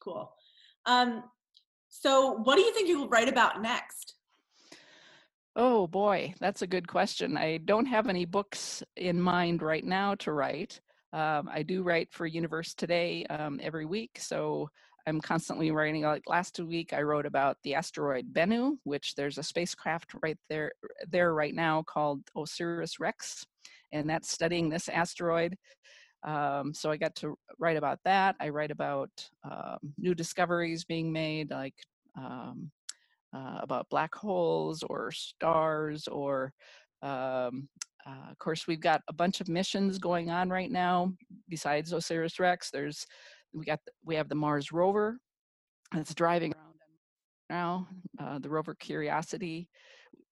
Cool. 0.00 0.30
Um, 0.86 1.24
so, 1.88 2.32
what 2.42 2.56
do 2.56 2.62
you 2.62 2.74
think 2.74 2.88
you'll 2.88 3.08
write 3.08 3.28
about 3.28 3.62
next? 3.62 4.14
Oh 5.56 5.86
boy, 5.86 6.34
that's 6.38 6.62
a 6.62 6.68
good 6.68 6.86
question. 6.86 7.36
I 7.36 7.56
don't 7.58 7.86
have 7.86 8.08
any 8.08 8.24
books 8.24 8.82
in 8.96 9.20
mind 9.20 9.62
right 9.62 9.84
now 9.84 10.14
to 10.16 10.32
write. 10.32 10.80
Um, 11.12 11.48
I 11.50 11.62
do 11.62 11.82
write 11.82 12.12
for 12.12 12.26
Universe 12.26 12.74
Today 12.74 13.24
um, 13.30 13.60
every 13.62 13.86
week, 13.86 14.18
so 14.20 14.68
I'm 15.06 15.20
constantly 15.22 15.70
writing. 15.70 16.02
Like 16.02 16.24
last 16.26 16.60
week, 16.60 16.92
I 16.92 17.00
wrote 17.00 17.24
about 17.24 17.56
the 17.62 17.74
asteroid 17.74 18.32
Bennu, 18.32 18.76
which 18.84 19.14
there's 19.14 19.38
a 19.38 19.42
spacecraft 19.42 20.12
right 20.22 20.36
there, 20.50 20.72
there 21.08 21.32
right 21.32 21.54
now 21.54 21.82
called 21.82 22.20
OSIRIS 22.36 23.00
REx, 23.00 23.46
and 23.92 24.08
that's 24.08 24.30
studying 24.30 24.68
this 24.68 24.90
asteroid. 24.90 25.56
Um, 26.24 26.74
so 26.74 26.90
I 26.90 26.98
got 26.98 27.14
to 27.16 27.38
write 27.58 27.78
about 27.78 28.00
that. 28.04 28.36
I 28.38 28.50
write 28.50 28.70
about 28.70 29.10
um, 29.50 29.78
new 29.96 30.14
discoveries 30.14 30.84
being 30.84 31.10
made, 31.10 31.50
like 31.50 31.76
um, 32.18 32.70
uh, 33.34 33.60
about 33.62 33.88
black 33.88 34.14
holes 34.14 34.82
or 34.82 35.10
stars, 35.10 36.06
or 36.06 36.52
um, 37.00 37.68
uh, 38.08 38.30
of 38.30 38.38
course 38.38 38.66
we've 38.66 38.80
got 38.80 39.02
a 39.08 39.12
bunch 39.12 39.40
of 39.40 39.48
missions 39.48 39.98
going 39.98 40.30
on 40.30 40.48
right 40.48 40.70
now. 40.70 41.12
Besides 41.48 41.92
OSIRIS 41.92 42.38
REx, 42.38 42.70
there's 42.70 43.06
we 43.52 43.64
got 43.64 43.80
we 44.04 44.14
have 44.14 44.28
the 44.28 44.34
Mars 44.34 44.72
rover 44.72 45.18
that's 45.92 46.14
driving 46.14 46.52
around 46.54 46.74
now. 47.50 47.88
Uh, 48.20 48.38
the 48.38 48.48
rover 48.48 48.74
Curiosity 48.74 49.68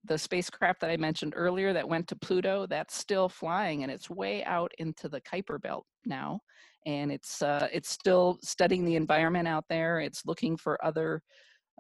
the 0.07 0.19
spacecraft 0.19 0.81
that 0.81 0.91
I 0.91 0.97
mentioned 0.97 1.35
earlier 1.37 1.73
that 1.73 1.89
went 1.89 2.09
to 2.09 2.17
Pluto, 2.17 2.67
that's 2.67 2.97
still 2.97 3.29
flying 3.29 3.83
and 3.83 3.93
it's 3.93 4.09
way 4.11 4.45
out 4.45 4.73
into 4.79 5.09
the 5.09 5.21
Kuiper 5.21 5.61
Belt 5.61 5.85
now. 6.05 6.41
And 6.87 7.11
it's, 7.11 7.43
uh, 7.43 7.69
it's 7.73 7.91
still 7.91 8.39
studying 8.43 8.85
the 8.85 8.95
environment 8.95 9.49
out 9.49 9.65
there. 9.69 10.01
It's 10.01 10.25
looking 10.25 10.57
for 10.57 10.83
other 10.85 11.21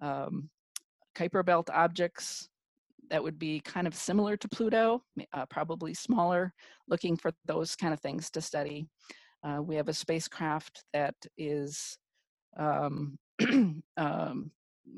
um, 0.02 0.50
Kuiper 1.16 1.44
Belt 1.44 1.70
objects 1.72 2.48
that 3.10 3.22
would 3.22 3.38
be 3.38 3.60
kind 3.60 3.86
of 3.86 3.94
similar 3.94 4.36
to 4.36 4.48
Pluto, 4.48 5.02
uh, 5.32 5.46
probably 5.46 5.94
smaller, 5.94 6.52
looking 6.88 7.16
for 7.16 7.30
those 7.44 7.76
kind 7.76 7.92
of 7.92 8.00
things 8.00 8.30
to 8.30 8.40
study. 8.40 8.86
Uh, 9.44 9.62
we 9.62 9.76
have 9.76 9.88
a 9.88 9.94
spacecraft 9.94 10.84
that 10.92 11.14
is, 11.38 11.98
um, 12.58 13.16
um, 13.96 14.50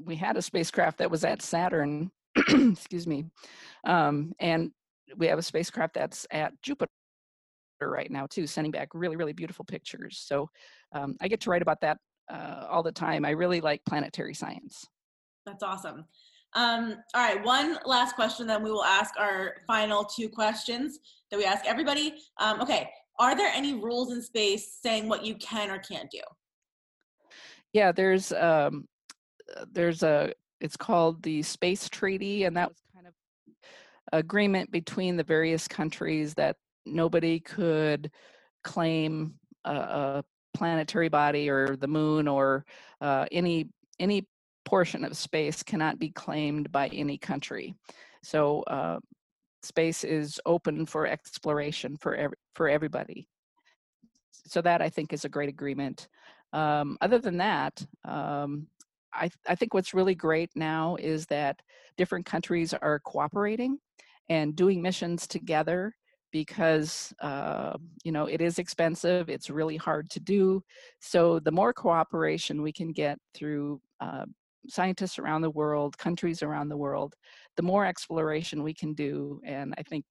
we 0.05 0.17
had 0.17 0.37
a 0.37 0.43
spacecraft 0.43 0.99
that 0.99 1.11
was 1.11 1.25
at 1.25 1.43
Saturn 1.43 2.11
excuse 2.49 3.07
me, 3.07 3.25
um, 3.85 4.33
and 4.39 4.71
we 5.17 5.27
have 5.27 5.39
a 5.39 5.43
spacecraft 5.43 5.95
that's 5.95 6.27
at 6.31 6.53
Jupiter 6.63 6.89
right 7.81 8.11
now 8.11 8.27
too, 8.27 8.47
sending 8.47 8.71
back 8.71 8.89
really, 8.95 9.17
really 9.17 9.33
beautiful 9.33 9.65
pictures. 9.65 10.23
So 10.27 10.49
um, 10.93 11.17
I 11.21 11.29
get 11.29 11.41
to 11.43 11.51
write 11.51 11.63
about 11.63 11.81
that 11.83 11.99
uh, 12.31 12.67
all 12.69 12.83
the 12.83 12.93
time. 12.93 13.25
I 13.25 13.31
really 13.31 13.61
like 13.61 13.85
planetary 13.87 14.35
science. 14.35 14.87
That's 15.47 15.63
awesome. 15.63 16.05
Um, 16.55 16.97
all 17.15 17.23
right, 17.23 17.45
one 17.45 17.79
last 17.85 18.15
question, 18.15 18.47
then 18.47 18.63
we 18.63 18.71
will 18.71 18.85
ask 18.85 19.15
our 19.19 19.57
final 19.67 20.05
two 20.05 20.29
questions 20.29 20.99
that 21.31 21.37
we 21.37 21.45
ask 21.45 21.67
everybody. 21.67 22.15
Um, 22.39 22.61
okay, 22.61 22.91
are 23.19 23.37
there 23.37 23.51
any 23.55 23.75
rules 23.75 24.13
in 24.13 24.23
space 24.23 24.79
saying 24.81 25.09
what 25.09 25.25
you 25.25 25.35
can 25.37 25.71
or 25.71 25.79
can't 25.79 26.11
do? 26.11 26.21
Yeah, 27.73 27.93
there's 27.93 28.33
um, 28.33 28.87
there's 29.71 30.03
a 30.03 30.33
it's 30.61 30.77
called 30.77 31.23
the 31.23 31.43
Space 31.43 31.89
Treaty, 31.89 32.45
and 32.45 32.57
that 32.57 32.69
was 32.69 32.79
kind 32.95 33.07
of 33.07 33.13
agreement 34.13 34.71
between 34.71 35.17
the 35.17 35.25
various 35.25 35.69
countries 35.69 36.35
that 36.35 36.57
nobody 36.87 37.41
could 37.41 38.11
claim 38.65 39.35
a, 39.65 39.75
a 39.75 40.25
planetary 40.55 41.09
body 41.09 41.49
or 41.49 41.77
the 41.77 41.87
moon 41.87 42.27
or 42.27 42.65
uh, 43.01 43.27
any 43.31 43.69
any 44.01 44.27
portion 44.69 45.03
of 45.03 45.17
space 45.17 45.63
cannot 45.63 45.99
be 45.99 46.11
claimed 46.11 46.71
by 46.71 46.89
any 46.89 47.17
country. 47.17 47.75
So 48.23 48.63
uh, 48.65 48.99
space 49.63 50.05
is 50.05 50.39
open 50.45 50.85
for 50.85 51.07
exploration 51.07 51.97
for 51.97 52.31
for 52.55 52.69
everybody. 52.69 53.29
So 54.47 54.61
that 54.61 54.83
I 54.83 54.91
think 54.91 55.13
is 55.13 55.25
a 55.25 55.29
great 55.31 55.49
agreement. 55.49 56.09
Um, 56.53 56.99
other 57.01 57.19
than 57.19 57.39
that, 57.39 57.85
um, 58.05 58.67
I, 59.13 59.31
I 59.47 59.55
think 59.55 59.73
what's 59.73 59.95
really 59.95 60.15
great 60.15 60.51
now 60.55 60.97
is 60.97 61.27
that 61.27 61.61
different 61.97 62.27
countries 62.27 62.75
are 62.75 63.01
cooperating 63.01 63.79
and 64.29 64.55
doing 64.55 64.83
missions 64.83 65.27
together 65.27 65.95
because 66.31 67.15
uh, 67.23 67.73
you 68.05 68.13
know 68.13 68.27
it 68.27 68.43
is 68.43 68.59
expensive 68.59 69.31
it's 69.31 69.49
really 69.49 69.79
hard 69.79 70.11
to 70.11 70.21
do 70.21 70.63
so 71.01 71.39
the 71.39 71.51
more 71.51 71.73
cooperation 71.73 72.61
we 72.61 72.73
can 72.73 72.93
get 72.93 73.19
through 73.35 73.81
uh, 74.01 74.27
scientists 74.69 75.19
around 75.19 75.43
the 75.43 75.51
world 75.51 75.97
countries 75.99 76.43
around 76.43 76.69
the 76.69 76.77
world 76.77 77.15
the 77.57 77.63
more 77.63 77.85
exploration 77.85 78.63
we 78.63 78.75
can 78.75 78.95
do 78.95 79.41
and 79.45 79.75
i 79.79 79.83
think 79.83 80.05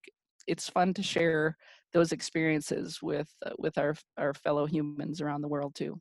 it's 0.48 0.70
fun 0.70 0.94
to 0.94 1.04
share 1.04 1.56
those 1.94 2.12
experiences 2.12 3.00
with 3.02 3.30
uh, 3.46 3.52
with 3.58 3.78
our 3.78 3.96
our 4.18 4.34
fellow 4.34 4.66
humans 4.66 5.22
around 5.22 5.42
the 5.42 5.48
world 5.48 5.76
too 5.76 6.00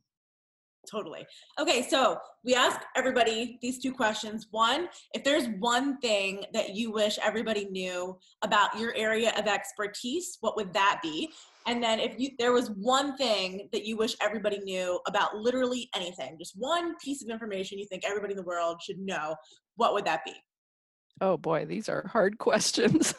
totally. 0.89 1.25
Okay, 1.59 1.87
so 1.87 2.17
we 2.43 2.55
ask 2.55 2.81
everybody 2.95 3.57
these 3.61 3.79
two 3.79 3.93
questions. 3.93 4.47
One, 4.51 4.87
if 5.13 5.23
there's 5.23 5.47
one 5.59 5.97
thing 5.99 6.45
that 6.53 6.75
you 6.75 6.91
wish 6.91 7.17
everybody 7.21 7.65
knew 7.65 8.17
about 8.41 8.79
your 8.79 8.93
area 8.95 9.33
of 9.37 9.47
expertise, 9.47 10.37
what 10.41 10.55
would 10.55 10.73
that 10.73 10.99
be? 11.03 11.29
And 11.65 11.83
then 11.83 11.99
if 11.99 12.17
you 12.17 12.29
there 12.39 12.53
was 12.53 12.69
one 12.71 13.17
thing 13.17 13.67
that 13.73 13.85
you 13.85 13.97
wish 13.97 14.15
everybody 14.21 14.59
knew 14.59 14.99
about 15.07 15.35
literally 15.35 15.89
anything, 15.95 16.37
just 16.39 16.53
one 16.55 16.95
piece 17.03 17.21
of 17.21 17.29
information 17.29 17.77
you 17.77 17.85
think 17.85 18.03
everybody 18.05 18.33
in 18.33 18.37
the 18.37 18.43
world 18.43 18.81
should 18.81 18.99
know, 18.99 19.35
what 19.75 19.93
would 19.93 20.05
that 20.05 20.23
be? 20.25 20.33
Oh 21.19 21.37
boy, 21.37 21.65
these 21.65 21.89
are 21.89 22.07
hard 22.07 22.37
questions. 22.39 23.13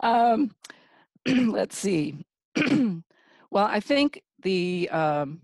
um, 0.00 0.50
let's 1.26 1.76
see. 1.76 2.24
well, 2.56 3.02
I 3.64 3.80
think 3.80 4.22
the 4.42 4.88
um, 4.90 5.40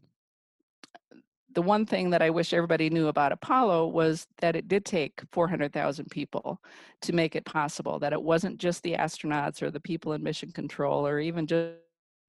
the 1.54 1.62
one 1.62 1.84
thing 1.86 2.10
that 2.10 2.22
I 2.22 2.30
wish 2.30 2.52
everybody 2.52 2.90
knew 2.90 3.08
about 3.08 3.32
Apollo 3.32 3.88
was 3.88 4.26
that 4.38 4.56
it 4.56 4.68
did 4.68 4.84
take 4.84 5.22
400,000 5.32 6.06
people 6.10 6.60
to 7.02 7.12
make 7.12 7.34
it 7.34 7.44
possible, 7.44 7.98
that 7.98 8.12
it 8.12 8.22
wasn't 8.22 8.58
just 8.58 8.82
the 8.82 8.94
astronauts 8.94 9.62
or 9.62 9.70
the 9.70 9.80
people 9.80 10.12
in 10.12 10.22
mission 10.22 10.52
control 10.52 11.06
or 11.06 11.18
even 11.18 11.46
just 11.46 11.74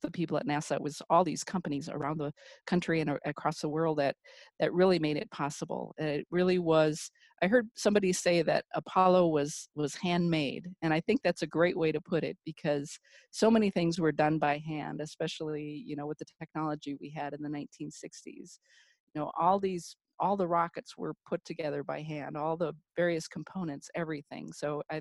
the 0.01 0.09
people 0.09 0.38
at 0.38 0.47
NASA. 0.47 0.76
It 0.76 0.82
was 0.82 1.01
all 1.11 1.24
these 1.24 1.43
companies 1.43 1.88
around 1.88 2.17
the 2.17 2.34
country 2.65 3.01
and 3.01 3.17
across 3.26 3.59
the 3.59 3.69
world 3.69 3.99
that, 3.99 4.15
that 4.59 4.74
really 4.74 4.97
made 4.97 5.17
it 5.17 5.30
possible. 5.30 5.93
It 5.99 6.26
really 6.32 6.57
was, 6.57 7.11
I 7.43 7.47
heard 7.47 7.67
somebody 7.76 8.11
say 8.11 8.41
that 8.41 8.65
Apollo 8.74 9.28
was, 9.28 9.69
was 9.76 9.93
handmade. 9.93 10.67
And 10.82 10.91
I 10.91 11.01
think 11.01 11.22
that's 11.24 11.43
a 11.43 11.47
great 11.47 11.78
way 11.78 11.91
to 11.91 12.01
put 12.01 12.24
it 12.24 12.36
because 12.45 12.97
so 13.30 13.51
many 13.51 13.69
things 13.69 13.99
were 13.99 14.11
done 14.11 14.39
by 14.39 14.57
hand, 14.67 15.01
especially, 15.01 15.84
you 15.86 15.95
know, 15.95 16.07
with 16.07 16.17
the 16.17 16.26
technology 16.39 16.97
we 16.99 17.11
had 17.11 17.34
in 17.34 17.43
the 17.43 17.49
1960s 17.49 18.57
you 18.91 18.91
know 19.16 19.32
all 19.39 19.59
these 19.59 19.95
all 20.20 20.38
the 20.38 20.47
rockets 20.47 20.97
were 20.97 21.14
put 21.28 21.43
together 21.45 21.84
by 21.84 22.01
hand 22.01 22.38
all 22.38 22.55
the 22.55 22.74
various 22.95 23.28
components 23.28 23.89
everything. 23.95 24.51
So 24.53 24.84
i 24.91 24.97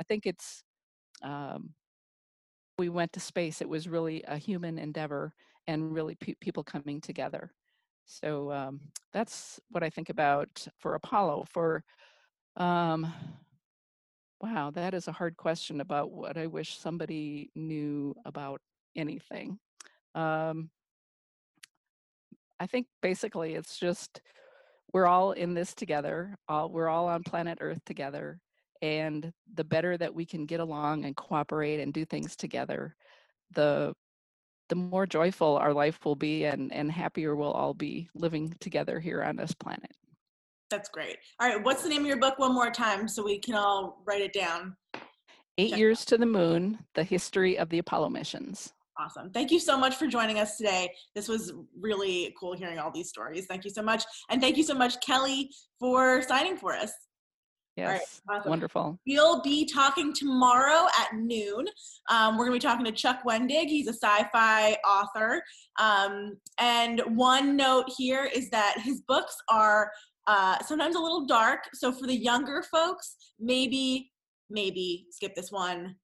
i 0.00 0.02
think 0.08 0.26
it's 0.26 0.62
um, 1.22 1.70
we 2.78 2.88
went 2.88 3.12
to 3.14 3.20
space 3.20 3.60
it 3.60 3.68
was 3.68 3.88
really 3.88 4.22
a 4.28 4.36
human 4.36 4.78
endeavor 4.78 5.32
and 5.66 5.92
really 5.94 6.14
pe- 6.16 6.34
people 6.40 6.62
coming 6.62 7.00
together. 7.00 7.50
So 8.04 8.52
um, 8.52 8.80
that's 9.12 9.58
what 9.70 9.82
i 9.82 9.90
think 9.90 10.10
about 10.10 10.66
for 10.78 10.94
apollo 10.94 11.44
for 11.52 11.82
um, 12.56 13.12
wow 14.40 14.70
that 14.70 14.94
is 14.94 15.08
a 15.08 15.12
hard 15.12 15.36
question 15.36 15.80
about 15.80 16.10
what 16.12 16.36
i 16.36 16.46
wish 16.46 16.78
somebody 16.78 17.50
knew 17.54 18.14
about 18.24 18.60
anything. 18.96 19.58
Um, 20.14 20.70
I 22.60 22.66
think 22.66 22.86
basically 23.02 23.54
it's 23.54 23.78
just 23.78 24.20
we're 24.92 25.06
all 25.06 25.32
in 25.32 25.54
this 25.54 25.74
together. 25.74 26.36
All, 26.48 26.70
we're 26.70 26.88
all 26.88 27.08
on 27.08 27.22
planet 27.22 27.58
Earth 27.60 27.80
together. 27.84 28.38
And 28.82 29.32
the 29.54 29.64
better 29.64 29.96
that 29.96 30.14
we 30.14 30.26
can 30.26 30.46
get 30.46 30.60
along 30.60 31.04
and 31.04 31.16
cooperate 31.16 31.80
and 31.80 31.92
do 31.92 32.04
things 32.04 32.36
together, 32.36 32.94
the 33.52 33.94
the 34.68 34.74
more 34.74 35.06
joyful 35.06 35.56
our 35.56 35.72
life 35.72 36.04
will 36.04 36.16
be 36.16 36.44
and, 36.44 36.72
and 36.72 36.90
happier 36.90 37.36
we'll 37.36 37.52
all 37.52 37.72
be 37.72 38.08
living 38.14 38.52
together 38.58 38.98
here 38.98 39.22
on 39.22 39.36
this 39.36 39.54
planet. 39.54 39.92
That's 40.70 40.88
great. 40.88 41.18
All 41.38 41.48
right, 41.48 41.62
what's 41.62 41.84
the 41.84 41.88
name 41.88 42.00
of 42.00 42.06
your 42.08 42.16
book 42.16 42.38
one 42.40 42.52
more 42.52 42.72
time 42.72 43.06
so 43.06 43.24
we 43.24 43.38
can 43.38 43.54
all 43.54 44.02
write 44.04 44.22
it 44.22 44.32
down? 44.32 44.76
Eight 45.58 45.76
Years 45.76 46.04
to 46.06 46.18
the 46.18 46.26
Moon, 46.26 46.80
The 46.94 47.04
History 47.04 47.56
of 47.56 47.68
the 47.68 47.78
Apollo 47.78 48.08
Missions. 48.10 48.72
Awesome. 48.98 49.30
Thank 49.30 49.50
you 49.50 49.60
so 49.60 49.76
much 49.76 49.96
for 49.96 50.06
joining 50.06 50.38
us 50.38 50.56
today. 50.56 50.90
This 51.14 51.28
was 51.28 51.52
really 51.78 52.34
cool 52.38 52.54
hearing 52.54 52.78
all 52.78 52.90
these 52.90 53.08
stories. 53.08 53.46
Thank 53.46 53.64
you 53.64 53.70
so 53.70 53.82
much. 53.82 54.04
And 54.30 54.40
thank 54.40 54.56
you 54.56 54.62
so 54.62 54.74
much, 54.74 55.00
Kelly, 55.00 55.50
for 55.78 56.22
signing 56.22 56.56
for 56.56 56.72
us. 56.72 56.92
Yes, 57.76 58.22
right, 58.26 58.38
awesome. 58.38 58.48
wonderful. 58.48 58.98
We'll 59.06 59.42
be 59.42 59.66
talking 59.66 60.14
tomorrow 60.14 60.86
at 60.98 61.14
noon. 61.14 61.66
Um, 62.08 62.38
we're 62.38 62.46
going 62.46 62.58
to 62.58 62.66
be 62.66 62.70
talking 62.70 62.86
to 62.86 62.92
Chuck 62.92 63.20
Wendig. 63.28 63.66
He's 63.66 63.86
a 63.86 63.92
sci-fi 63.92 64.78
author. 64.82 65.42
Um, 65.78 66.38
and 66.58 67.02
one 67.16 67.54
note 67.54 67.84
here 67.98 68.30
is 68.34 68.48
that 68.48 68.76
his 68.82 69.02
books 69.02 69.36
are 69.50 69.90
uh, 70.26 70.56
sometimes 70.64 70.96
a 70.96 71.00
little 71.00 71.26
dark. 71.26 71.64
So 71.74 71.92
for 71.92 72.06
the 72.06 72.16
younger 72.16 72.62
folks, 72.62 73.16
maybe 73.38 74.10
maybe 74.48 75.06
skip 75.10 75.34
this 75.34 75.50
one 75.50 75.96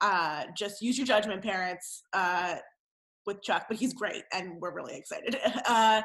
uh, 0.00 0.44
just 0.56 0.82
use 0.82 0.96
your 0.96 1.06
judgment, 1.06 1.42
parents, 1.42 2.02
uh, 2.12 2.56
with 3.26 3.42
Chuck, 3.42 3.66
but 3.68 3.76
he's 3.76 3.92
great 3.92 4.22
and 4.32 4.60
we're 4.60 4.74
really 4.74 4.96
excited. 4.96 5.36
Uh, 5.68 6.00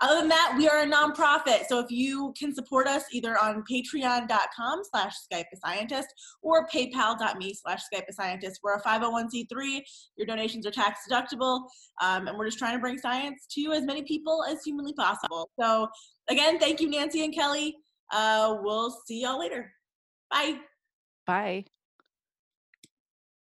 other 0.00 0.20
than 0.20 0.28
that, 0.28 0.54
we 0.56 0.68
are 0.68 0.82
a 0.82 0.86
nonprofit. 0.86 1.64
So 1.68 1.80
if 1.80 1.90
you 1.90 2.32
can 2.38 2.54
support 2.54 2.86
us 2.86 3.02
either 3.12 3.36
on 3.36 3.64
patreon.com 3.70 4.82
slash 4.92 5.12
Skype 5.30 5.46
a 5.52 5.56
Scientist 5.56 6.06
or 6.40 6.68
paypal.me 6.68 7.54
slash 7.54 7.82
Skype 7.92 8.04
a 8.08 8.12
Scientist, 8.12 8.60
we're 8.62 8.76
a 8.76 8.82
501c3. 8.82 9.80
Your 10.16 10.26
donations 10.26 10.66
are 10.66 10.70
tax 10.70 11.00
deductible. 11.10 11.62
Um, 12.00 12.28
and 12.28 12.38
we're 12.38 12.46
just 12.46 12.58
trying 12.58 12.74
to 12.74 12.80
bring 12.80 12.98
science 12.98 13.46
to 13.54 13.72
as 13.72 13.82
many 13.84 14.04
people 14.04 14.44
as 14.48 14.62
humanly 14.64 14.92
possible. 14.92 15.50
So 15.58 15.88
again, 16.30 16.60
thank 16.60 16.80
you, 16.80 16.88
Nancy 16.88 17.24
and 17.24 17.34
Kelly. 17.34 17.74
Uh, 18.12 18.58
we'll 18.62 18.96
see 19.04 19.22
y'all 19.22 19.40
later. 19.40 19.72
Bye. 20.30 20.58
Bye. 21.26 21.64